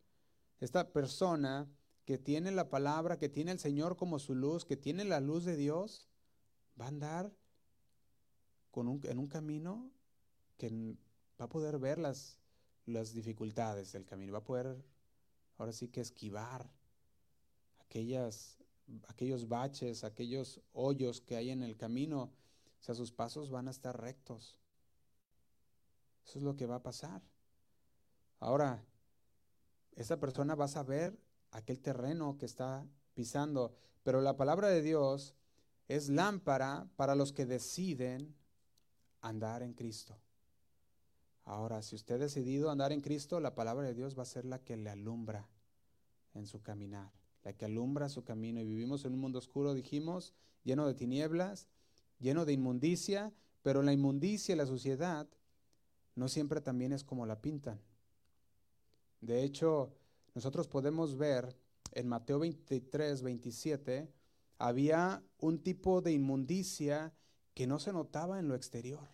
esta 0.60 0.92
persona 0.92 1.70
que 2.06 2.18
tiene 2.18 2.52
la 2.52 2.70
palabra, 2.70 3.18
que 3.18 3.30
tiene 3.30 3.52
el 3.52 3.60
Señor 3.60 3.96
como 3.96 4.20
su 4.20 4.36
luz, 4.36 4.66
que 4.66 4.78
tiene 4.78 5.06
la 5.06 5.20
luz 5.20 5.46
de 5.46 5.56
Dios, 5.56 6.10
va 6.80 6.86
a 6.86 6.90
andar 6.90 7.32
en 8.76 9.20
un 9.20 9.28
camino 9.28 9.92
que 10.58 10.98
va 11.40 11.46
a 11.46 11.50
poder 11.50 11.80
ver 11.80 12.00
las, 12.00 12.40
las 12.86 13.14
dificultades 13.14 13.92
del 13.92 14.06
camino, 14.06 14.34
va 14.34 14.40
a 14.40 14.44
poder 14.44 14.84
ahora 15.58 15.72
sí 15.72 15.88
que 15.88 16.02
esquivar 16.02 16.70
aquellas, 17.80 18.58
aquellos 19.08 19.48
baches, 19.48 20.04
aquellos 20.04 20.62
hoyos 20.74 21.22
que 21.22 21.36
hay 21.36 21.52
en 21.52 21.62
el 21.62 21.78
camino. 21.78 22.24
O 22.24 22.84
sea, 22.84 22.96
sus 22.96 23.12
pasos 23.12 23.50
van 23.50 23.68
a 23.68 23.72
estar 23.72 24.00
rectos. 24.00 24.58
Eso 26.26 26.40
es 26.40 26.44
lo 26.44 26.56
que 26.56 26.66
va 26.66 26.76
a 26.76 26.84
pasar. 26.84 27.22
Ahora, 28.40 28.84
esa 29.96 30.20
persona 30.20 30.56
va 30.56 30.66
a 30.66 30.70
saber 30.70 31.18
aquel 31.52 31.80
terreno 31.80 32.38
que 32.38 32.46
está 32.46 32.86
pisando, 33.14 33.76
pero 34.04 34.22
la 34.22 34.36
palabra 34.36 34.68
de 34.70 34.82
Dios 34.82 35.36
es 35.88 36.10
lámpara 36.10 36.88
para 36.96 37.16
los 37.16 37.32
que 37.32 37.46
deciden 37.46 38.36
andar 39.22 39.64
en 39.64 39.74
Cristo. 39.74 40.18
Ahora, 41.46 41.82
si 41.82 41.96
usted 41.96 42.16
ha 42.16 42.20
decidido 42.20 42.72
andar 42.72 42.92
en 42.92 43.02
Cristo, 43.02 43.40
la 43.40 43.54
palabra 43.54 43.86
de 43.86 43.94
Dios 43.94 44.18
va 44.18 44.24
a 44.24 44.26
ser 44.26 44.46
la 44.46 44.60
que 44.60 44.78
le 44.78 44.90
alumbra 44.90 45.50
en 46.34 46.48
su 46.48 46.62
caminar, 46.62 47.12
la 47.44 47.54
que 47.54 47.66
alumbra 47.66 48.10
su 48.10 48.24
camino. 48.24 48.62
Y 48.62 48.66
vivimos 48.66 49.04
en 49.06 49.14
un 49.14 49.20
mundo 49.20 49.40
oscuro, 49.40 49.74
dijimos, 49.74 50.34
lleno 50.64 50.88
de 50.88 50.94
tinieblas, 50.94 51.68
lleno 52.20 52.46
de 52.46 52.54
inmundicia, 52.54 53.34
pero 53.62 53.82
la 53.84 53.94
inmundicia 53.94 54.54
y 54.54 54.58
la 54.58 54.66
suciedad 54.66 55.28
no 56.16 56.28
siempre 56.28 56.62
también 56.62 56.94
es 56.94 57.04
como 57.04 57.26
la 57.26 57.42
pintan. 57.42 57.80
De 59.22 59.44
hecho, 59.44 59.94
nosotros 60.36 60.68
podemos 60.68 61.18
ver 61.18 61.56
en 61.92 62.08
Mateo 62.08 62.40
23, 62.40 63.22
27, 63.22 64.12
había 64.58 65.24
un 65.40 65.60
tipo 65.60 66.02
de 66.02 66.12
inmundicia 66.12 67.14
que 67.54 67.68
no 67.68 67.80
se 67.80 67.94
notaba 67.94 68.40
en 68.40 68.48
lo 68.48 68.56
exterior. 68.56 69.08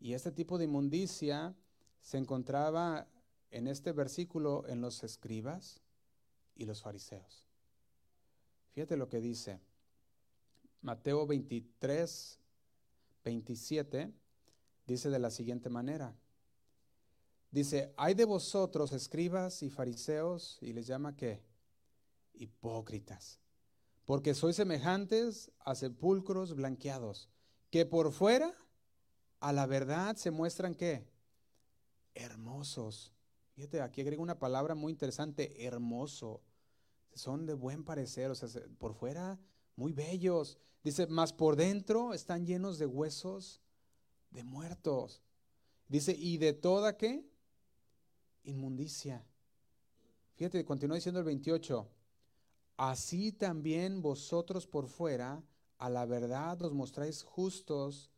Y 0.00 0.14
este 0.14 0.32
tipo 0.32 0.58
de 0.58 0.64
inmundicia 0.64 1.54
se 2.00 2.18
encontraba 2.18 3.08
en 3.50 3.66
este 3.66 3.92
versículo 3.92 4.66
en 4.68 4.80
los 4.80 5.02
escribas 5.02 5.80
y 6.54 6.64
los 6.64 6.82
fariseos. 6.82 7.46
Fíjate 8.72 8.96
lo 8.96 9.08
que 9.08 9.20
dice 9.20 9.60
Mateo 10.82 11.26
23, 11.26 12.38
27, 13.24 14.12
dice 14.88 15.10
de 15.10 15.18
la 15.18 15.30
siguiente 15.30 15.68
manera. 15.68 16.16
Dice, 17.50 17.92
hay 17.96 18.14
de 18.14 18.24
vosotros 18.24 18.92
escribas 18.92 19.62
y 19.62 19.70
fariseos, 19.70 20.58
y 20.60 20.72
les 20.72 20.86
llama 20.86 21.14
qué? 21.14 21.44
Hipócritas, 22.34 23.38
porque 24.04 24.34
sois 24.34 24.56
semejantes 24.56 25.50
a 25.60 25.74
sepulcros 25.74 26.54
blanqueados, 26.54 27.28
que 27.70 27.84
por 27.86 28.12
fuera 28.12 28.54
a 29.40 29.52
la 29.52 29.66
verdad 29.66 30.16
se 30.16 30.30
muestran 30.30 30.74
qué? 30.74 31.06
Hermosos. 32.14 33.12
Fíjate, 33.54 33.80
aquí 33.82 34.00
agrego 34.00 34.22
una 34.22 34.38
palabra 34.38 34.74
muy 34.74 34.92
interesante, 34.92 35.64
hermoso. 35.64 36.42
Son 37.14 37.46
de 37.46 37.54
buen 37.54 37.84
parecer, 37.84 38.30
o 38.30 38.34
sea, 38.34 38.48
por 38.78 38.94
fuera 38.94 39.38
muy 39.76 39.92
bellos. 39.92 40.58
Dice, 40.84 41.06
mas 41.08 41.32
por 41.32 41.56
dentro 41.56 42.14
están 42.14 42.46
llenos 42.46 42.78
de 42.78 42.86
huesos 42.86 43.60
de 44.30 44.44
muertos. 44.44 45.22
Dice, 45.88 46.14
y 46.16 46.38
de 46.38 46.52
toda 46.52 46.96
qué? 46.96 47.24
Inmundicia. 48.44 49.26
Fíjate, 50.36 50.64
continúa 50.64 50.96
diciendo 50.96 51.20
el 51.20 51.26
28. 51.26 51.88
Así 52.76 53.32
también 53.32 54.02
vosotros 54.02 54.66
por 54.66 54.86
fuera 54.86 55.42
a 55.78 55.90
la 55.90 56.06
verdad 56.06 56.60
os 56.62 56.72
mostráis 56.72 57.22
justos 57.22 58.10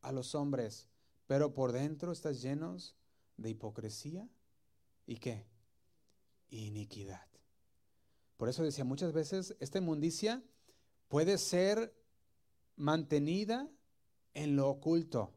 a 0.00 0.12
los 0.12 0.34
hombres, 0.34 0.88
pero 1.26 1.52
por 1.52 1.72
dentro 1.72 2.12
estás 2.12 2.40
llenos 2.40 2.96
de 3.36 3.50
hipocresía 3.50 4.28
y 5.06 5.16
qué? 5.16 5.46
Iniquidad. 6.50 7.26
Por 8.36 8.48
eso 8.48 8.62
decía, 8.62 8.84
muchas 8.84 9.12
veces 9.12 9.56
esta 9.58 9.78
inmundicia 9.78 10.42
puede 11.08 11.38
ser 11.38 11.94
mantenida 12.76 13.68
en 14.34 14.54
lo 14.54 14.68
oculto, 14.68 15.34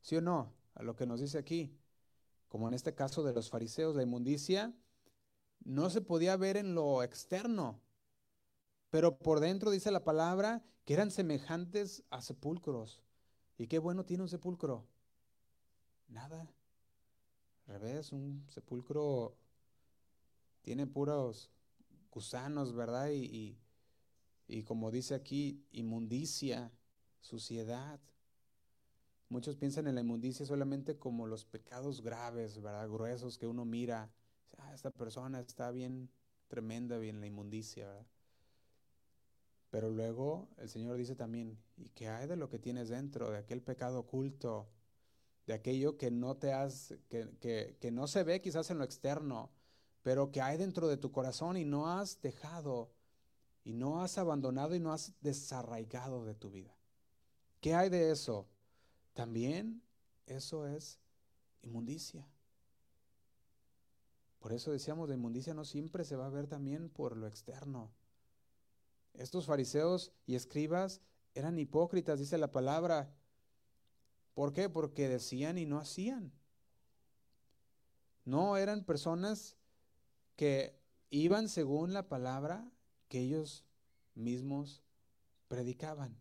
¿sí 0.00 0.16
o 0.16 0.20
no? 0.20 0.52
A 0.74 0.82
lo 0.82 0.96
que 0.96 1.06
nos 1.06 1.20
dice 1.20 1.38
aquí, 1.38 1.76
como 2.48 2.68
en 2.68 2.74
este 2.74 2.94
caso 2.94 3.22
de 3.22 3.32
los 3.32 3.50
fariseos, 3.50 3.94
la 3.96 4.02
inmundicia 4.02 4.74
no 5.64 5.90
se 5.90 6.00
podía 6.00 6.36
ver 6.36 6.56
en 6.56 6.74
lo 6.74 7.02
externo, 7.02 7.80
pero 8.90 9.18
por 9.18 9.40
dentro 9.40 9.70
dice 9.70 9.90
la 9.90 10.04
palabra 10.04 10.64
que 10.84 10.94
eran 10.94 11.10
semejantes 11.10 12.02
a 12.10 12.22
sepulcros. 12.22 13.02
¿Y 13.56 13.66
qué 13.66 13.78
bueno 13.78 14.04
tiene 14.04 14.22
un 14.22 14.28
sepulcro? 14.28 14.86
Nada. 16.08 16.50
Al 17.66 17.80
revés, 17.80 18.10
un 18.10 18.44
sepulcro 18.48 19.36
tiene 20.62 20.86
puros 20.86 21.50
gusanos, 22.10 22.74
¿verdad? 22.74 23.10
Y, 23.10 23.58
y, 24.48 24.62
como 24.64 24.90
dice 24.90 25.14
aquí, 25.14 25.64
inmundicia, 25.70 26.72
suciedad. 27.20 28.00
Muchos 29.30 29.54
piensan 29.54 29.86
en 29.86 29.94
la 29.94 30.00
inmundicia 30.00 30.44
solamente 30.44 30.98
como 30.98 31.28
los 31.28 31.44
pecados 31.44 32.02
graves, 32.02 32.60
¿verdad? 32.60 32.90
Gruesos 32.90 33.38
que 33.38 33.46
uno 33.46 33.64
mira. 33.64 34.10
Ah, 34.58 34.74
esta 34.74 34.90
persona 34.90 35.38
está 35.38 35.70
bien 35.70 36.10
tremenda, 36.48 36.98
bien 36.98 37.20
la 37.20 37.28
inmundicia, 37.28 37.86
¿verdad? 37.86 38.06
Pero 39.70 39.88
luego 39.88 40.48
el 40.56 40.68
Señor 40.68 40.96
dice 40.96 41.14
también, 41.14 41.56
¿y 41.76 41.90
qué 41.90 42.08
hay 42.08 42.26
de 42.26 42.34
lo 42.34 42.48
que 42.48 42.58
tienes 42.58 42.88
dentro, 42.88 43.30
de 43.30 43.38
aquel 43.38 43.62
pecado 43.62 44.00
oculto, 44.00 44.68
de 45.46 45.54
aquello 45.54 45.96
que 45.96 46.10
no 46.10 46.36
te 46.36 46.52
has, 46.52 46.92
que, 47.08 47.76
que 47.78 47.90
no 47.92 48.08
se 48.08 48.24
ve 48.24 48.40
quizás 48.40 48.68
en 48.72 48.78
lo 48.78 48.84
externo, 48.84 49.52
pero 50.02 50.32
que 50.32 50.40
hay 50.42 50.58
dentro 50.58 50.88
de 50.88 50.96
tu 50.96 51.12
corazón 51.12 51.56
y 51.56 51.64
no 51.64 51.88
has 51.88 52.20
dejado, 52.20 52.90
y 53.62 53.74
no 53.74 54.02
has 54.02 54.18
abandonado 54.18 54.74
y 54.74 54.80
no 54.80 54.92
has 54.92 55.14
desarraigado 55.20 56.24
de 56.24 56.34
tu 56.34 56.50
vida? 56.50 56.76
¿Qué 57.60 57.76
hay 57.76 57.90
de 57.90 58.10
eso? 58.10 58.48
También 59.20 59.82
eso 60.24 60.66
es 60.66 60.98
inmundicia. 61.60 62.26
Por 64.38 64.54
eso 64.54 64.70
decíamos, 64.70 65.10
la 65.10 65.14
inmundicia 65.14 65.52
no 65.52 65.66
siempre 65.66 66.06
se 66.06 66.16
va 66.16 66.24
a 66.24 66.30
ver 66.30 66.46
también 66.46 66.88
por 66.88 67.18
lo 67.18 67.26
externo. 67.26 67.92
Estos 69.12 69.44
fariseos 69.44 70.10
y 70.24 70.36
escribas 70.36 71.02
eran 71.34 71.58
hipócritas, 71.58 72.18
dice 72.18 72.38
la 72.38 72.50
palabra. 72.50 73.14
¿Por 74.32 74.54
qué? 74.54 74.70
Porque 74.70 75.10
decían 75.10 75.58
y 75.58 75.66
no 75.66 75.78
hacían. 75.78 76.32
No 78.24 78.56
eran 78.56 78.86
personas 78.86 79.58
que 80.34 80.80
iban 81.10 81.50
según 81.50 81.92
la 81.92 82.08
palabra 82.08 82.72
que 83.08 83.20
ellos 83.20 83.66
mismos 84.14 84.82
predicaban. 85.48 86.18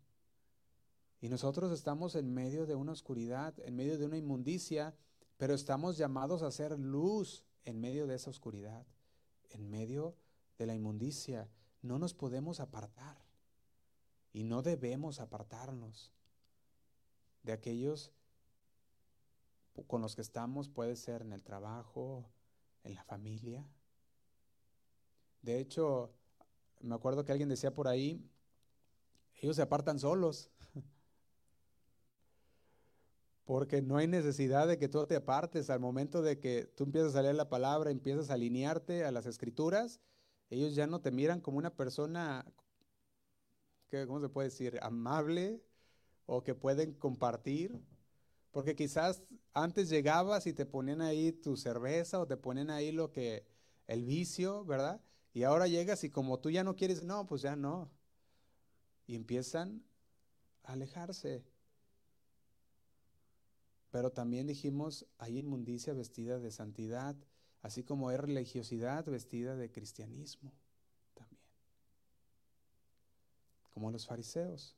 Y 1.21 1.29
nosotros 1.29 1.71
estamos 1.71 2.15
en 2.15 2.33
medio 2.33 2.65
de 2.65 2.75
una 2.75 2.93
oscuridad, 2.93 3.53
en 3.59 3.75
medio 3.75 3.97
de 3.97 4.05
una 4.05 4.17
inmundicia, 4.17 4.95
pero 5.37 5.53
estamos 5.53 5.97
llamados 5.97 6.41
a 6.41 6.51
ser 6.51 6.79
luz 6.79 7.43
en 7.65 7.79
medio 7.79 8.07
de 8.07 8.15
esa 8.15 8.29
oscuridad, 8.29 8.85
en 9.49 9.69
medio 9.69 10.15
de 10.57 10.65
la 10.65 10.75
inmundicia 10.75 11.49
no 11.81 11.99
nos 11.99 12.13
podemos 12.13 12.59
apartar 12.59 13.17
y 14.33 14.43
no 14.43 14.61
debemos 14.61 15.19
apartarnos 15.19 16.11
de 17.43 17.53
aquellos 17.53 18.11
con 19.87 20.01
los 20.01 20.15
que 20.15 20.21
estamos, 20.21 20.67
puede 20.67 20.95
ser 20.97 21.21
en 21.21 21.31
el 21.31 21.43
trabajo, 21.43 22.29
en 22.83 22.95
la 22.95 23.03
familia. 23.03 23.65
De 25.41 25.59
hecho, 25.59 26.13
me 26.81 26.95
acuerdo 26.95 27.23
que 27.23 27.31
alguien 27.31 27.47
decía 27.47 27.73
por 27.73 27.87
ahí, 27.87 28.29
ellos 29.35 29.55
se 29.55 29.61
apartan 29.61 29.99
solos, 29.99 30.51
porque 33.49 33.81
no 33.81 33.97
hay 33.97 34.05
necesidad 34.05 34.67
de 34.67 34.77
que 34.77 34.87
tú 34.87 35.03
te 35.07 35.15
apartes 35.15 35.71
al 35.71 35.79
momento 35.79 36.21
de 36.21 36.39
que 36.39 36.65
tú 36.75 36.83
empiezas 36.83 37.15
a 37.15 37.23
leer 37.23 37.33
la 37.33 37.49
palabra, 37.49 37.89
empiezas 37.89 38.29
a 38.29 38.35
alinearte 38.35 39.05
a 39.05 39.11
las 39.11 39.25
escrituras, 39.25 39.99
ellos 40.51 40.75
ya 40.75 40.85
no 40.85 41.01
te 41.01 41.09
miran 41.09 41.41
como 41.41 41.57
una 41.57 41.75
persona, 41.75 42.45
que, 43.87 44.05
¿cómo 44.05 44.21
se 44.21 44.29
puede 44.29 44.49
decir? 44.49 44.77
Amable 44.83 45.63
o 46.27 46.43
que 46.43 46.53
pueden 46.53 46.93
compartir. 46.93 47.81
Porque 48.51 48.75
quizás 48.75 49.23
antes 49.55 49.89
llegabas 49.89 50.45
y 50.45 50.53
te 50.53 50.67
ponían 50.67 51.01
ahí 51.01 51.31
tu 51.31 51.57
cerveza 51.57 52.19
o 52.19 52.27
te 52.27 52.37
ponían 52.37 52.69
ahí 52.69 52.91
lo 52.91 53.11
que, 53.11 53.47
el 53.87 54.05
vicio, 54.05 54.63
¿verdad? 54.63 55.01
Y 55.33 55.41
ahora 55.41 55.65
llegas 55.65 56.03
y 56.03 56.11
como 56.11 56.39
tú 56.39 56.51
ya 56.51 56.63
no 56.63 56.75
quieres, 56.75 57.01
no, 57.01 57.25
pues 57.25 57.41
ya 57.41 57.55
no. 57.55 57.89
Y 59.07 59.15
empiezan 59.15 59.83
a 60.61 60.73
alejarse. 60.73 61.43
Pero 63.91 64.11
también 64.11 64.47
dijimos, 64.47 65.05
hay 65.17 65.39
inmundicia 65.39 65.93
vestida 65.93 66.39
de 66.39 66.51
santidad, 66.51 67.15
así 67.61 67.83
como 67.83 68.09
hay 68.09 68.17
religiosidad 68.17 69.05
vestida 69.05 69.55
de 69.55 69.71
cristianismo 69.71 70.53
también. 71.13 71.41
Como 73.73 73.91
los 73.91 74.05
fariseos. 74.05 74.75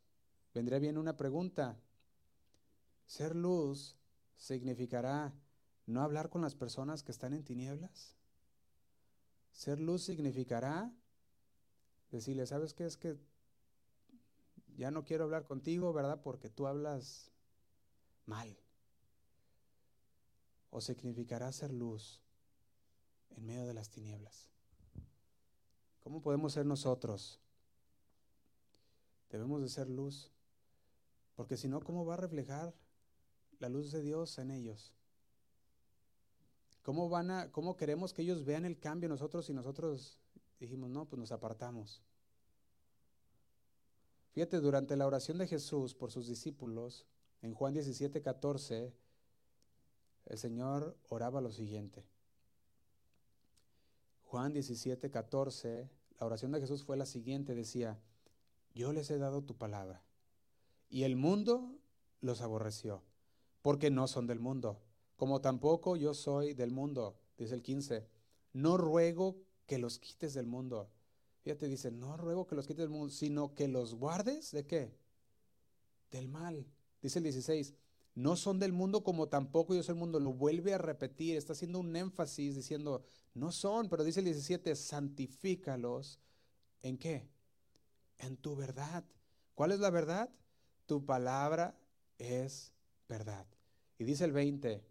Vendría 0.53 0.80
bien 0.80 0.97
una 0.97 1.18
pregunta. 1.18 1.78
¿Ser 3.05 3.36
luz 3.36 3.97
significará 4.38 5.34
no 5.86 6.01
hablar 6.01 6.30
con 6.30 6.41
las 6.41 6.55
personas 6.55 7.03
que 7.03 7.12
están 7.12 7.34
en 7.34 7.43
tinieblas? 7.43 8.16
Ser 9.51 9.80
luz 9.80 10.03
significará 10.03 10.93
decirle, 12.12 12.45
¿sabes 12.45 12.74
qué? 12.74 12.86
Es 12.86 12.97
que 12.97 13.18
ya 14.78 14.91
no 14.91 15.03
quiero 15.03 15.26
hablar 15.26 15.45
contigo, 15.45 15.91
¿verdad? 15.93 16.22
Porque 16.22 16.49
tú 16.49 16.68
hablas 16.68 17.32
mal. 18.26 18.57
O 20.72 20.82
significará 20.82 21.51
ser 21.51 21.72
luz 21.72 22.19
en 23.30 23.45
medio 23.45 23.65
de 23.67 23.74
las 23.74 23.89
tinieblas. 23.89 24.49
¿Cómo 25.99 26.22
podemos 26.22 26.53
ser 26.53 26.65
nosotros? 26.65 27.39
Debemos 29.30 29.61
de 29.61 29.69
ser 29.69 29.88
luz, 29.88 30.32
porque 31.36 31.55
si 31.55 31.67
no, 31.67 31.80
¿cómo 31.82 32.05
va 32.05 32.15
a 32.15 32.17
reflejar 32.17 32.74
la 33.59 33.69
luz 33.69 33.91
de 33.91 34.01
Dios 34.01 34.38
en 34.39 34.51
ellos? 34.51 34.93
¿Cómo, 36.82 37.09
van 37.09 37.30
a, 37.30 37.51
¿Cómo 37.51 37.78
queremos 37.78 38.11
que 38.13 38.24
ellos 38.24 38.43
vean 38.43 38.65
el 38.65 38.80
cambio 38.80 39.07
nosotros 39.07 39.45
si 39.45 39.53
nosotros 39.53 40.17
dijimos, 40.59 40.89
no, 40.89 41.05
pues 41.05 41.19
nos 41.19 41.32
apartamos? 41.32 42.01
Fíjate, 44.32 44.57
durante 44.57 44.95
la 44.95 45.05
oración 45.05 45.38
de 45.38 45.47
Jesús 45.47 45.93
por 45.93 46.11
sus 46.11 46.28
discípulos, 46.28 47.05
en 47.41 47.53
Juan 47.53 47.74
17, 47.74 48.22
14, 48.22 48.93
el 50.26 50.38
Señor 50.38 50.97
oraba 51.09 51.41
lo 51.41 51.51
siguiente. 51.51 52.03
Juan 54.24 54.53
17, 54.53 55.11
14, 55.11 55.89
la 56.19 56.26
oración 56.26 56.51
de 56.51 56.61
Jesús 56.61 56.84
fue 56.84 56.95
la 56.95 57.05
siguiente, 57.05 57.53
decía, 57.53 57.99
yo 58.74 58.93
les 58.93 59.11
he 59.11 59.17
dado 59.17 59.43
tu 59.43 59.57
palabra, 59.57 60.01
y 60.89 61.03
el 61.03 61.15
mundo 61.15 61.76
los 62.22 62.41
aborreció, 62.41 63.03
porque 63.61 63.89
no 63.91 64.07
son 64.07 64.28
del 64.28 64.39
mundo, 64.39 64.80
como 65.17 65.41
tampoco 65.41 65.97
yo 65.97 66.13
soy 66.13 66.53
del 66.53 66.72
mundo, 66.72 67.19
dice 67.38 67.53
el 67.55 67.61
15, 67.61 68.07
no 68.53 68.78
ruego 68.78 69.38
que 69.65 69.78
los 69.78 69.99
quites 69.99 70.34
del 70.34 70.47
mundo. 70.47 70.89
Fíjate, 71.43 71.67
dice, 71.67 71.91
no 71.91 72.17
ruego 72.17 72.45
que 72.45 72.55
los 72.55 72.67
quites 72.67 72.84
del 72.84 72.89
mundo, 72.89 73.09
sino 73.09 73.53
que 73.55 73.67
los 73.67 73.95
guardes 73.95 74.51
de 74.51 74.65
qué? 74.65 74.93
Del 76.11 76.28
mal. 76.28 76.65
Dice 77.01 77.19
el 77.19 77.24
16, 77.24 77.74
no 78.14 78.36
son 78.36 78.59
del 78.59 78.74
mundo 78.74 79.03
como 79.03 79.30
tampoco 79.30 79.74
yo 79.74 79.84
soy 79.84 79.93
del 79.93 79.99
mundo. 79.99 80.20
Lo 80.20 80.34
vuelve 80.34 80.74
a 80.74 80.78
repetir, 80.78 81.38
está 81.38 81.53
haciendo 81.53 81.80
un 81.80 81.95
énfasis 81.95 82.55
diciendo, 82.55 83.03
no 83.34 83.51
son, 83.51 83.89
pero 83.89 84.03
dice 84.03 84.20
el 84.20 84.26
17, 84.26 84.76
santifícalos. 84.76 86.20
¿En 86.82 86.97
qué? 86.97 87.30
En 88.18 88.38
tu 88.38 88.55
verdad. 88.55 89.03
¿Cuál 89.55 89.72
es 89.72 89.80
la 89.80 89.89
verdad? 89.89 90.30
Tu 90.86 91.05
palabra 91.05 91.78
es 92.18 92.74
verdad. 93.07 93.45
Y 93.97 94.03
dice 94.03 94.26
el 94.26 94.32
20, 94.32 94.84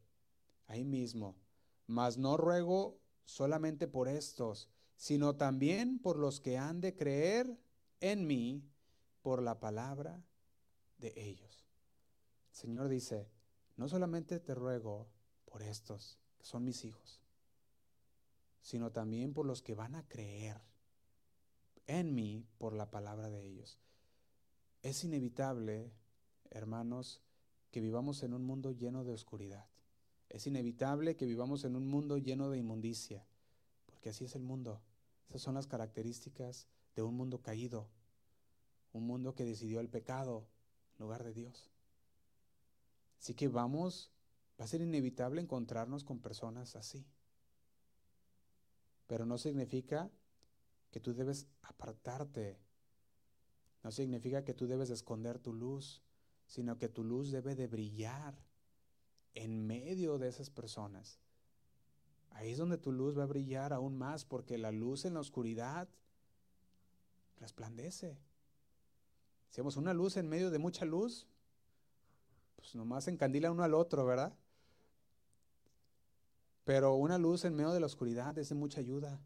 ahí 0.66 0.84
mismo, 0.84 1.36
mas 1.86 2.16
no 2.16 2.36
ruego 2.36 3.00
solamente 3.24 3.88
por 3.88 4.08
estos, 4.08 4.68
sino 4.96 5.36
también 5.36 5.98
por 5.98 6.16
los 6.16 6.40
que 6.40 6.58
han 6.58 6.80
de 6.80 6.94
creer 6.94 7.58
en 8.00 8.26
mí 8.26 8.62
por 9.22 9.42
la 9.42 9.58
palabra 9.58 10.22
de 10.98 11.12
ellos. 11.16 11.49
Señor 12.60 12.90
dice, 12.90 13.26
no 13.78 13.88
solamente 13.88 14.38
te 14.38 14.54
ruego 14.54 15.08
por 15.46 15.62
estos, 15.62 16.18
que 16.36 16.44
son 16.44 16.62
mis 16.62 16.84
hijos, 16.84 17.22
sino 18.60 18.92
también 18.92 19.32
por 19.32 19.46
los 19.46 19.62
que 19.62 19.74
van 19.74 19.94
a 19.94 20.06
creer 20.06 20.60
en 21.86 22.14
mí 22.14 22.46
por 22.58 22.74
la 22.74 22.90
palabra 22.90 23.30
de 23.30 23.46
ellos. 23.46 23.78
Es 24.82 25.04
inevitable, 25.04 25.90
hermanos, 26.50 27.22
que 27.70 27.80
vivamos 27.80 28.22
en 28.24 28.34
un 28.34 28.44
mundo 28.44 28.72
lleno 28.72 29.04
de 29.04 29.14
oscuridad. 29.14 29.66
Es 30.28 30.46
inevitable 30.46 31.16
que 31.16 31.24
vivamos 31.24 31.64
en 31.64 31.76
un 31.76 31.86
mundo 31.86 32.18
lleno 32.18 32.50
de 32.50 32.58
inmundicia, 32.58 33.26
porque 33.86 34.10
así 34.10 34.26
es 34.26 34.34
el 34.34 34.42
mundo. 34.42 34.82
Esas 35.30 35.40
son 35.40 35.54
las 35.54 35.66
características 35.66 36.68
de 36.94 37.00
un 37.00 37.16
mundo 37.16 37.40
caído, 37.40 37.88
un 38.92 39.06
mundo 39.06 39.34
que 39.34 39.46
decidió 39.46 39.80
el 39.80 39.88
pecado 39.88 40.46
en 40.98 41.04
lugar 41.04 41.24
de 41.24 41.32
Dios. 41.32 41.69
Así 43.20 43.34
que 43.34 43.48
vamos, 43.48 44.10
va 44.58 44.64
a 44.64 44.68
ser 44.68 44.80
inevitable 44.80 45.42
encontrarnos 45.42 46.04
con 46.04 46.20
personas 46.20 46.74
así. 46.74 47.06
Pero 49.06 49.26
no 49.26 49.36
significa 49.36 50.10
que 50.90 51.00
tú 51.00 51.12
debes 51.12 51.46
apartarte. 51.62 52.58
No 53.84 53.92
significa 53.92 54.42
que 54.42 54.54
tú 54.54 54.66
debes 54.66 54.88
esconder 54.88 55.38
tu 55.38 55.52
luz, 55.52 56.02
sino 56.46 56.78
que 56.78 56.88
tu 56.88 57.04
luz 57.04 57.30
debe 57.30 57.54
de 57.54 57.66
brillar 57.66 58.42
en 59.34 59.66
medio 59.66 60.18
de 60.18 60.28
esas 60.28 60.48
personas. 60.48 61.20
Ahí 62.30 62.52
es 62.52 62.58
donde 62.58 62.78
tu 62.78 62.90
luz 62.90 63.18
va 63.18 63.24
a 63.24 63.26
brillar 63.26 63.72
aún 63.72 63.98
más, 63.98 64.24
porque 64.24 64.56
la 64.56 64.72
luz 64.72 65.04
en 65.04 65.14
la 65.14 65.20
oscuridad 65.20 65.88
resplandece. 67.36 68.18
Si 69.48 69.54
hacemos 69.54 69.76
una 69.76 69.92
luz 69.92 70.16
en 70.16 70.28
medio 70.28 70.50
de 70.50 70.58
mucha 70.58 70.84
luz, 70.84 71.26
pues 72.60 72.74
nomás 72.74 73.08
encandila 73.08 73.50
uno 73.50 73.64
al 73.64 73.74
otro, 73.74 74.04
¿verdad? 74.04 74.32
Pero 76.64 76.94
una 76.94 77.18
luz 77.18 77.44
en 77.44 77.56
medio 77.56 77.72
de 77.72 77.80
la 77.80 77.86
oscuridad 77.86 78.36
es 78.38 78.50
de 78.50 78.54
mucha 78.54 78.80
ayuda. 78.80 79.20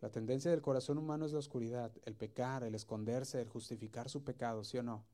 La 0.00 0.10
tendencia 0.10 0.50
del 0.50 0.60
corazón 0.60 0.98
humano 0.98 1.24
es 1.24 1.32
la 1.32 1.38
oscuridad, 1.38 1.92
el 2.04 2.14
pecar, 2.14 2.64
el 2.64 2.74
esconderse, 2.74 3.40
el 3.40 3.48
justificar 3.48 4.10
su 4.10 4.22
pecado, 4.24 4.64
¿sí 4.64 4.76
o 4.76 4.82
no? 4.82 5.04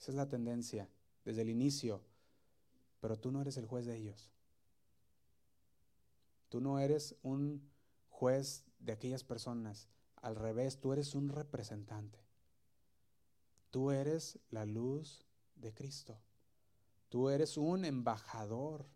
Esa 0.00 0.10
es 0.10 0.16
la 0.16 0.28
tendencia 0.28 0.88
desde 1.24 1.42
el 1.42 1.50
inicio. 1.50 2.02
Pero 3.00 3.18
tú 3.18 3.30
no 3.30 3.42
eres 3.42 3.56
el 3.58 3.66
juez 3.66 3.86
de 3.86 3.96
ellos. 3.96 4.32
Tú 6.48 6.60
no 6.60 6.78
eres 6.78 7.16
un 7.22 7.70
juez 8.08 8.64
de 8.78 8.92
aquellas 8.92 9.24
personas. 9.24 9.88
Al 10.16 10.36
revés, 10.36 10.80
tú 10.80 10.92
eres 10.92 11.14
un 11.14 11.28
representante. 11.28 12.23
Tú 13.74 13.90
eres 13.90 14.38
la 14.50 14.64
luz 14.64 15.26
de 15.56 15.74
Cristo. 15.74 16.16
Tú 17.08 17.28
eres 17.28 17.56
un 17.56 17.84
embajador. 17.84 18.86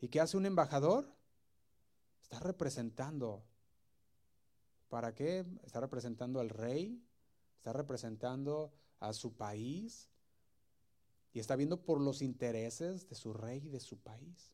¿Y 0.00 0.08
qué 0.08 0.18
hace 0.18 0.36
un 0.36 0.44
embajador? 0.44 1.06
Está 2.20 2.40
representando. 2.40 3.44
¿Para 4.88 5.14
qué? 5.14 5.46
Está 5.62 5.78
representando 5.78 6.40
al 6.40 6.48
rey, 6.48 7.00
está 7.58 7.72
representando 7.72 8.72
a 8.98 9.12
su 9.12 9.36
país 9.36 10.10
y 11.32 11.38
está 11.38 11.54
viendo 11.54 11.84
por 11.84 12.00
los 12.00 12.22
intereses 12.22 13.08
de 13.08 13.14
su 13.14 13.32
rey 13.32 13.62
y 13.64 13.68
de 13.68 13.78
su 13.78 13.98
país. 13.98 14.52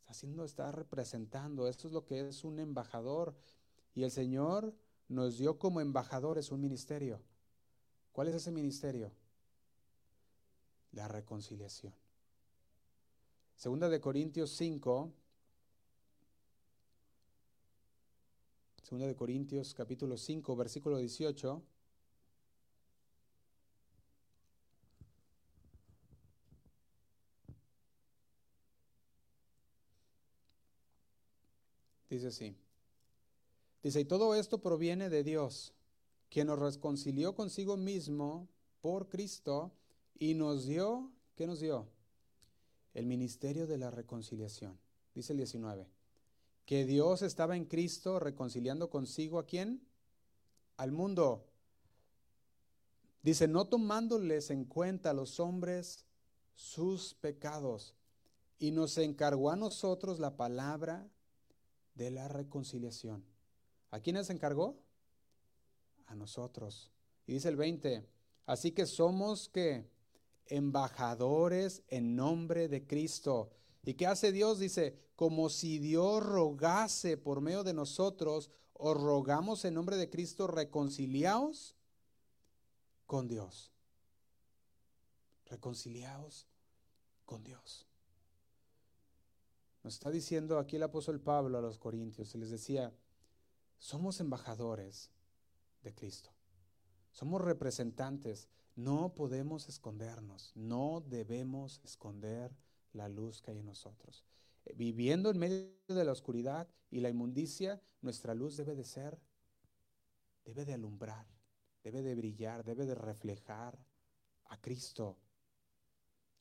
Está 0.00 0.10
haciendo, 0.10 0.44
está 0.44 0.70
representando. 0.70 1.66
Esto 1.66 1.86
es 1.86 1.94
lo 1.94 2.04
que 2.04 2.28
es 2.28 2.44
un 2.44 2.58
embajador. 2.58 3.34
Y 3.94 4.02
el 4.02 4.10
Señor 4.10 4.76
nos 5.08 5.38
dio 5.38 5.58
como 5.58 5.80
embajadores 5.80 6.52
un 6.52 6.60
ministerio. 6.60 7.22
¿Cuál 8.18 8.26
es 8.26 8.34
ese 8.34 8.50
ministerio? 8.50 9.12
La 10.90 11.06
reconciliación. 11.06 11.94
Segunda 13.54 13.88
de 13.88 14.00
Corintios 14.00 14.50
5. 14.56 15.12
Segunda 18.82 19.06
de 19.06 19.14
Corintios 19.14 19.72
capítulo 19.72 20.16
5, 20.16 20.56
versículo 20.56 20.98
18. 20.98 21.62
Dice 32.10 32.26
así. 32.26 32.56
Dice, 33.80 34.00
y 34.00 34.04
todo 34.04 34.34
esto 34.34 34.60
proviene 34.60 35.08
de 35.08 35.22
Dios 35.22 35.77
quien 36.30 36.48
nos 36.48 36.58
reconcilió 36.58 37.34
consigo 37.34 37.76
mismo 37.76 38.48
por 38.80 39.08
Cristo 39.08 39.72
y 40.18 40.34
nos 40.34 40.66
dio, 40.66 41.10
¿qué 41.36 41.46
nos 41.46 41.60
dio? 41.60 41.88
El 42.94 43.06
ministerio 43.06 43.66
de 43.66 43.78
la 43.78 43.90
reconciliación. 43.90 44.78
Dice 45.14 45.32
el 45.32 45.38
19. 45.38 45.88
Que 46.64 46.84
Dios 46.84 47.22
estaba 47.22 47.56
en 47.56 47.64
Cristo 47.64 48.20
reconciliando 48.20 48.90
consigo 48.90 49.38
a 49.38 49.46
quién? 49.46 49.86
Al 50.76 50.92
mundo. 50.92 51.46
Dice, 53.22 53.48
no 53.48 53.66
tomándoles 53.66 54.50
en 54.50 54.64
cuenta 54.64 55.10
a 55.10 55.14
los 55.14 55.40
hombres 55.40 56.04
sus 56.54 57.14
pecados. 57.14 57.94
Y 58.58 58.70
nos 58.72 58.98
encargó 58.98 59.50
a 59.50 59.56
nosotros 59.56 60.18
la 60.18 60.36
palabra 60.36 61.08
de 61.94 62.10
la 62.10 62.28
reconciliación. 62.28 63.24
¿A 63.90 64.00
quiénes 64.00 64.30
encargó? 64.30 64.76
A 66.08 66.14
nosotros. 66.14 66.90
Y 67.26 67.34
dice 67.34 67.48
el 67.48 67.56
20, 67.56 68.04
así 68.46 68.72
que 68.72 68.84
somos 68.84 69.48
que 69.48 69.88
embajadores 70.46 71.82
en 71.88 72.16
nombre 72.16 72.68
de 72.68 72.86
Cristo, 72.86 73.50
¿Y 73.88 73.94
qué 73.94 74.06
hace 74.06 74.32
Dios? 74.32 74.58
Dice, 74.58 74.98
como 75.16 75.48
si 75.48 75.78
Dios 75.78 76.22
rogase 76.22 77.16
por 77.16 77.40
medio 77.40 77.64
de 77.64 77.72
nosotros, 77.72 78.50
os 78.74 79.00
rogamos 79.00 79.64
en 79.64 79.72
nombre 79.72 79.96
de 79.96 80.10
Cristo, 80.10 80.46
reconciliaos 80.46 81.74
con 83.06 83.28
Dios. 83.28 83.72
Reconciliaos 85.46 86.46
con 87.24 87.42
Dios. 87.44 87.86
Nos 89.82 89.94
está 89.94 90.10
diciendo 90.10 90.58
aquí 90.58 90.76
el 90.76 90.82
apóstol 90.82 91.18
Pablo 91.18 91.56
a 91.56 91.62
los 91.62 91.78
Corintios, 91.78 92.28
se 92.28 92.36
les 92.36 92.50
decía, 92.50 92.92
somos 93.78 94.20
embajadores 94.20 95.10
de 95.88 95.94
Cristo, 95.94 96.30
somos 97.12 97.40
representantes, 97.40 98.48
no 98.76 99.14
podemos 99.14 99.68
escondernos, 99.68 100.52
no 100.54 101.00
debemos 101.00 101.80
esconder 101.82 102.54
la 102.92 103.08
luz 103.08 103.40
que 103.42 103.50
hay 103.50 103.58
en 103.58 103.66
nosotros. 103.66 104.24
Eh, 104.64 104.74
viviendo 104.76 105.30
en 105.30 105.38
medio 105.38 105.72
de 105.88 106.04
la 106.04 106.12
oscuridad 106.12 106.68
y 106.90 107.00
la 107.00 107.08
inmundicia, 107.08 107.82
nuestra 108.02 108.34
luz 108.34 108.56
debe 108.56 108.74
de 108.74 108.84
ser, 108.84 109.18
debe 110.44 110.64
de 110.64 110.74
alumbrar, 110.74 111.26
debe 111.82 112.02
de 112.02 112.14
brillar, 112.14 112.64
debe 112.64 112.86
de 112.86 112.94
reflejar 112.94 113.78
a 114.44 114.60
Cristo. 114.60 115.16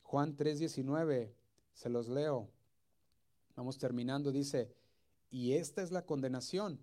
Juan 0.03 0.35
3:19, 0.35 1.33
se 1.73 1.89
los 1.89 2.07
leo. 2.07 2.49
Vamos 3.55 3.77
terminando, 3.77 4.31
dice, 4.31 4.75
y 5.29 5.53
esta 5.53 5.81
es 5.81 5.91
la 5.91 6.05
condenación, 6.05 6.79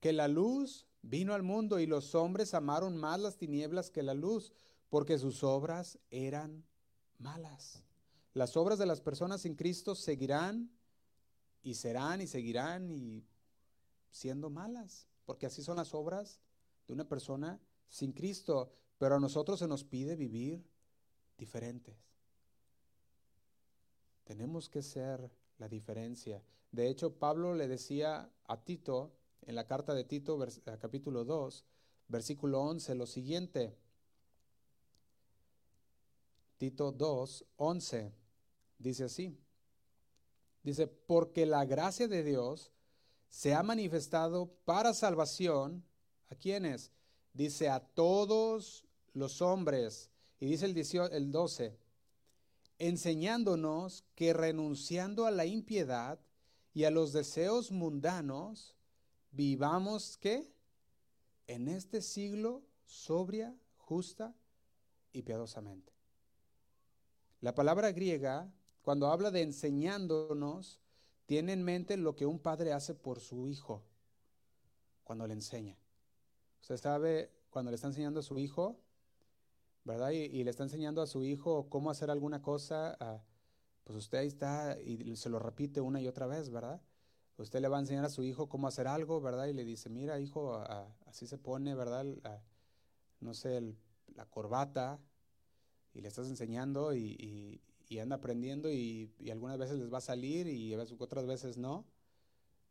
que 0.00 0.12
la 0.12 0.28
luz 0.28 0.86
vino 1.02 1.34
al 1.34 1.42
mundo 1.42 1.78
y 1.78 1.86
los 1.86 2.14
hombres 2.14 2.54
amaron 2.54 2.96
más 2.96 3.20
las 3.20 3.36
tinieblas 3.36 3.90
que 3.90 4.02
la 4.02 4.14
luz, 4.14 4.52
porque 4.88 5.18
sus 5.18 5.42
obras 5.42 5.98
eran 6.10 6.64
malas. 7.18 7.84
Las 8.34 8.56
obras 8.56 8.78
de 8.78 8.86
las 8.86 9.00
personas 9.00 9.42
sin 9.42 9.54
Cristo 9.54 9.94
seguirán 9.94 10.70
y 11.62 11.74
serán 11.74 12.20
y 12.20 12.26
seguirán 12.26 12.90
y 12.90 13.24
siendo 14.10 14.50
malas, 14.50 15.06
porque 15.24 15.46
así 15.46 15.62
son 15.62 15.76
las 15.76 15.94
obras 15.94 16.40
de 16.86 16.94
una 16.94 17.08
persona 17.08 17.60
sin 17.88 18.12
Cristo, 18.12 18.72
pero 18.98 19.16
a 19.16 19.20
nosotros 19.20 19.58
se 19.58 19.68
nos 19.68 19.84
pide 19.84 20.16
vivir 20.16 20.64
diferentes. 21.36 21.96
Tenemos 24.24 24.68
que 24.68 24.82
ser 24.82 25.30
la 25.58 25.68
diferencia. 25.68 26.42
De 26.70 26.88
hecho, 26.88 27.18
Pablo 27.18 27.54
le 27.54 27.68
decía 27.68 28.30
a 28.44 28.64
Tito, 28.64 29.12
en 29.46 29.54
la 29.54 29.66
carta 29.66 29.94
de 29.94 30.04
Tito, 30.04 30.38
capítulo 30.80 31.24
2, 31.24 31.64
versículo 32.08 32.60
11, 32.62 32.94
lo 32.94 33.06
siguiente. 33.06 33.76
Tito 36.58 36.92
2, 36.92 37.44
11. 37.56 38.12
Dice 38.78 39.04
así. 39.04 39.36
Dice, 40.62 40.86
porque 40.86 41.44
la 41.44 41.64
gracia 41.64 42.06
de 42.06 42.22
Dios 42.22 42.70
se 43.28 43.54
ha 43.54 43.62
manifestado 43.62 44.46
para 44.64 44.94
salvación. 44.94 45.84
¿A 46.30 46.34
quiénes? 46.34 46.92
Dice, 47.34 47.68
a 47.68 47.80
todos 47.80 48.84
los 49.12 49.42
hombres. 49.42 50.10
Y 50.38 50.46
dice 50.46 50.66
el, 50.66 51.12
el 51.12 51.32
12, 51.32 51.76
enseñándonos 52.78 54.04
que 54.14 54.32
renunciando 54.32 55.26
a 55.26 55.30
la 55.30 55.46
impiedad 55.46 56.20
y 56.74 56.84
a 56.84 56.90
los 56.90 57.12
deseos 57.12 57.70
mundanos, 57.70 58.76
vivamos 59.32 60.16
que 60.16 60.50
en 61.46 61.68
este 61.68 62.00
siglo 62.00 62.62
sobria, 62.84 63.54
justa 63.76 64.34
y 65.12 65.22
piadosamente. 65.22 65.92
La 67.40 67.54
palabra 67.54 67.90
griega 67.90 68.52
cuando 68.82 69.06
habla 69.06 69.30
de 69.30 69.42
enseñándonos, 69.42 70.80
tiene 71.26 71.52
en 71.52 71.62
mente 71.62 71.96
lo 71.96 72.16
que 72.16 72.26
un 72.26 72.40
padre 72.40 72.72
hace 72.72 72.94
por 72.94 73.20
su 73.20 73.46
hijo 73.46 73.84
cuando 75.04 75.26
le 75.26 75.34
enseña. 75.34 75.78
Usted 76.60 76.76
sabe, 76.76 77.30
cuando 77.48 77.70
le 77.70 77.76
está 77.76 77.86
enseñando 77.86 78.20
a 78.20 78.24
su 78.24 78.38
hijo, 78.38 78.80
¿verdad? 79.84 80.10
Y, 80.10 80.42
le 80.42 80.50
está 80.50 80.64
enseñando 80.64 81.00
a 81.00 81.06
su 81.06 81.24
hijo 81.24 81.68
cómo 81.70 81.90
hacer 81.90 82.10
alguna 82.10 82.42
cosa, 82.42 82.96
ah, 83.00 83.22
pues 83.84 83.96
usted 83.98 84.18
ahí 84.18 84.28
está 84.28 84.78
y 84.80 85.16
se 85.16 85.28
lo 85.28 85.38
repite 85.38 85.80
una 85.80 86.00
y 86.00 86.08
otra 86.08 86.26
vez, 86.26 86.50
¿verdad? 86.50 86.80
Usted 87.38 87.60
le 87.60 87.68
va 87.68 87.78
a 87.78 87.80
enseñar 87.80 88.04
a 88.04 88.10
su 88.10 88.22
hijo 88.22 88.48
cómo 88.48 88.68
hacer 88.68 88.86
algo, 88.86 89.20
¿verdad? 89.20 89.46
Y 89.46 89.52
le 89.52 89.64
dice, 89.64 89.88
mira, 89.88 90.20
hijo, 90.20 90.56
así 91.06 91.26
se 91.26 91.38
pone, 91.38 91.74
¿verdad? 91.74 92.04
no 93.20 93.34
sé, 93.34 93.76
la 94.14 94.26
corbata, 94.26 95.00
y 95.94 96.00
le 96.00 96.08
estás 96.08 96.28
enseñando 96.28 96.94
y, 96.94 97.60
y 97.92 97.98
anda 97.98 98.16
aprendiendo 98.16 98.70
y, 98.72 99.12
algunas 99.30 99.58
veces 99.58 99.78
les 99.78 99.92
va 99.92 99.98
a 99.98 100.02
salir 100.02 100.46
y 100.46 100.74
otras 100.74 101.26
veces 101.26 101.58
no, 101.58 101.84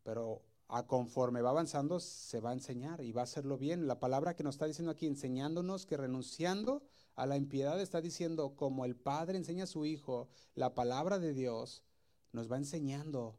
pero 0.03 0.41
a 0.67 0.87
conforme 0.87 1.41
va 1.41 1.51
avanzando 1.51 1.99
se 1.99 2.39
va 2.39 2.51
a 2.51 2.53
enseñar 2.53 3.01
y 3.01 3.11
va 3.11 3.21
a 3.21 3.25
hacerlo 3.25 3.57
bien. 3.57 3.87
La 3.87 3.99
palabra 3.99 4.35
que 4.35 4.43
nos 4.43 4.55
está 4.55 4.65
diciendo 4.65 4.91
aquí, 4.91 5.05
enseñándonos 5.05 5.85
que 5.85 5.97
renunciando 5.97 6.81
a 7.15 7.25
la 7.27 7.37
impiedad, 7.37 7.79
está 7.79 8.01
diciendo 8.01 8.55
como 8.55 8.83
el 8.83 8.95
Padre 8.95 9.37
enseña 9.37 9.65
a 9.65 9.67
su 9.67 9.85
Hijo, 9.85 10.27
la 10.55 10.73
palabra 10.73 11.19
de 11.19 11.33
Dios 11.33 11.83
nos 12.31 12.51
va 12.51 12.57
enseñando 12.57 13.37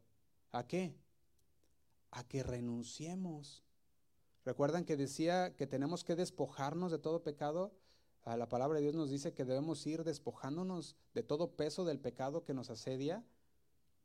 a 0.51 0.65
qué? 0.65 0.95
A 2.15 2.23
que 2.23 2.43
renunciemos. 2.43 3.63
¿Recuerdan 4.45 4.85
que 4.85 4.97
decía 4.97 5.55
que 5.55 5.67
tenemos 5.67 6.03
que 6.03 6.15
despojarnos 6.15 6.91
de 6.91 6.99
todo 6.99 7.23
pecado? 7.23 7.73
la 8.25 8.47
palabra 8.47 8.77
de 8.77 8.83
Dios 8.83 8.95
nos 8.95 9.09
dice 9.09 9.33
que 9.33 9.43
debemos 9.43 9.85
ir 9.85 10.05
despojándonos 10.05 10.95
de 11.13 11.23
todo 11.23 11.57
peso 11.57 11.83
del 11.83 11.99
pecado 11.99 12.45
que 12.45 12.53
nos 12.53 12.69
asedia. 12.69 13.21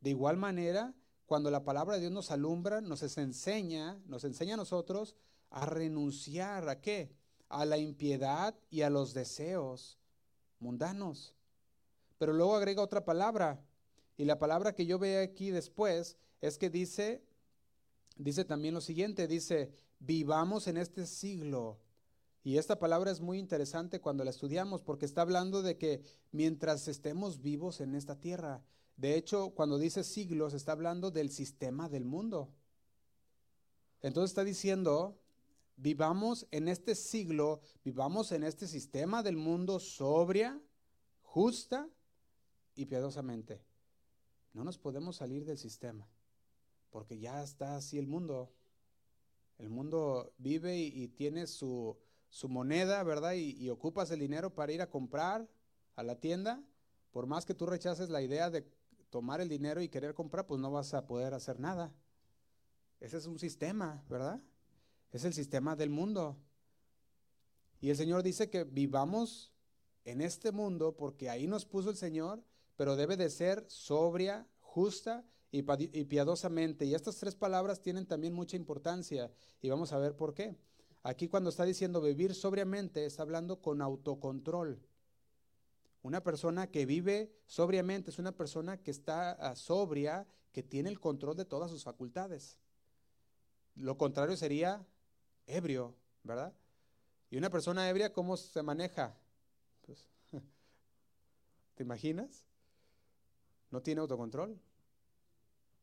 De 0.01 0.11
igual 0.11 0.37
manera, 0.37 0.93
cuando 1.27 1.51
la 1.51 1.63
palabra 1.65 1.95
de 1.95 2.01
Dios 2.01 2.13
nos 2.13 2.31
alumbra, 2.31 2.81
nos 2.81 3.03
enseña, 3.17 4.01
nos 4.07 4.25
enseña 4.25 4.55
a 4.55 4.57
nosotros 4.57 5.15
a 5.51 5.67
renunciar 5.67 6.69
a 6.69 6.81
qué? 6.81 7.15
A 7.49 7.65
la 7.65 7.79
impiedad 7.79 8.57
y 8.71 8.83
a 8.83 8.91
los 8.91 9.15
deseos 9.15 9.99
mundanos. 10.59 11.37
Pero 12.19 12.33
luego 12.33 12.57
agrega 12.57 12.83
otra 12.83 13.05
palabra, 13.05 13.63
y 14.17 14.25
la 14.25 14.39
palabra 14.39 14.75
que 14.75 14.87
yo 14.87 14.99
veo 14.99 15.23
aquí 15.23 15.51
después 15.51 16.17
es 16.41 16.59
que 16.59 16.71
dice, 16.71 17.23
dice 18.19 18.45
también 18.45 18.75
lo 18.75 18.81
siguiente, 18.81 19.27
dice, 19.27 19.73
vivamos 19.99 20.66
en 20.66 20.77
este 20.77 21.07
siglo 21.07 21.79
y 22.49 22.57
esta 22.57 22.79
palabra 22.79 23.11
es 23.11 23.21
muy 23.21 23.39
interesante 23.39 24.01
cuando 24.01 24.25
la 24.25 24.31
estudiamos 24.31 24.83
porque 24.83 25.07
está 25.07 25.23
hablando 25.23 25.62
de 25.62 25.77
que 25.77 26.03
mientras 26.33 26.89
estemos 26.89 27.43
vivos 27.43 27.81
en 27.81 27.95
esta 27.95 28.21
tierra, 28.21 28.62
de 28.97 29.16
hecho, 29.16 29.51
cuando 29.51 29.79
dice 29.79 30.03
siglos, 30.03 30.55
está 30.55 30.73
hablando 30.73 31.11
del 31.11 31.31
sistema 31.31 31.89
del 31.89 32.05
mundo. 32.05 32.51
Entonces 34.01 34.31
está 34.31 34.45
diciendo, 34.45 35.21
vivamos 35.77 36.47
en 36.51 36.69
este 36.69 36.95
siglo, 36.95 37.61
vivamos 37.85 38.33
en 38.33 38.45
este 38.45 38.66
sistema 38.66 39.23
del 39.23 39.37
mundo 39.37 39.79
sobria, 39.79 40.61
justa 41.23 41.89
y 42.75 42.87
piadosamente. 42.87 43.62
No 44.53 44.64
nos 44.64 44.79
podemos 44.79 45.16
salir 45.16 45.45
del 45.45 45.59
sistema, 45.59 46.09
porque 46.91 47.18
ya 47.18 47.43
está 47.43 47.76
así 47.76 47.99
el 47.99 48.07
mundo. 48.07 48.53
El 49.59 49.70
mundo 49.70 50.32
vive 50.39 50.78
y, 50.78 51.09
tiene 51.09 51.47
su, 51.47 51.97
su 52.30 52.49
moneda, 52.49 53.03
¿verdad? 53.03 53.32
Y, 53.34 53.68
ocupas 53.70 54.11
el 54.11 54.20
dinero 54.20 54.55
para 54.55 54.72
ir 54.72 54.82
a 54.82 54.91
comprar 54.91 55.49
a 55.97 56.03
la 56.03 56.20
tienda, 56.20 56.62
por 57.11 57.26
más 57.26 57.45
que 57.45 57.55
tú 57.55 57.66
rechaces 57.66 58.09
la 58.09 58.22
idea 58.22 58.51
de 58.51 58.62
tomar 59.11 59.41
el 59.41 59.49
dinero 59.49 59.82
y 59.82 59.89
querer 59.89 60.14
comprar, 60.14 60.47
pues 60.47 60.61
no 60.61 60.70
vas 60.70 60.95
a 60.95 61.07
poder 61.07 61.34
hacer 61.34 61.59
nada. 61.59 61.93
Ese 63.01 63.16
es 63.16 63.26
un 63.26 63.39
sistema, 63.39 64.05
¿verdad? 64.09 64.41
Es 65.11 65.24
el 65.24 65.34
sistema 65.34 65.74
del 65.74 65.91
mundo. 65.91 66.36
Y 67.80 67.91
el 67.91 67.97
Señor 67.97 68.22
dice 68.22 68.51
que 68.51 68.64
vivamos 68.64 69.53
en 70.05 70.20
este 70.20 70.53
mundo 70.53 70.97
porque 70.97 71.30
ahí 71.30 71.47
nos 71.47 71.64
puso 71.64 71.91
el 71.91 71.97
Señor, 71.97 72.45
pero 72.76 72.97
debe 72.97 73.16
de 73.16 73.30
ser 73.30 73.64
sobria, 73.68 74.47
justa 74.61 75.24
y 75.51 75.62
piadosamente. 76.05 76.84
Y 76.84 76.94
estas 76.94 77.16
tres 77.16 77.34
palabras 77.34 77.80
tienen 77.80 78.07
también 78.07 78.34
mucha 78.34 78.57
importancia 78.57 79.30
y 79.61 79.68
vamos 79.68 79.92
a 79.92 79.99
ver 79.99 80.14
por 80.14 80.34
qué. 80.34 80.57
Aquí 81.03 81.28
cuando 81.28 81.51
está 81.51 81.64
diciendo 81.64 82.01
vivir 82.01 82.34
sobriamente, 82.34 83.07
está 83.07 83.22
hablando 83.22 83.62
con 83.62 83.80
autocontrol. 83.80 84.80
Una 86.03 86.22
persona 86.22 86.70
que 86.70 86.86
vive 86.86 87.32
sobriamente 87.46 88.11
es 88.11 88.18
una 88.18 88.32
persona 88.32 88.76
que 88.78 88.90
está 88.90 89.32
ah, 89.32 89.57
sobria, 89.57 90.26
que 90.53 90.62
tiene 90.62 90.88
el 90.88 91.01
control 91.01 91.36
de 91.36 91.44
todas 91.44 91.70
sus 91.70 91.84
facultades. 91.84 92.59
Lo 93.74 93.96
contrario 93.96 94.36
sería 94.36 94.84
ebrio, 95.46 95.94
¿verdad? 96.22 96.53
Y 97.30 97.36
una 97.36 97.51
persona 97.51 97.88
ebria, 97.88 98.12
¿cómo 98.12 98.36
se 98.36 98.62
maneja? 98.62 99.16
Pues, 99.82 100.07
¿Te 101.74 101.82
imaginas? 101.82 102.44
No 103.70 103.82
tiene 103.82 104.01
autocontrol, 104.01 104.59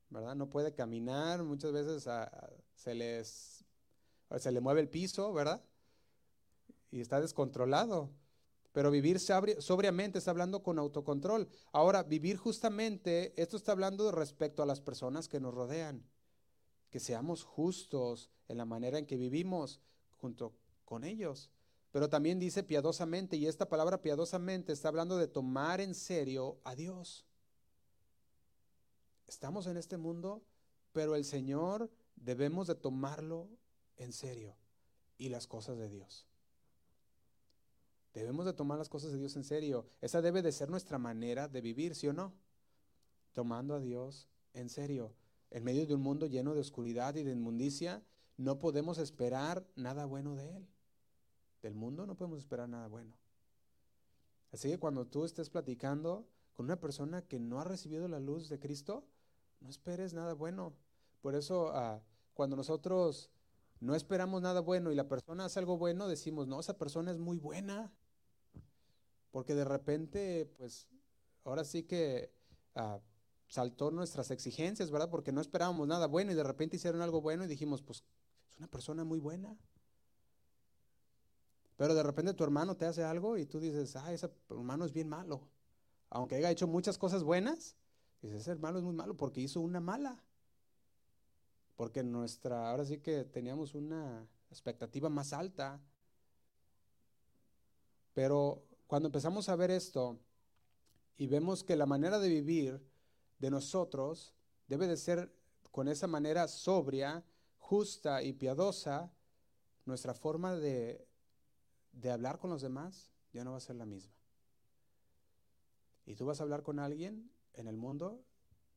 ¿verdad? 0.10 0.36
No 0.36 0.49
puede 0.49 0.74
caminar, 0.74 1.43
muchas 1.43 1.72
veces 1.72 2.08
ah, 2.08 2.30
se 2.76 2.93
les 2.93 3.66
se 4.38 4.51
le 4.51 4.60
mueve 4.60 4.82
el 4.82 4.89
piso, 4.89 5.32
¿verdad? 5.34 5.62
Y 6.91 7.01
está 7.01 7.22
descontrolado. 7.22 8.10
Pero 8.72 8.91
vivir 8.91 9.20
sobriamente 9.20 10.18
está 10.18 10.32
hablando 10.32 10.62
con 10.62 10.80
autocontrol. 10.80 11.47
Ahora, 11.72 12.03
vivir 12.03 12.36
justamente, 12.36 13.34
esto 13.41 13.56
está 13.56 13.72
hablando 13.72 14.12
respecto 14.12 14.62
a 14.62 14.66
las 14.66 14.82
personas 14.82 15.30
que 15.30 15.39
nos 15.39 15.53
rodean. 15.53 16.03
Que 16.89 16.99
seamos 16.99 17.43
justos 17.43 18.30
en 18.49 18.58
la 18.58 18.66
manera 18.66 18.97
en 18.97 19.06
que 19.06 19.16
vivimos 19.16 19.80
junto 20.18 20.53
con 20.84 21.06
ellos. 21.06 21.49
Pero 21.91 22.10
también 22.10 22.39
dice 22.39 22.64
piadosamente, 22.64 23.38
y 23.38 23.47
esta 23.47 23.70
palabra 23.70 24.01
piadosamente 24.01 24.74
está 24.74 24.89
hablando 24.89 25.18
de 25.18 25.28
tomar 25.28 25.80
en 25.80 25.95
serio 25.95 26.60
a 26.66 26.76
Dios. 26.76 27.26
Estamos 29.28 29.68
en 29.68 29.78
este 29.78 29.98
mundo, 29.98 30.44
pero 30.92 31.16
el 31.16 31.26
Señor 31.26 31.90
debemos 32.16 32.68
de 32.68 32.76
tomarlo 32.76 33.50
en 33.98 34.14
serio 34.14 34.56
y 35.18 35.30
las 35.30 35.48
cosas 35.48 35.78
de 35.78 35.90
Dios. 35.90 36.28
Debemos 38.14 38.46
de 38.46 38.54
tomar 38.54 38.78
las 38.78 38.88
cosas 38.88 39.12
de 39.12 39.18
Dios 39.18 39.36
en 39.36 39.44
serio. 39.44 39.90
Esa 40.02 40.22
debe 40.22 40.42
de 40.42 40.52
ser 40.52 40.70
nuestra 40.70 40.98
manera 40.98 41.48
de 41.48 41.62
vivir, 41.62 41.96
¿sí 41.96 42.08
o 42.08 42.14
no? 42.14 42.34
Tomando 43.34 43.76
a 43.76 43.80
Dios 43.80 44.30
en 44.54 44.70
serio. 44.70 45.14
En 45.52 45.64
medio 45.64 45.86
de 45.86 45.96
un 45.96 46.02
mundo 46.02 46.26
lleno 46.26 46.54
de 46.54 46.62
oscuridad 46.62 47.16
y 47.16 47.24
de 47.24 47.34
inmundicia, 47.34 48.04
no 48.38 48.58
podemos 48.58 49.00
esperar 49.00 49.68
nada 49.76 50.06
bueno 50.06 50.36
de 50.36 50.56
Él. 50.56 50.68
Del 51.62 51.76
mundo 51.76 52.06
no 52.06 52.16
podemos 52.16 52.40
esperar 52.40 52.70
nada 52.70 52.88
bueno. 52.88 53.18
Así 54.54 54.70
que 54.70 54.80
cuando 54.80 55.06
tú 55.06 55.26
estés 55.26 55.50
platicando 55.50 56.26
con 56.54 56.68
una 56.68 56.80
persona 56.80 57.22
que 57.22 57.40
no 57.40 57.60
ha 57.60 57.66
recibido 57.66 58.08
la 58.08 58.22
luz 58.22 58.48
de 58.48 58.60
Cristo, 58.60 59.06
no 59.66 59.72
esperes 59.72 60.13
nada 60.13 60.34
bueno. 60.34 60.74
Por 61.22 61.34
eso, 61.34 61.72
ah, 61.74 61.99
cuando 62.36 62.55
nosotros 62.55 63.32
no 63.80 63.95
esperamos 63.95 64.43
nada 64.43 64.61
bueno 64.61 64.91
y 64.91 64.95
la 64.95 65.07
persona 65.07 65.45
hace 65.45 65.57
algo 65.57 65.76
bueno, 65.76 66.07
decimos, 66.07 66.47
no, 66.47 66.59
esa 66.59 66.78
persona 66.78 67.09
es 67.09 67.18
muy 67.18 67.39
buena. 67.39 67.91
Porque 69.32 69.55
de 69.55 69.66
repente, 69.66 70.45
pues, 70.57 70.88
ahora 71.43 71.63
sí 71.63 71.82
que 71.82 72.32
ah, 72.76 72.99
saltó 73.47 73.89
nuestras 73.89 74.30
exigencias, 74.30 74.91
¿verdad? 74.91 75.09
Porque 75.09 75.32
no 75.32 75.41
esperábamos 75.41 75.88
nada 75.88 76.05
bueno 76.05 76.32
y 76.32 76.36
de 76.36 76.43
repente 76.43 76.76
hicieron 76.76 77.01
algo 77.01 77.22
bueno 77.22 77.43
y 77.43 77.47
dijimos, 77.47 77.82
pues, 77.82 78.03
es 78.51 78.57
una 78.59 78.68
persona 78.68 79.03
muy 79.03 79.20
buena. 79.20 79.57
Pero 81.76 81.95
de 81.95 82.03
repente 82.03 82.36
tu 82.36 82.43
hermano 82.43 82.78
te 82.78 82.86
hace 82.86 83.03
algo 83.03 83.36
y 83.36 83.47
tú 83.47 83.59
dices, 83.59 83.95
ah, 83.95 84.13
ese 84.13 84.30
hermano 84.47 84.86
es 84.86 84.93
bien 84.93 85.09
malo. 85.09 85.41
Aunque 86.11 86.36
haya 86.36 86.51
hecho 86.51 86.68
muchas 86.68 86.99
cosas 86.99 87.24
buenas, 87.24 87.76
dices, 88.22 88.41
ese 88.41 88.51
hermano 88.51 88.78
es 88.78 88.84
muy 88.84 88.93
malo 88.93 89.16
porque 89.16 89.41
hizo 89.41 89.61
una 89.61 89.80
mala. 89.80 90.24
Porque 91.76 92.03
nuestra, 92.03 92.70
ahora 92.70 92.86
sí 92.86 92.99
que 92.99 93.26
teníamos 93.26 93.76
una 93.76 94.28
expectativa 94.49 95.09
más 95.09 95.34
alta. 95.34 95.82
Pero 98.13 98.63
cuando 98.88 99.07
empezamos 99.07 99.49
a 99.49 99.55
ver 99.55 99.72
esto 99.72 100.20
y 101.18 101.28
vemos 101.28 101.63
que 101.63 101.76
la 101.76 101.86
manera 101.86 102.20
de 102.20 102.30
vivir 102.30 102.82
de 103.39 103.51
nosotros 103.51 104.34
debe 104.68 104.88
de 104.88 104.97
ser 104.97 105.34
con 105.72 105.88
esa 105.88 106.07
manera 106.07 106.47
sobria, 106.47 107.26
justa 107.57 108.24
y 108.24 108.34
piadosa, 108.34 109.11
nuestra 109.86 110.13
forma 110.13 110.55
de, 110.55 111.05
de 111.91 112.11
hablar 112.11 112.39
con 112.39 112.49
los 112.49 112.61
demás 112.61 113.11
ya 113.34 113.43
no 113.43 113.51
va 113.51 113.57
a 113.57 113.61
ser 113.61 113.76
la 113.76 113.86
misma. 113.86 114.13
Y 116.05 116.16
tú 116.16 116.26
vas 116.26 116.39
a 116.39 116.43
hablar 116.43 116.63
con 116.63 116.80
alguien 116.80 117.30
en 117.58 117.68
el 117.68 117.78
mundo 117.78 118.24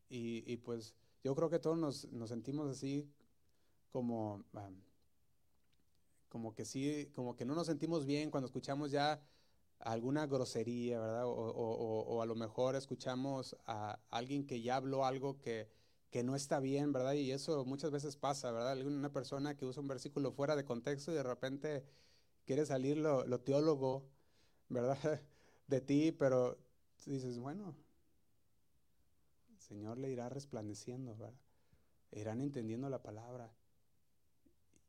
y, 0.09 0.57
pues 0.59 0.95
yo 1.23 1.35
creo 1.35 1.51
que 1.51 1.59
todos 1.59 1.79
nos, 1.79 2.09
sentimos 2.29 2.69
así 2.71 3.11
como, 3.91 4.45
como 6.29 6.55
que 6.55 6.65
sí, 6.65 7.11
como 7.15 7.37
que 7.37 7.45
no 7.45 7.55
nos 7.55 7.67
sentimos 7.67 8.07
bien 8.07 8.31
cuando 8.31 8.47
escuchamos 8.47 8.91
ya 8.91 9.21
alguna 9.81 10.27
grosería, 10.27 10.99
¿verdad? 11.01 11.25
O, 11.27 12.23
a 12.23 12.27
lo 12.27 12.35
mejor 12.35 12.77
escuchamos 12.77 13.57
a 13.67 13.99
alguien 14.11 14.47
que 14.47 14.61
ya 14.63 14.77
habló 14.77 15.05
algo 15.05 15.39
que, 15.39 15.69
no 16.25 16.35
está 16.35 16.59
bien, 16.59 16.93
¿verdad? 16.93 17.13
Y 17.13 17.31
eso 17.31 17.65
muchas 17.65 17.91
veces 17.91 18.17
pasa, 18.17 18.51
¿verdad? 18.51 18.81
Una 18.85 19.13
persona 19.13 19.57
que 19.57 19.67
usa 19.67 19.83
un 19.83 19.89
versículo 19.89 20.33
fuera 20.33 20.57
de 20.57 20.65
contexto 20.65 21.13
y 21.13 21.15
de 21.15 21.23
repente 21.23 21.85
quiere 22.45 22.67
salir 22.67 22.97
lo, 22.97 23.25
lo 23.27 23.41
teólogo, 23.41 24.05
¿verdad? 24.69 24.99
De 25.69 25.83
ti, 25.83 26.13
pero 26.13 26.57
dices, 27.05 27.39
bueno, 27.39 27.75
Señor 29.69 29.99
le 29.99 30.11
irá 30.11 30.29
resplandeciendo, 30.29 31.17
¿verdad? 31.17 31.35
Irán 32.13 32.41
entendiendo 32.41 32.89
la 32.89 33.03
palabra. 33.03 33.53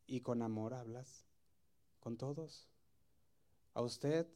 Y 0.07 0.21
con 0.21 0.41
amor 0.41 0.73
hablas 0.73 1.25
con 1.99 2.17
todos. 2.17 2.69
A 3.73 3.81
usted 3.81 4.27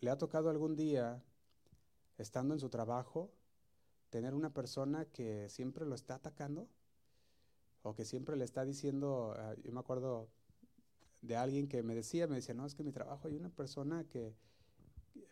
¿Le 0.00 0.10
ha 0.10 0.18
tocado 0.18 0.50
algún 0.50 0.76
día, 0.76 1.22
estando 2.18 2.52
en 2.52 2.60
su 2.60 2.68
trabajo, 2.68 3.32
tener 4.10 4.34
una 4.34 4.52
persona 4.52 5.06
que 5.06 5.48
siempre 5.48 5.86
lo 5.86 5.94
está 5.94 6.16
atacando? 6.16 6.68
O 7.82 7.94
que 7.94 8.04
siempre 8.04 8.36
le 8.36 8.44
está 8.44 8.64
diciendo, 8.64 9.34
ah, 9.38 9.54
yo 9.62 9.72
me 9.72 9.80
acuerdo 9.80 10.28
de 11.22 11.36
alguien 11.36 11.66
que 11.66 11.82
me 11.82 11.94
decía, 11.94 12.26
me 12.26 12.36
decía, 12.36 12.54
no, 12.54 12.66
es 12.66 12.74
que 12.74 12.84
mi 12.84 12.92
trabajo 12.92 13.26
hay 13.26 13.36
una 13.36 13.48
persona 13.48 14.04
que, 14.04 14.34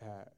ah, 0.01 0.33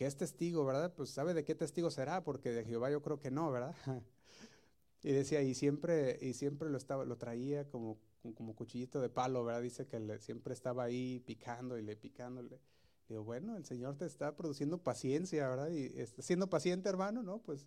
que 0.00 0.06
es 0.06 0.16
testigo, 0.16 0.64
¿verdad? 0.64 0.94
Pues 0.96 1.10
sabe 1.10 1.34
de 1.34 1.44
qué 1.44 1.54
testigo 1.54 1.90
será, 1.90 2.24
porque 2.24 2.52
de 2.52 2.64
Jehová 2.64 2.90
yo 2.90 3.02
creo 3.02 3.20
que 3.20 3.30
no, 3.30 3.50
¿verdad? 3.50 3.74
y 5.02 5.12
decía, 5.12 5.42
y 5.42 5.52
siempre, 5.52 6.18
y 6.22 6.32
siempre 6.32 6.70
lo, 6.70 6.78
estaba, 6.78 7.04
lo 7.04 7.18
traía 7.18 7.68
como, 7.68 7.98
como 8.34 8.56
cuchillito 8.56 9.02
de 9.02 9.10
palo, 9.10 9.44
¿verdad? 9.44 9.60
Dice 9.60 9.86
que 9.86 10.18
siempre 10.20 10.54
estaba 10.54 10.84
ahí 10.84 11.20
picando 11.26 11.76
y 11.76 11.82
le 11.82 11.96
picándole. 11.96 12.62
Digo, 13.10 13.24
bueno, 13.24 13.58
el 13.58 13.66
Señor 13.66 13.98
te 13.98 14.06
está 14.06 14.34
produciendo 14.36 14.82
paciencia, 14.82 15.46
¿verdad? 15.46 15.68
Y 15.68 15.92
está 16.00 16.22
siendo 16.22 16.48
paciente, 16.48 16.88
hermano, 16.88 17.22
¿no? 17.22 17.42
Pues, 17.42 17.66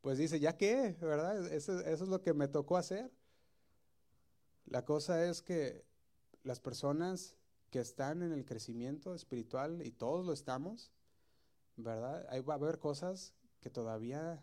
pues 0.00 0.16
dice, 0.16 0.40
¿ya 0.40 0.56
qué? 0.56 0.96
¿Verdad? 0.98 1.46
Eso, 1.52 1.78
eso 1.80 2.04
es 2.04 2.08
lo 2.08 2.22
que 2.22 2.32
me 2.32 2.48
tocó 2.48 2.78
hacer. 2.78 3.12
La 4.64 4.86
cosa 4.86 5.26
es 5.26 5.42
que 5.42 5.84
las 6.42 6.58
personas 6.58 7.36
que 7.68 7.80
están 7.80 8.22
en 8.22 8.32
el 8.32 8.46
crecimiento 8.46 9.14
espiritual, 9.14 9.84
y 9.84 9.90
todos 9.90 10.24
lo 10.24 10.32
estamos, 10.32 10.90
¿verdad? 11.82 12.26
Ahí 12.30 12.40
va 12.40 12.54
a 12.54 12.56
haber 12.56 12.78
cosas 12.78 13.34
que 13.60 13.70
todavía 13.70 14.42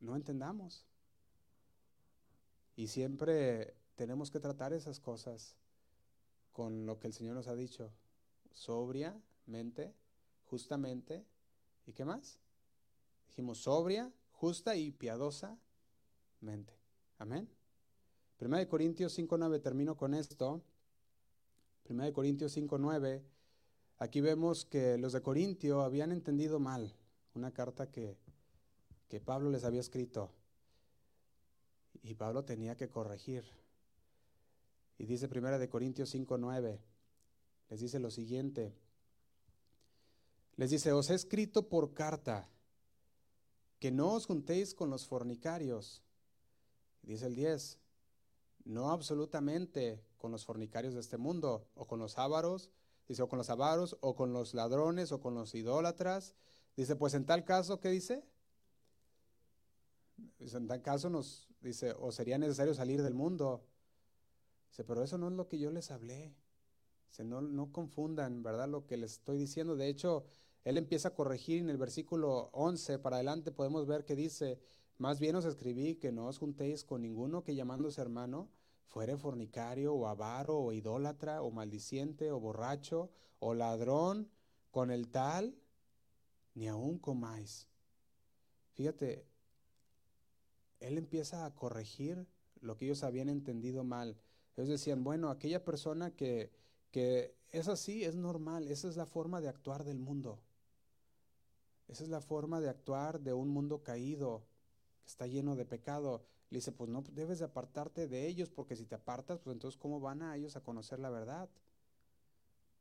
no 0.00 0.16
entendamos. 0.16 0.86
Y 2.76 2.88
siempre 2.88 3.74
tenemos 3.96 4.30
que 4.30 4.40
tratar 4.40 4.72
esas 4.72 5.00
cosas 5.00 5.56
con 6.52 6.86
lo 6.86 6.98
que 6.98 7.08
el 7.08 7.12
Señor 7.12 7.34
nos 7.34 7.48
ha 7.48 7.56
dicho 7.56 7.92
sobriamente, 8.52 9.94
justamente, 10.46 11.24
¿y 11.86 11.92
qué 11.92 12.04
más? 12.04 12.38
Dijimos 13.28 13.58
sobria, 13.58 14.12
justa 14.32 14.76
y 14.76 14.90
piadosamente. 14.90 16.78
Amén. 17.18 17.48
Primera 18.36 18.60
de 18.60 18.68
Corintios 18.68 19.18
5.9, 19.18 19.60
termino 19.60 19.96
con 19.96 20.14
esto. 20.14 20.62
Primera 21.82 22.06
de 22.06 22.12
Corintios 22.12 22.56
5.9, 22.56 23.22
aquí 23.98 24.20
vemos 24.20 24.64
que 24.64 24.98
los 24.98 25.12
de 25.12 25.22
Corintio 25.22 25.82
habían 25.82 26.12
entendido 26.12 26.58
mal 26.58 26.94
una 27.34 27.52
carta 27.52 27.90
que, 27.90 28.16
que 29.08 29.20
Pablo 29.20 29.50
les 29.50 29.64
había 29.64 29.80
escrito. 29.80 30.32
Y 32.02 32.14
Pablo 32.14 32.44
tenía 32.44 32.76
que 32.76 32.88
corregir. 32.88 33.44
Y 34.98 35.06
dice 35.06 35.28
Primera 35.28 35.58
de 35.58 35.68
Corintios 35.68 36.14
5.9, 36.14 36.80
les 37.70 37.80
dice 37.80 37.98
lo 37.98 38.10
siguiente. 38.10 38.74
Les 40.56 40.70
dice, 40.70 40.92
os 40.92 41.10
he 41.10 41.14
escrito 41.14 41.68
por 41.68 41.94
carta 41.94 42.48
que 43.78 43.92
no 43.92 44.14
os 44.14 44.26
juntéis 44.26 44.74
con 44.74 44.90
los 44.90 45.06
fornicarios. 45.06 46.02
Dice 47.02 47.26
el 47.26 47.36
10, 47.36 47.78
no 48.64 48.90
absolutamente 48.90 50.04
con 50.16 50.32
los 50.32 50.44
fornicarios 50.44 50.94
de 50.94 51.00
este 51.00 51.16
mundo, 51.16 51.68
o 51.76 51.86
con 51.86 52.00
los 52.00 52.18
ávaros, 52.18 52.70
dice, 53.08 53.22
o 53.22 53.28
con 53.28 53.38
los 53.38 53.50
avaros, 53.50 53.96
o 54.00 54.14
con 54.14 54.32
los 54.32 54.54
ladrones, 54.54 55.10
o 55.12 55.20
con 55.20 55.34
los 55.34 55.54
idólatras. 55.54 56.34
Dice, 56.76 56.94
pues 56.94 57.14
en 57.14 57.24
tal 57.24 57.44
caso, 57.44 57.80
¿qué 57.80 57.88
dice? 57.88 58.22
Dice, 60.38 60.56
en 60.56 60.68
tal 60.68 60.82
caso 60.82 61.10
nos, 61.10 61.48
dice, 61.60 61.94
o 61.98 62.12
sería 62.12 62.38
necesario 62.38 62.74
salir 62.74 63.02
del 63.02 63.14
mundo. 63.14 63.64
Dice, 64.70 64.84
pero 64.84 65.02
eso 65.02 65.18
no 65.18 65.28
es 65.28 65.34
lo 65.34 65.48
que 65.48 65.58
yo 65.58 65.70
les 65.70 65.90
hablé 65.90 66.34
no, 67.24 67.40
no 67.40 67.72
confundan, 67.72 68.42
¿verdad? 68.42 68.68
Lo 68.68 68.86
que 68.86 68.96
les 68.96 69.12
estoy 69.12 69.38
diciendo. 69.38 69.76
De 69.76 69.88
hecho, 69.88 70.24
él 70.64 70.76
empieza 70.76 71.08
a 71.08 71.14
corregir 71.14 71.60
en 71.60 71.70
el 71.70 71.76
versículo 71.76 72.50
11 72.52 72.98
para 72.98 73.16
adelante, 73.16 73.52
podemos 73.52 73.86
ver 73.86 74.04
que 74.04 74.14
dice, 74.14 74.60
más 74.98 75.18
bien 75.20 75.36
os 75.36 75.44
escribí 75.44 75.96
que 75.96 76.12
no 76.12 76.26
os 76.26 76.38
juntéis 76.38 76.84
con 76.84 77.02
ninguno 77.02 77.42
que 77.42 77.54
llamándose 77.54 78.00
hermano 78.00 78.48
fuere 78.88 79.16
fornicario 79.16 79.94
o 79.94 80.06
avaro 80.06 80.58
o 80.58 80.72
idólatra 80.72 81.42
o 81.42 81.50
maldiciente 81.50 82.32
o 82.32 82.40
borracho 82.40 83.10
o 83.38 83.54
ladrón, 83.54 84.28
con 84.70 84.90
el 84.90 85.08
tal, 85.08 85.54
ni 86.54 86.68
aun 86.68 86.98
comáis. 86.98 87.68
Fíjate, 88.74 89.24
él 90.80 90.98
empieza 90.98 91.46
a 91.46 91.54
corregir 91.54 92.26
lo 92.60 92.76
que 92.76 92.86
ellos 92.86 93.04
habían 93.04 93.28
entendido 93.28 93.84
mal. 93.84 94.16
Ellos 94.56 94.68
decían, 94.68 95.04
bueno, 95.04 95.30
aquella 95.30 95.64
persona 95.64 96.10
que 96.10 96.50
que 96.90 97.36
es 97.50 97.68
así, 97.68 98.04
es 98.04 98.14
normal, 98.14 98.68
esa 98.68 98.88
es 98.88 98.96
la 98.96 99.06
forma 99.06 99.40
de 99.40 99.48
actuar 99.48 99.84
del 99.84 99.98
mundo. 99.98 100.40
Esa 101.86 102.04
es 102.04 102.10
la 102.10 102.20
forma 102.20 102.60
de 102.60 102.68
actuar 102.68 103.20
de 103.20 103.32
un 103.32 103.48
mundo 103.48 103.82
caído, 103.82 104.44
que 105.02 105.08
está 105.08 105.26
lleno 105.26 105.56
de 105.56 105.64
pecado. 105.64 106.24
Le 106.50 106.58
dice, 106.58 106.72
pues 106.72 106.90
no 106.90 107.02
debes 107.12 107.38
de 107.38 107.44
apartarte 107.44 108.08
de 108.08 108.26
ellos, 108.26 108.50
porque 108.50 108.76
si 108.76 108.86
te 108.86 108.94
apartas, 108.94 109.38
pues 109.38 109.54
entonces 109.54 109.78
¿cómo 109.78 110.00
van 110.00 110.22
a 110.22 110.36
ellos 110.36 110.56
a 110.56 110.62
conocer 110.62 110.98
la 110.98 111.10
verdad? 111.10 111.48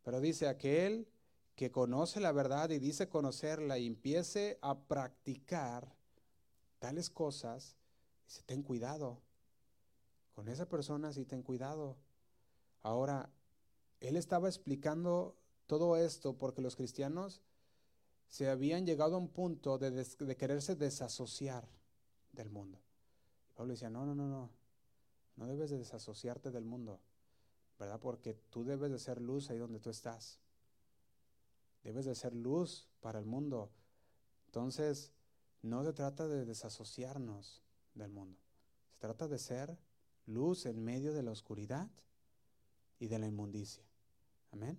Pero 0.04 0.22
dice, 0.22 0.48
aquel 0.48 1.08
que 1.56 1.72
conoce 1.72 2.20
la 2.20 2.32
verdad 2.32 2.70
y 2.70 2.80
dice 2.80 3.10
conocerla 3.10 3.78
y 3.78 3.88
empiece 3.88 4.58
a 4.62 4.80
practicar 4.80 5.96
tales 6.80 7.10
cosas, 7.10 7.76
dice, 8.26 8.42
ten 8.46 8.64
cuidado. 8.64 9.22
Con 10.34 10.48
esa 10.48 10.70
persona 10.70 11.12
sí 11.12 11.26
ten 11.26 11.42
cuidado. 11.42 11.98
Ahora, 12.84 13.30
él 14.00 14.16
estaba 14.16 14.48
explicando 14.48 15.36
todo 15.66 15.98
esto 15.98 16.38
porque 16.38 16.62
los 16.62 16.76
cristianos 16.76 17.42
se 18.28 18.50
habían 18.50 18.86
llegado 18.86 19.16
a 19.16 19.20
un 19.20 19.30
punto 19.30 19.78
de, 19.78 20.06
quererse 20.38 20.76
desasociar 20.76 21.68
del 22.32 22.50
mundo. 22.50 22.80
Pablo 23.58 23.74
decía, 23.74 23.90
no, 23.90 24.06
no, 24.06 24.14
no, 24.14 24.28
no, 24.28 24.52
no 25.36 25.48
debes 25.48 25.72
de 25.72 25.80
desasociarte 25.80 26.52
del 26.52 26.64
mundo, 26.64 27.02
¿verdad? 27.80 28.00
Porque 28.00 28.36
tú 28.36 28.64
debes 28.64 28.92
de 28.92 29.00
ser 29.00 29.20
luz 29.20 29.50
ahí 29.50 29.58
donde 29.58 29.80
tú 29.80 29.90
estás. 29.90 30.40
Debes 31.84 32.06
de 32.06 32.14
ser 32.14 32.36
luz 32.36 32.88
para 33.02 33.18
el 33.18 33.26
mundo. 33.26 33.72
Entonces, 34.46 35.12
no 35.64 35.84
se 35.84 35.92
trata 35.94 36.28
de 36.28 36.46
desasociarnos 36.46 37.64
del 37.96 38.12
mundo. 38.12 38.38
Se 38.92 39.00
trata 39.00 39.28
de 39.28 39.40
ser 39.40 39.76
luz 40.28 40.68
en 40.68 40.84
medio 40.84 41.12
de 41.12 41.24
la 41.24 41.32
oscuridad 41.32 41.90
y 43.00 43.08
de 43.08 43.18
la 43.18 43.26
inmundicia. 43.26 43.84
Amén. 44.52 44.78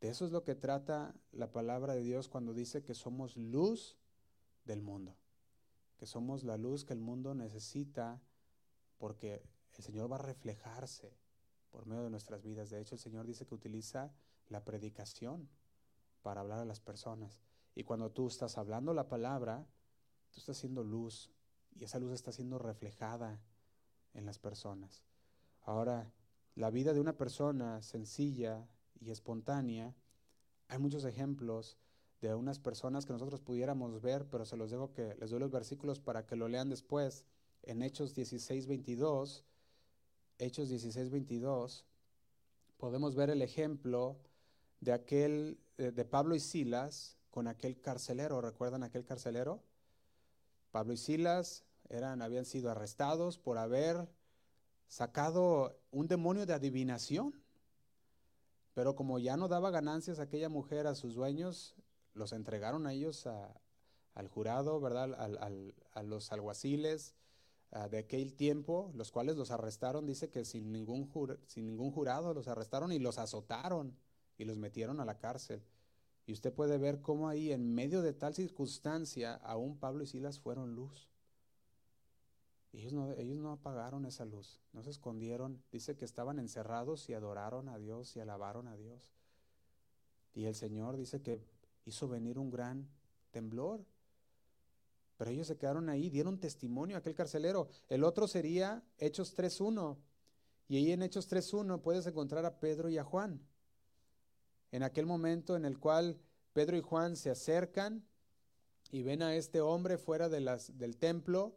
De 0.00 0.08
eso 0.08 0.24
es 0.24 0.30
lo 0.30 0.44
que 0.44 0.54
trata 0.54 1.16
la 1.32 1.50
palabra 1.50 1.94
de 1.94 2.02
Dios 2.02 2.28
cuando 2.28 2.54
dice 2.54 2.84
que 2.84 2.94
somos 2.94 3.36
luz 3.36 3.96
del 4.64 4.82
mundo, 4.82 5.16
que 5.98 6.06
somos 6.06 6.44
la 6.44 6.56
luz 6.56 6.84
que 6.84 6.94
el 6.94 7.00
mundo 7.00 7.34
necesita 7.34 8.22
porque 8.98 9.42
el 9.76 9.84
Señor 9.84 10.10
va 10.10 10.16
a 10.16 10.20
reflejarse 10.20 11.12
por 11.70 11.86
medio 11.86 12.04
de 12.04 12.10
nuestras 12.10 12.42
vidas. 12.42 12.70
De 12.70 12.80
hecho, 12.80 12.94
el 12.94 13.00
Señor 13.00 13.26
dice 13.26 13.46
que 13.46 13.54
utiliza 13.54 14.12
la 14.48 14.64
predicación 14.64 15.48
para 16.22 16.40
hablar 16.40 16.60
a 16.60 16.64
las 16.64 16.80
personas. 16.80 17.40
Y 17.74 17.84
cuando 17.84 18.10
tú 18.10 18.28
estás 18.28 18.58
hablando 18.58 18.94
la 18.94 19.08
palabra, 19.08 19.66
tú 20.30 20.40
estás 20.40 20.56
haciendo 20.56 20.82
luz 20.82 21.30
y 21.76 21.84
esa 21.84 21.98
luz 21.98 22.12
está 22.12 22.32
siendo 22.32 22.58
reflejada 22.58 23.40
en 24.14 24.24
las 24.24 24.38
personas. 24.38 25.02
Ahora, 25.62 26.12
la 26.54 26.70
vida 26.70 26.92
de 26.92 27.00
una 27.00 27.16
persona 27.16 27.82
sencilla 27.82 28.68
y 29.00 29.10
espontánea, 29.10 29.94
hay 30.68 30.78
muchos 30.78 31.04
ejemplos 31.04 31.78
de 32.20 32.34
unas 32.34 32.58
personas 32.58 33.06
que 33.06 33.12
nosotros 33.12 33.40
pudiéramos 33.40 34.00
ver, 34.00 34.26
pero 34.28 34.44
se 34.44 34.56
los 34.56 34.70
dejo 34.70 34.92
que 34.92 35.14
les 35.20 35.30
doy 35.30 35.40
los 35.40 35.50
versículos 35.50 36.00
para 36.00 36.26
que 36.26 36.36
lo 36.36 36.48
lean 36.48 36.68
después. 36.68 37.24
En 37.62 37.82
Hechos 37.82 38.14
16, 38.14 38.66
22, 38.66 39.44
Hechos 40.38 40.68
16, 40.68 41.10
22, 41.10 41.84
podemos 42.76 43.14
ver 43.14 43.30
el 43.30 43.42
ejemplo 43.42 44.16
de 44.80 44.92
aquel, 44.92 45.58
de 45.76 46.04
Pablo 46.04 46.34
y 46.34 46.40
Silas 46.40 47.16
con 47.30 47.46
aquel 47.46 47.80
carcelero. 47.80 48.40
¿Recuerdan 48.40 48.82
aquel 48.82 49.04
carcelero? 49.04 49.62
Pablo 50.70 50.92
y 50.92 50.96
Silas 50.96 51.64
eran, 51.88 52.22
habían 52.22 52.44
sido 52.44 52.70
arrestados 52.70 53.38
por 53.38 53.58
haber 53.58 54.08
sacado 54.86 55.78
un 55.90 56.08
demonio 56.08 56.46
de 56.46 56.54
adivinación. 56.54 57.34
Pero 58.74 58.94
como 58.94 59.18
ya 59.18 59.36
no 59.36 59.48
daba 59.48 59.70
ganancias 59.70 60.20
aquella 60.20 60.48
mujer 60.48 60.86
a 60.86 60.94
sus 60.94 61.14
dueños, 61.14 61.74
los 62.18 62.32
entregaron 62.32 62.86
a 62.86 62.92
ellos 62.92 63.26
al 64.14 64.28
jurado, 64.28 64.80
¿verdad? 64.80 65.14
a 65.94 66.02
los 66.02 66.32
alguaciles 66.32 67.14
de 67.90 67.98
aquel 67.98 68.34
tiempo, 68.34 68.90
los 68.94 69.12
cuales 69.12 69.36
los 69.36 69.50
arrestaron, 69.50 70.06
dice 70.06 70.30
que 70.30 70.44
sin 70.44 70.72
ningún, 70.72 71.10
sin 71.46 71.66
ningún 71.66 71.90
jurado 71.90 72.32
los 72.32 72.48
arrestaron 72.48 72.92
y 72.92 72.98
los 72.98 73.18
azotaron 73.18 73.96
y 74.38 74.44
los 74.44 74.56
metieron 74.56 75.00
a 75.00 75.04
la 75.04 75.18
cárcel. 75.18 75.62
Y 76.26 76.32
usted 76.32 76.52
puede 76.52 76.78
ver 76.78 77.00
cómo 77.00 77.28
ahí, 77.28 77.52
en 77.52 77.74
medio 77.74 78.02
de 78.02 78.12
tal 78.12 78.34
circunstancia, 78.34 79.34
aún 79.34 79.78
Pablo 79.78 80.04
y 80.04 80.06
Silas 80.06 80.38
fueron 80.38 80.74
luz. 80.74 81.08
Ellos 82.72 82.92
no, 82.92 83.12
ellos 83.12 83.38
no 83.38 83.52
apagaron 83.52 84.04
esa 84.04 84.24
luz, 84.24 84.60
no 84.72 84.82
se 84.82 84.90
escondieron. 84.90 85.62
Dice 85.72 85.96
que 85.96 86.04
estaban 86.04 86.38
encerrados 86.38 87.08
y 87.08 87.14
adoraron 87.14 87.68
a 87.68 87.78
Dios 87.78 88.14
y 88.16 88.20
alabaron 88.20 88.68
a 88.68 88.76
Dios. 88.76 89.10
Y 90.34 90.44
el 90.44 90.54
Señor 90.54 90.96
dice 90.96 91.22
que 91.22 91.42
hizo 91.88 92.08
venir 92.08 92.38
un 92.38 92.50
gran 92.50 92.88
temblor. 93.30 93.84
Pero 95.16 95.30
ellos 95.30 95.48
se 95.48 95.56
quedaron 95.56 95.88
ahí, 95.88 96.10
dieron 96.10 96.38
testimonio 96.38 96.96
a 96.96 97.00
aquel 97.00 97.14
carcelero. 97.14 97.68
El 97.88 98.04
otro 98.04 98.28
sería 98.28 98.82
Hechos 98.98 99.36
3.1. 99.36 99.96
Y 100.68 100.76
ahí 100.76 100.92
en 100.92 101.02
Hechos 101.02 101.30
3.1 101.30 101.80
puedes 101.80 102.06
encontrar 102.06 102.44
a 102.44 102.60
Pedro 102.60 102.88
y 102.88 102.98
a 102.98 103.04
Juan. 103.04 103.40
En 104.70 104.82
aquel 104.82 105.06
momento 105.06 105.56
en 105.56 105.64
el 105.64 105.78
cual 105.78 106.20
Pedro 106.52 106.76
y 106.76 106.82
Juan 106.82 107.16
se 107.16 107.30
acercan 107.30 108.04
y 108.90 109.02
ven 109.02 109.22
a 109.22 109.34
este 109.34 109.60
hombre 109.60 109.98
fuera 109.98 110.28
de 110.28 110.40
las, 110.40 110.78
del 110.78 110.96
templo 110.96 111.56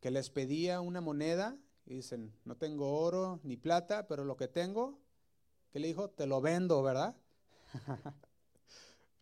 que 0.00 0.10
les 0.10 0.28
pedía 0.28 0.80
una 0.80 1.00
moneda 1.00 1.56
y 1.86 1.94
dicen, 1.94 2.34
no 2.44 2.56
tengo 2.56 3.00
oro 3.00 3.40
ni 3.42 3.56
plata, 3.56 4.06
pero 4.06 4.24
lo 4.24 4.36
que 4.36 4.48
tengo, 4.48 4.98
¿qué 5.70 5.78
le 5.78 5.88
dijo? 5.88 6.10
Te 6.10 6.26
lo 6.26 6.40
vendo, 6.40 6.82
¿verdad? 6.82 7.16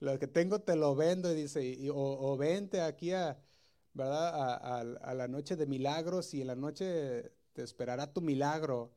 lo 0.01 0.18
que 0.18 0.26
tengo 0.26 0.61
te 0.61 0.76
lo 0.76 0.94
vendo 0.94 1.30
y 1.32 1.34
dice, 1.34 1.88
o, 1.92 2.36
vente 2.36 2.80
aquí 2.82 3.12
a, 3.12 3.38
¿verdad? 3.94 4.59
A, 5.03 5.14
la 5.14 5.28
noche 5.28 5.57
de 5.57 5.66
milagros 5.66 6.34
y 6.34 6.40
en 6.40 6.48
la 6.48 6.57
noche 6.57 7.32
te 7.53 7.62
esperará 7.62 8.12
tu 8.12 8.20
milagro, 8.20 8.92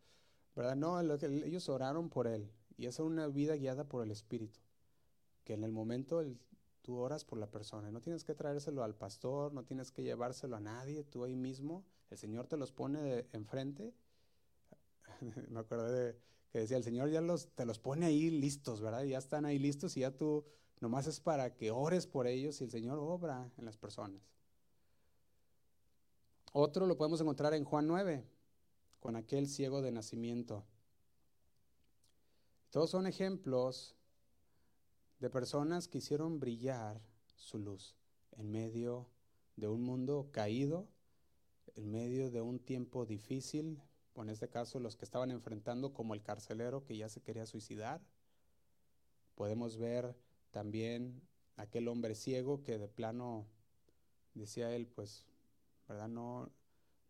¿verdad? 0.56 0.76
No, 0.76 1.00
ellos 1.00 1.70
oraron 1.70 2.10
por 2.10 2.28
él 2.28 2.52
y 2.78 2.88
es 2.88 3.00
una 3.00 3.28
vida 3.28 3.56
guiada 3.56 3.84
por 3.88 4.04
el 4.04 4.12
Espíritu, 4.12 4.60
que 5.44 5.54
en 5.54 5.64
el 5.64 5.72
momento 5.72 6.22
el, 6.22 6.40
Tú 6.84 6.98
oras 6.98 7.24
por 7.24 7.40
la 7.40 7.50
persona. 7.50 7.92
No 7.92 8.02
tienes 8.02 8.26
que 8.26 8.36
traérselo 8.36 8.84
al 8.84 8.94
pastor, 8.94 9.54
no 9.54 9.64
tienes 9.64 9.90
que 9.90 10.04
llevárselo 10.04 10.58
a 10.58 10.60
nadie. 10.60 11.06
Tú 11.06 11.24
ahí 11.24 11.36
mismo, 11.36 11.86
el 12.10 12.18
Señor 12.18 12.48
te 12.48 12.58
los 12.58 12.74
pone 12.74 13.26
enfrente. 13.32 13.94
Me 15.50 15.62
acordé 15.62 16.18
que 16.52 16.60
decía, 16.60 16.76
el 16.76 16.84
Señor 16.84 17.10
ya 17.10 17.22
los, 17.22 17.48
te 17.56 17.66
los 17.66 17.80
pone 17.80 18.06
ahí 18.06 18.30
listos, 18.30 18.82
¿verdad? 18.82 19.04
Ya 19.06 19.18
están 19.18 19.46
ahí 19.46 19.60
listos 19.60 19.96
y 19.96 20.02
ya 20.02 20.12
tú 20.12 20.46
nomás 20.84 21.08
es 21.08 21.22
para 21.22 21.56
que 21.56 21.72
ores 21.72 22.06
por 22.06 22.28
ellos 22.28 22.60
y 22.60 22.66
el 22.66 22.70
Señor 22.70 23.00
obra 23.00 23.50
en 23.58 23.64
las 23.64 23.78
personas. 23.78 24.22
Otro 26.52 26.86
lo 26.86 26.98
podemos 26.98 27.22
encontrar 27.22 27.54
en 27.54 27.64
Juan 27.64 27.88
9, 27.88 28.28
con 29.00 29.16
aquel 29.16 29.48
ciego 29.48 29.82
de 29.82 29.94
nacimiento. 29.94 30.66
Todos 32.70 32.90
son 32.90 33.08
ejemplos 33.08 33.96
de 35.20 35.30
personas 35.30 35.88
que 35.88 36.00
hicieron 36.00 36.42
brillar 36.42 37.02
su 37.38 37.60
luz 37.60 37.96
en 38.34 38.52
medio 38.52 39.08
de 39.56 39.70
un 39.70 39.84
mundo 39.84 40.28
caído, 40.34 40.90
en 41.76 41.92
medio 41.92 42.30
de 42.30 42.42
un 42.42 42.60
tiempo 42.60 43.06
difícil, 43.06 43.82
en 44.16 44.30
este 44.30 44.50
caso 44.50 44.82
los 44.82 44.98
que 44.98 45.06
estaban 45.06 45.32
enfrentando 45.32 45.94
como 45.94 46.14
el 46.14 46.22
carcelero 46.22 46.84
que 46.84 46.98
ya 46.98 47.08
se 47.08 47.22
quería 47.22 47.46
suicidar. 47.46 48.02
Podemos 49.36 49.78
ver 49.78 50.14
también 50.54 51.20
aquel 51.58 51.88
hombre 51.88 52.14
ciego 52.14 52.64
que 52.64 52.78
de 52.78 52.88
plano, 52.88 53.48
decía 54.36 54.74
él, 54.74 54.88
pues, 54.88 55.26
¿verdad? 55.88 56.08
No, 56.08 56.52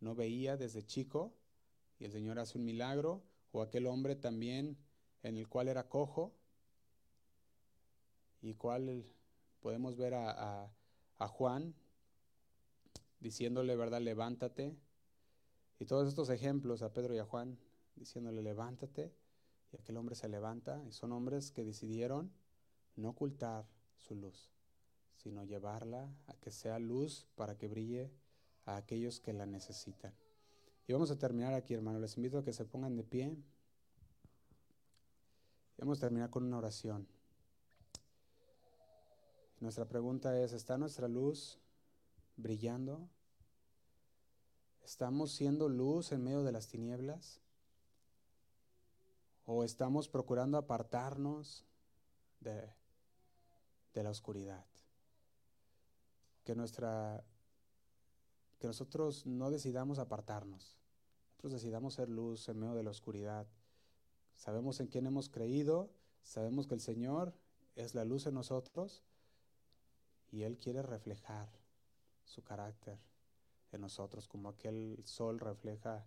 no 0.00 0.14
veía 0.14 0.56
desde 0.56 0.82
chico 0.82 1.34
y 1.98 2.06
el 2.06 2.12
Señor 2.12 2.38
hace 2.38 2.58
un 2.58 2.64
milagro, 2.64 3.22
o 3.52 3.62
aquel 3.62 3.86
hombre 3.86 4.16
también 4.16 4.76
en 5.22 5.36
el 5.36 5.46
cual 5.48 5.68
era 5.68 5.88
cojo 5.88 6.34
y 8.42 8.54
cuál 8.54 9.04
podemos 9.60 9.96
ver 9.96 10.14
a, 10.14 10.70
Juan 11.18 11.74
diciéndole, 13.20 13.76
¿verdad? 13.76 14.02
Levántate. 14.02 14.76
Y 15.78 15.86
todos 15.86 16.06
estos 16.06 16.28
ejemplos 16.28 16.82
a 16.82 16.92
Pedro 16.92 17.14
y 17.14 17.18
a 17.18 17.24
Juan 17.24 17.58
diciéndole, 17.96 18.42
levántate. 18.42 19.14
Y 19.72 19.76
aquel 19.76 19.96
hombre 19.96 20.14
se 20.14 20.28
levanta. 20.28 20.84
Y 20.86 20.92
son 20.92 21.12
hombres 21.12 21.50
que 21.50 21.64
decidieron 21.64 22.30
no 22.96 23.10
ocultar 23.10 23.66
su 23.96 24.14
luz, 24.14 24.50
sino 25.16 25.44
llevarla 25.44 26.08
a 26.26 26.34
que 26.34 26.50
sea 26.50 26.78
luz 26.78 27.26
para 27.34 27.56
que 27.56 27.68
brille 27.68 28.10
a 28.66 28.76
aquellos 28.76 29.20
que 29.20 29.32
la 29.32 29.46
necesitan. 29.46 30.12
Y 30.86 30.92
vamos 30.92 31.10
a 31.10 31.18
terminar 31.18 31.54
aquí, 31.54 31.74
hermano. 31.74 31.98
Les 31.98 32.16
invito 32.16 32.38
a 32.38 32.44
que 32.44 32.52
se 32.52 32.64
pongan 32.64 32.96
de 32.96 33.04
pie. 33.04 33.38
Y 35.76 35.80
vamos 35.80 35.98
a 35.98 36.02
terminar 36.02 36.30
con 36.30 36.44
una 36.44 36.58
oración. 36.58 37.06
Nuestra 39.60 39.86
pregunta 39.86 40.38
es, 40.38 40.52
¿está 40.52 40.76
nuestra 40.76 41.08
luz 41.08 41.58
brillando? 42.36 43.08
¿Estamos 44.84 45.32
siendo 45.32 45.70
luz 45.70 46.12
en 46.12 46.22
medio 46.22 46.42
de 46.42 46.52
las 46.52 46.68
tinieblas? 46.68 47.40
¿O 49.46 49.64
estamos 49.64 50.08
procurando 50.08 50.58
apartarnos 50.58 51.64
de, 52.40 52.70
de 53.94 54.02
la 54.02 54.10
oscuridad? 54.10 54.64
Que, 56.44 56.54
nuestra, 56.54 57.24
que 58.58 58.66
nosotros 58.66 59.24
no 59.24 59.50
decidamos 59.50 59.98
apartarnos, 59.98 60.76
nosotros 61.30 61.52
decidamos 61.52 61.94
ser 61.94 62.08
luz 62.08 62.48
en 62.48 62.58
medio 62.58 62.74
de 62.74 62.82
la 62.82 62.90
oscuridad. 62.90 63.46
Sabemos 64.36 64.80
en 64.80 64.88
quién 64.88 65.06
hemos 65.06 65.28
creído, 65.28 65.90
sabemos 66.22 66.66
que 66.66 66.74
el 66.74 66.80
Señor 66.80 67.34
es 67.76 67.94
la 67.94 68.04
luz 68.04 68.26
en 68.26 68.34
nosotros 68.34 69.02
y 70.30 70.42
Él 70.42 70.58
quiere 70.58 70.82
reflejar 70.82 71.48
su 72.24 72.42
carácter 72.42 72.98
en 73.72 73.80
nosotros, 73.80 74.28
como 74.28 74.48
aquel 74.48 75.02
sol 75.04 75.38
refleja 75.40 76.06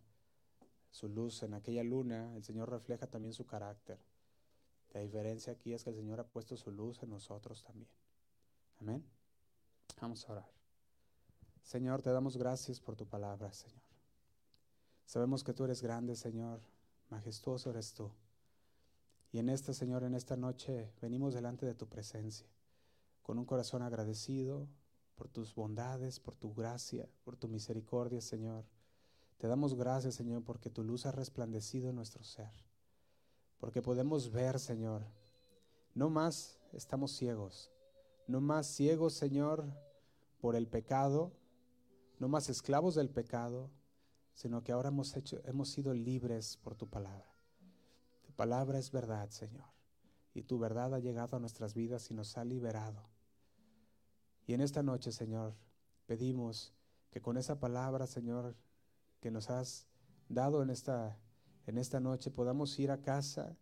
su 0.90 1.10
luz 1.10 1.44
en 1.44 1.54
aquella 1.54 1.84
luna, 1.84 2.36
el 2.36 2.44
Señor 2.44 2.70
refleja 2.70 3.08
también 3.08 3.34
su 3.34 3.46
carácter. 3.46 4.00
La 4.94 5.02
diferencia 5.02 5.54
aquí 5.54 5.74
es 5.74 5.84
que 5.84 5.90
el 5.90 5.96
Señor 5.96 6.20
ha 6.20 6.28
puesto 6.28 6.58
su 6.58 6.72
luz 6.72 7.02
en 7.04 7.10
nosotros 7.10 7.64
también. 7.64 7.90
Amén. 8.80 9.06
Vamos 10.02 10.28
a 10.28 10.34
orar. 10.34 10.50
Señor, 11.64 12.02
te 12.02 12.12
damos 12.12 12.38
gracias 12.38 12.80
por 12.80 12.96
tu 12.96 13.06
palabra, 13.06 13.52
Señor. 13.54 13.82
Sabemos 15.06 15.44
que 15.44 15.54
tú 15.54 15.66
eres 15.66 15.82
grande, 15.82 16.16
Señor. 16.16 16.62
Majestuoso 17.10 17.70
eres 17.70 17.94
tú. 17.94 18.12
Y 19.32 19.40
en 19.40 19.50
esta, 19.50 19.74
Señor, 19.74 20.04
en 20.04 20.16
esta 20.16 20.38
noche 20.38 20.92
venimos 21.02 21.34
delante 21.34 21.66
de 21.66 21.76
tu 21.76 21.88
presencia 21.88 22.48
con 23.28 23.38
un 23.38 23.46
corazón 23.46 23.82
agradecido 23.82 24.70
por 25.16 25.28
tus 25.28 25.54
bondades, 25.54 26.20
por 26.22 26.36
tu 26.36 26.54
gracia, 26.54 27.10
por 27.26 27.36
tu 27.36 27.50
misericordia, 27.50 28.22
Señor. 28.22 28.64
Te 29.38 29.48
damos 29.48 29.76
gracias, 29.76 30.16
Señor, 30.16 30.46
porque 30.46 30.70
tu 30.70 30.84
luz 30.84 31.06
ha 31.06 31.12
resplandecido 31.12 31.90
en 31.90 31.98
nuestro 31.98 32.24
ser. 32.24 32.67
Porque 33.60 33.82
podemos 33.82 34.32
ver, 34.32 34.60
Señor. 34.60 35.04
No 35.94 36.10
más 36.10 36.60
estamos 36.74 37.12
ciegos. 37.12 37.72
No 38.28 38.42
más 38.42 38.68
ciegos, 38.68 39.14
Señor, 39.14 39.66
por 40.40 40.56
el 40.56 40.68
pecado. 40.68 41.32
No 42.20 42.28
más 42.28 42.50
esclavos 42.50 42.96
del 42.96 43.10
pecado, 43.10 43.70
sino 44.34 44.64
que 44.64 44.72
ahora 44.72 44.90
hemos, 44.90 45.16
hecho, 45.16 45.42
hemos 45.46 45.70
sido 45.70 45.94
libres 45.94 46.58
por 46.58 46.76
tu 46.76 46.88
palabra. 46.88 47.34
Tu 48.24 48.32
palabra 48.34 48.80
es 48.80 48.92
verdad, 48.92 49.30
Señor. 49.30 49.66
Y 50.34 50.44
tu 50.44 50.60
verdad 50.60 50.94
ha 50.94 51.00
llegado 51.00 51.38
a 51.38 51.40
nuestras 51.40 51.74
vidas 51.74 52.10
y 52.12 52.14
nos 52.14 52.38
ha 52.38 52.44
liberado. 52.44 53.08
Y 54.46 54.54
en 54.54 54.62
esta 54.62 54.84
noche, 54.84 55.12
Señor, 55.12 55.56
pedimos 56.06 56.74
que 57.10 57.22
con 57.22 57.38
esa 57.38 57.60
palabra, 57.60 58.08
Señor, 58.08 58.56
que 59.20 59.32
nos 59.32 59.50
has 59.50 59.88
dado 60.30 60.62
en 60.62 60.70
esta, 60.70 61.18
en 61.68 61.78
esta 61.78 62.00
noche, 62.00 62.32
podamos 62.32 62.80
ir 62.80 62.92
a 62.92 63.02
casa, 63.02 63.58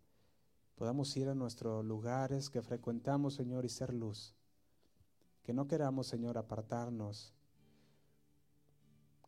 podamos 0.76 1.16
ir 1.16 1.28
a 1.28 1.34
nuestros 1.34 1.84
lugares 1.84 2.48
que 2.48 2.62
frecuentamos, 2.62 3.34
Señor, 3.34 3.64
y 3.64 3.68
ser 3.68 3.92
luz. 3.92 4.32
Que 5.42 5.52
no 5.52 5.66
queramos, 5.66 6.06
Señor, 6.06 6.38
apartarnos, 6.38 7.34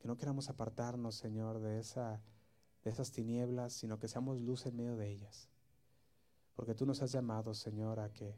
que 0.01 0.07
no 0.07 0.17
queramos 0.17 0.49
apartarnos, 0.49 1.17
Señor, 1.17 1.59
de, 1.59 1.81
esa, 1.81 2.23
de 2.85 2.91
esas 2.91 3.11
tinieblas, 3.11 3.73
sino 3.73 3.99
que 3.99 4.07
seamos 4.07 4.41
luz 4.41 4.65
en 4.67 4.77
medio 4.77 4.97
de 4.97 5.11
ellas. 5.11 5.49
Porque 6.55 6.75
tú 6.75 6.87
nos 6.87 7.03
has 7.03 7.11
llamado, 7.11 7.55
Señor, 7.55 7.99
a 7.99 8.13
que, 8.13 8.37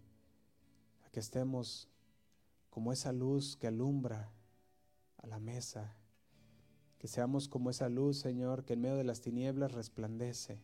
a 1.06 1.10
que 1.10 1.20
estemos 1.20 1.86
como 2.70 2.92
esa 2.92 3.12
luz 3.12 3.56
que 3.56 3.66
alumbra 3.66 4.32
a 5.18 5.26
la 5.26 5.38
mesa. 5.38 5.94
Que 7.00 7.08
seamos 7.08 7.48
como 7.48 7.70
esa 7.70 7.88
luz, 7.88 8.20
Señor, 8.20 8.64
que 8.64 8.74
en 8.74 8.82
medio 8.82 8.96
de 8.96 9.02
las 9.02 9.20
tinieblas 9.20 9.72
resplandece. 9.72 10.62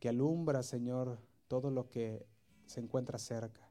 Que 0.00 0.08
alumbra, 0.08 0.62
Señor, 0.62 1.18
todo 1.46 1.70
lo 1.70 1.90
que 1.90 2.24
se 2.64 2.80
encuentra 2.80 3.18
cerca. 3.18 3.68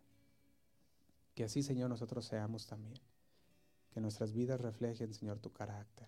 Que 1.34 1.46
así, 1.46 1.64
Señor, 1.64 1.90
nosotros 1.90 2.26
seamos 2.26 2.68
también. 2.68 3.02
Que 3.90 4.00
nuestras 4.00 4.34
vidas 4.34 4.62
reflejen, 4.62 5.16
Señor, 5.16 5.40
tu 5.40 5.52
carácter. 5.52 6.08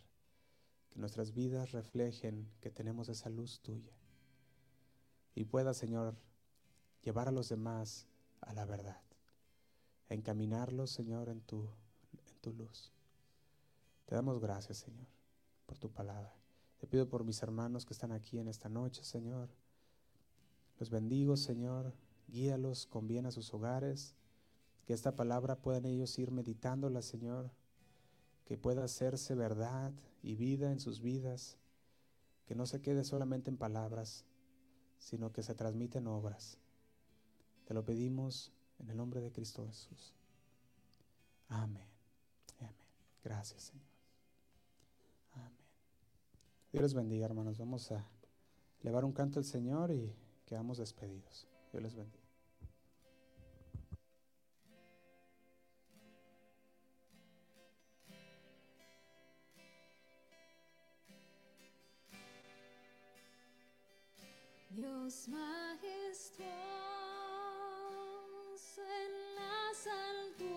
Que 0.91 0.99
nuestras 0.99 1.33
vidas 1.33 1.71
reflejen 1.71 2.47
que 2.61 2.69
tenemos 2.69 3.09
esa 3.09 3.29
luz 3.29 3.61
tuya. 3.61 3.95
Y 5.33 5.45
pueda, 5.45 5.73
Señor, 5.73 6.15
llevar 7.01 7.27
a 7.27 7.31
los 7.31 7.49
demás 7.49 8.05
a 8.41 8.53
la 8.53 8.65
verdad 8.65 9.01
encaminarlos, 10.09 10.89
Señor, 10.89 11.29
en 11.29 11.41
tu, 11.41 11.69
en 12.27 12.39
tu 12.41 12.51
luz. 12.53 12.91
Te 14.09 14.15
damos 14.15 14.39
gracias, 14.39 14.79
Señor, 14.79 15.05
por 15.67 15.77
tu 15.77 15.91
palabra. 15.91 16.33
Te 16.79 16.87
pido 16.87 17.07
por 17.07 17.23
mis 17.23 17.43
hermanos 17.43 17.85
que 17.85 17.93
están 17.93 18.11
aquí 18.11 18.39
en 18.39 18.47
esta 18.47 18.67
noche, 18.67 19.03
Señor. 19.03 19.49
Los 20.79 20.89
bendigo, 20.89 21.37
Señor. 21.37 21.93
Guíalos 22.27 22.87
con 22.87 23.07
bien 23.07 23.27
a 23.27 23.31
sus 23.31 23.53
hogares. 23.53 24.15
Que 24.87 24.93
esta 24.93 25.15
palabra 25.15 25.57
puedan 25.57 25.85
ellos 25.85 26.17
ir 26.17 26.31
meditándola, 26.31 27.03
Señor. 27.03 27.51
Que 28.45 28.57
pueda 28.57 28.83
hacerse 28.83 29.35
verdad 29.35 29.93
y 30.23 30.33
vida 30.35 30.71
en 30.71 30.79
sus 30.79 31.01
vidas. 31.01 31.59
Que 32.47 32.55
no 32.55 32.65
se 32.65 32.81
quede 32.81 33.03
solamente 33.03 33.51
en 33.51 33.57
palabras, 33.57 34.25
sino 34.97 35.31
que 35.31 35.43
se 35.43 35.53
transmiten 35.53 36.07
obras. 36.07 36.57
Te 37.65 37.75
lo 37.75 37.85
pedimos 37.85 38.51
en 38.79 38.89
el 38.89 38.97
nombre 38.97 39.21
de 39.21 39.31
Cristo 39.31 39.67
Jesús. 39.67 40.15
Amén. 41.47 41.87
Amén. 42.57 42.73
Gracias, 43.23 43.61
Señor. 43.65 43.88
Dios 46.71 46.83
les 46.83 46.93
bendiga, 46.93 47.25
hermanos. 47.25 47.57
Vamos 47.57 47.91
a 47.91 48.07
elevar 48.81 49.03
un 49.03 49.11
canto 49.11 49.39
al 49.39 49.45
Señor 49.45 49.91
y 49.91 50.13
quedamos 50.45 50.77
despedidos. 50.77 51.47
Dios 51.71 51.83
les 51.83 51.95
bendiga. 51.95 52.19
Dios 64.69 65.27
majestuoso. 65.27 66.69
Jesús, 68.59 70.48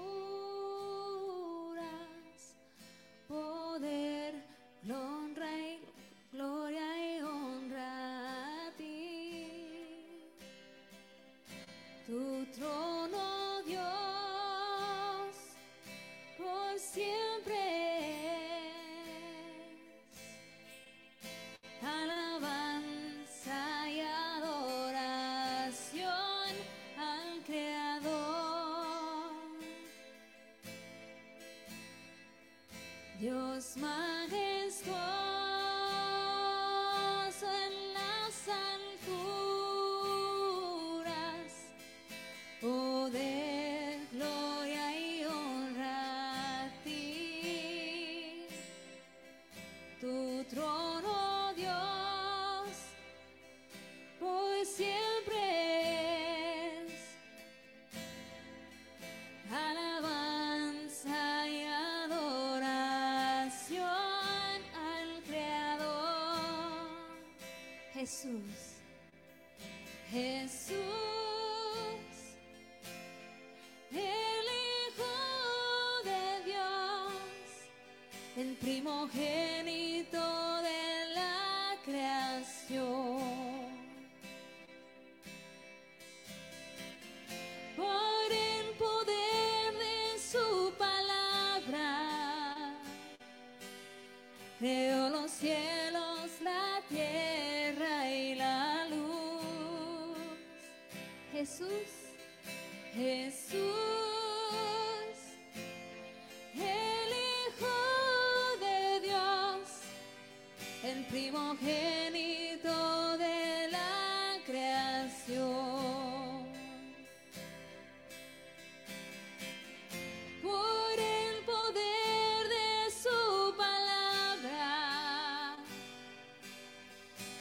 Yeah. 79.14 79.41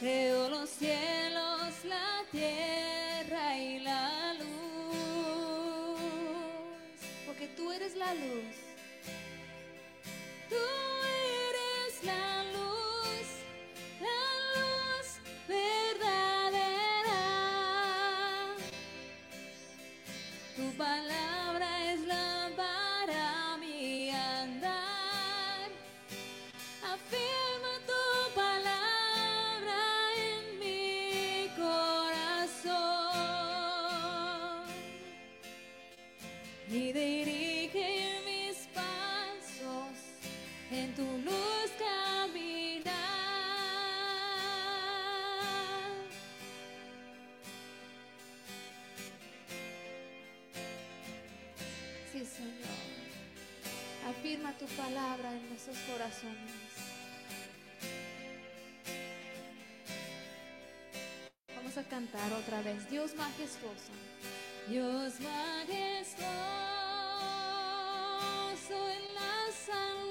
Creo 0.02 0.48
los 0.48 0.68
cielos, 0.68 1.84
la 1.84 2.24
tierra 2.32 3.56
y 3.56 3.78
la 3.78 4.34
luz, 4.34 6.00
porque 7.24 7.46
tú 7.56 7.70
eres 7.70 7.94
la 7.94 8.12
luz. 8.12 8.71
tu 54.62 54.68
palabra 54.76 55.32
en 55.32 55.48
nuestros 55.48 55.76
corazones. 55.90 56.52
Vamos 61.56 61.76
a 61.76 61.82
cantar 61.82 62.32
otra 62.32 62.62
vez, 62.62 62.88
Dios 62.88 63.14
majestuoso. 63.16 63.92
Dios 64.68 65.14
majestuoso 65.20 66.22
en 68.88 69.14
la 69.14 69.52
sangre. 69.66 70.01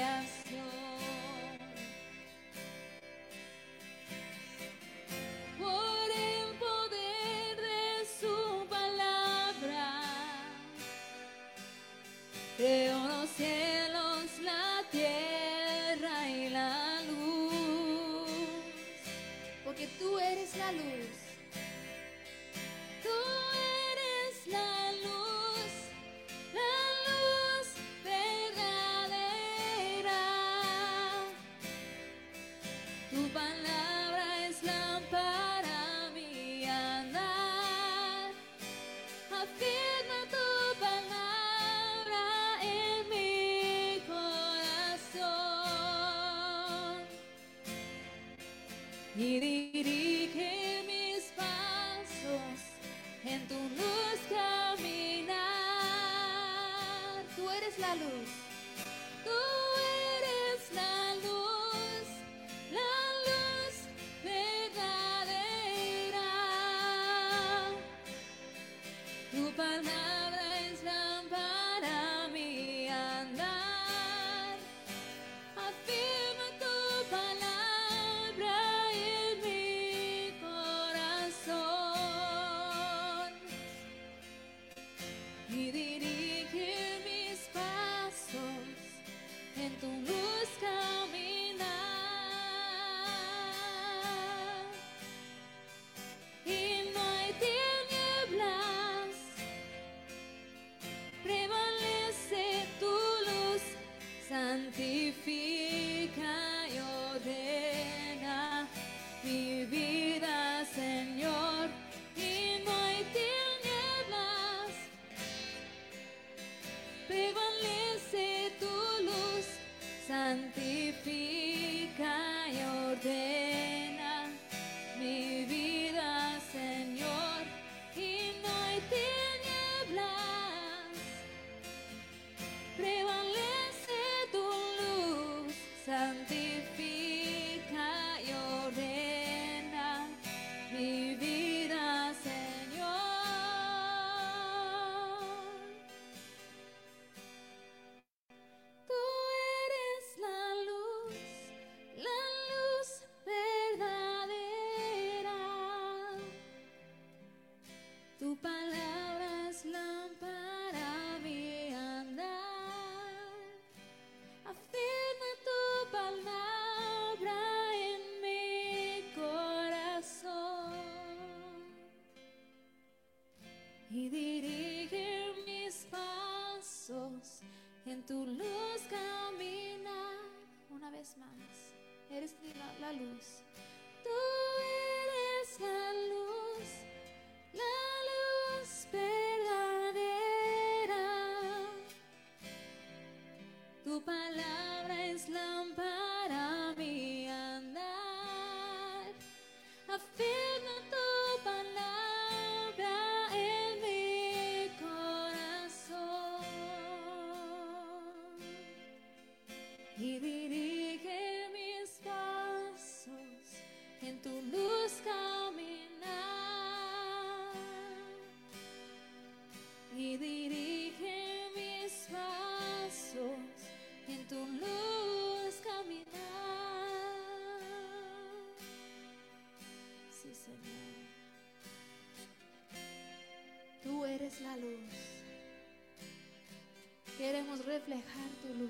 yes, 0.00 0.44
Lord. 0.50 0.79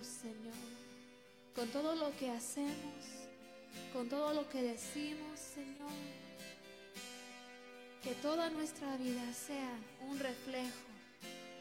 Señor, 0.05 0.55
con 1.55 1.69
todo 1.69 1.95
lo 1.95 2.17
que 2.17 2.31
hacemos, 2.31 3.05
con 3.93 4.09
todo 4.09 4.33
lo 4.33 4.49
que 4.49 4.63
decimos, 4.63 5.39
Señor. 5.39 5.91
Que 8.03 8.15
toda 8.15 8.49
nuestra 8.51 8.97
vida 8.97 9.33
sea 9.33 9.71
un 10.09 10.19
reflejo 10.19 10.91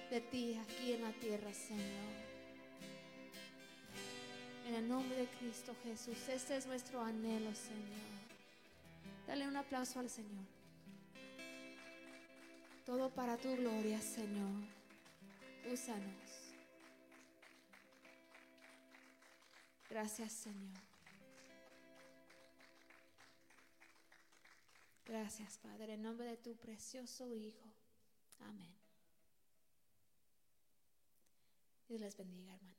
de 0.09 0.21
ti 0.21 0.57
aquí 0.57 0.93
en 0.93 1.03
la 1.03 1.11
tierra, 1.11 1.53
Señor. 1.53 2.29
En 4.67 4.75
el 4.75 4.87
nombre 4.87 5.17
de 5.17 5.25
Cristo 5.39 5.75
Jesús, 5.83 6.29
este 6.29 6.55
es 6.55 6.65
nuestro 6.65 7.01
anhelo, 7.01 7.53
Señor. 7.53 8.09
Dale 9.27 9.47
un 9.47 9.57
aplauso 9.57 9.99
al 9.99 10.09
Señor. 10.09 10.45
Todo 12.85 13.09
para 13.09 13.37
tu 13.37 13.55
gloria, 13.55 13.99
Señor. 13.99 14.63
Úsanos. 15.71 16.28
Gracias, 19.99 20.31
Señor. 20.31 20.79
Gracias, 25.05 25.57
Padre, 25.57 25.95
en 25.95 26.03
nombre 26.03 26.25
de 26.25 26.37
tu 26.37 26.55
precioso 26.55 27.33
Hijo. 27.33 27.67
Amén. 28.39 28.73
Dios 31.89 31.99
les 31.99 32.15
bendiga, 32.15 32.55
hermanos. 32.55 32.78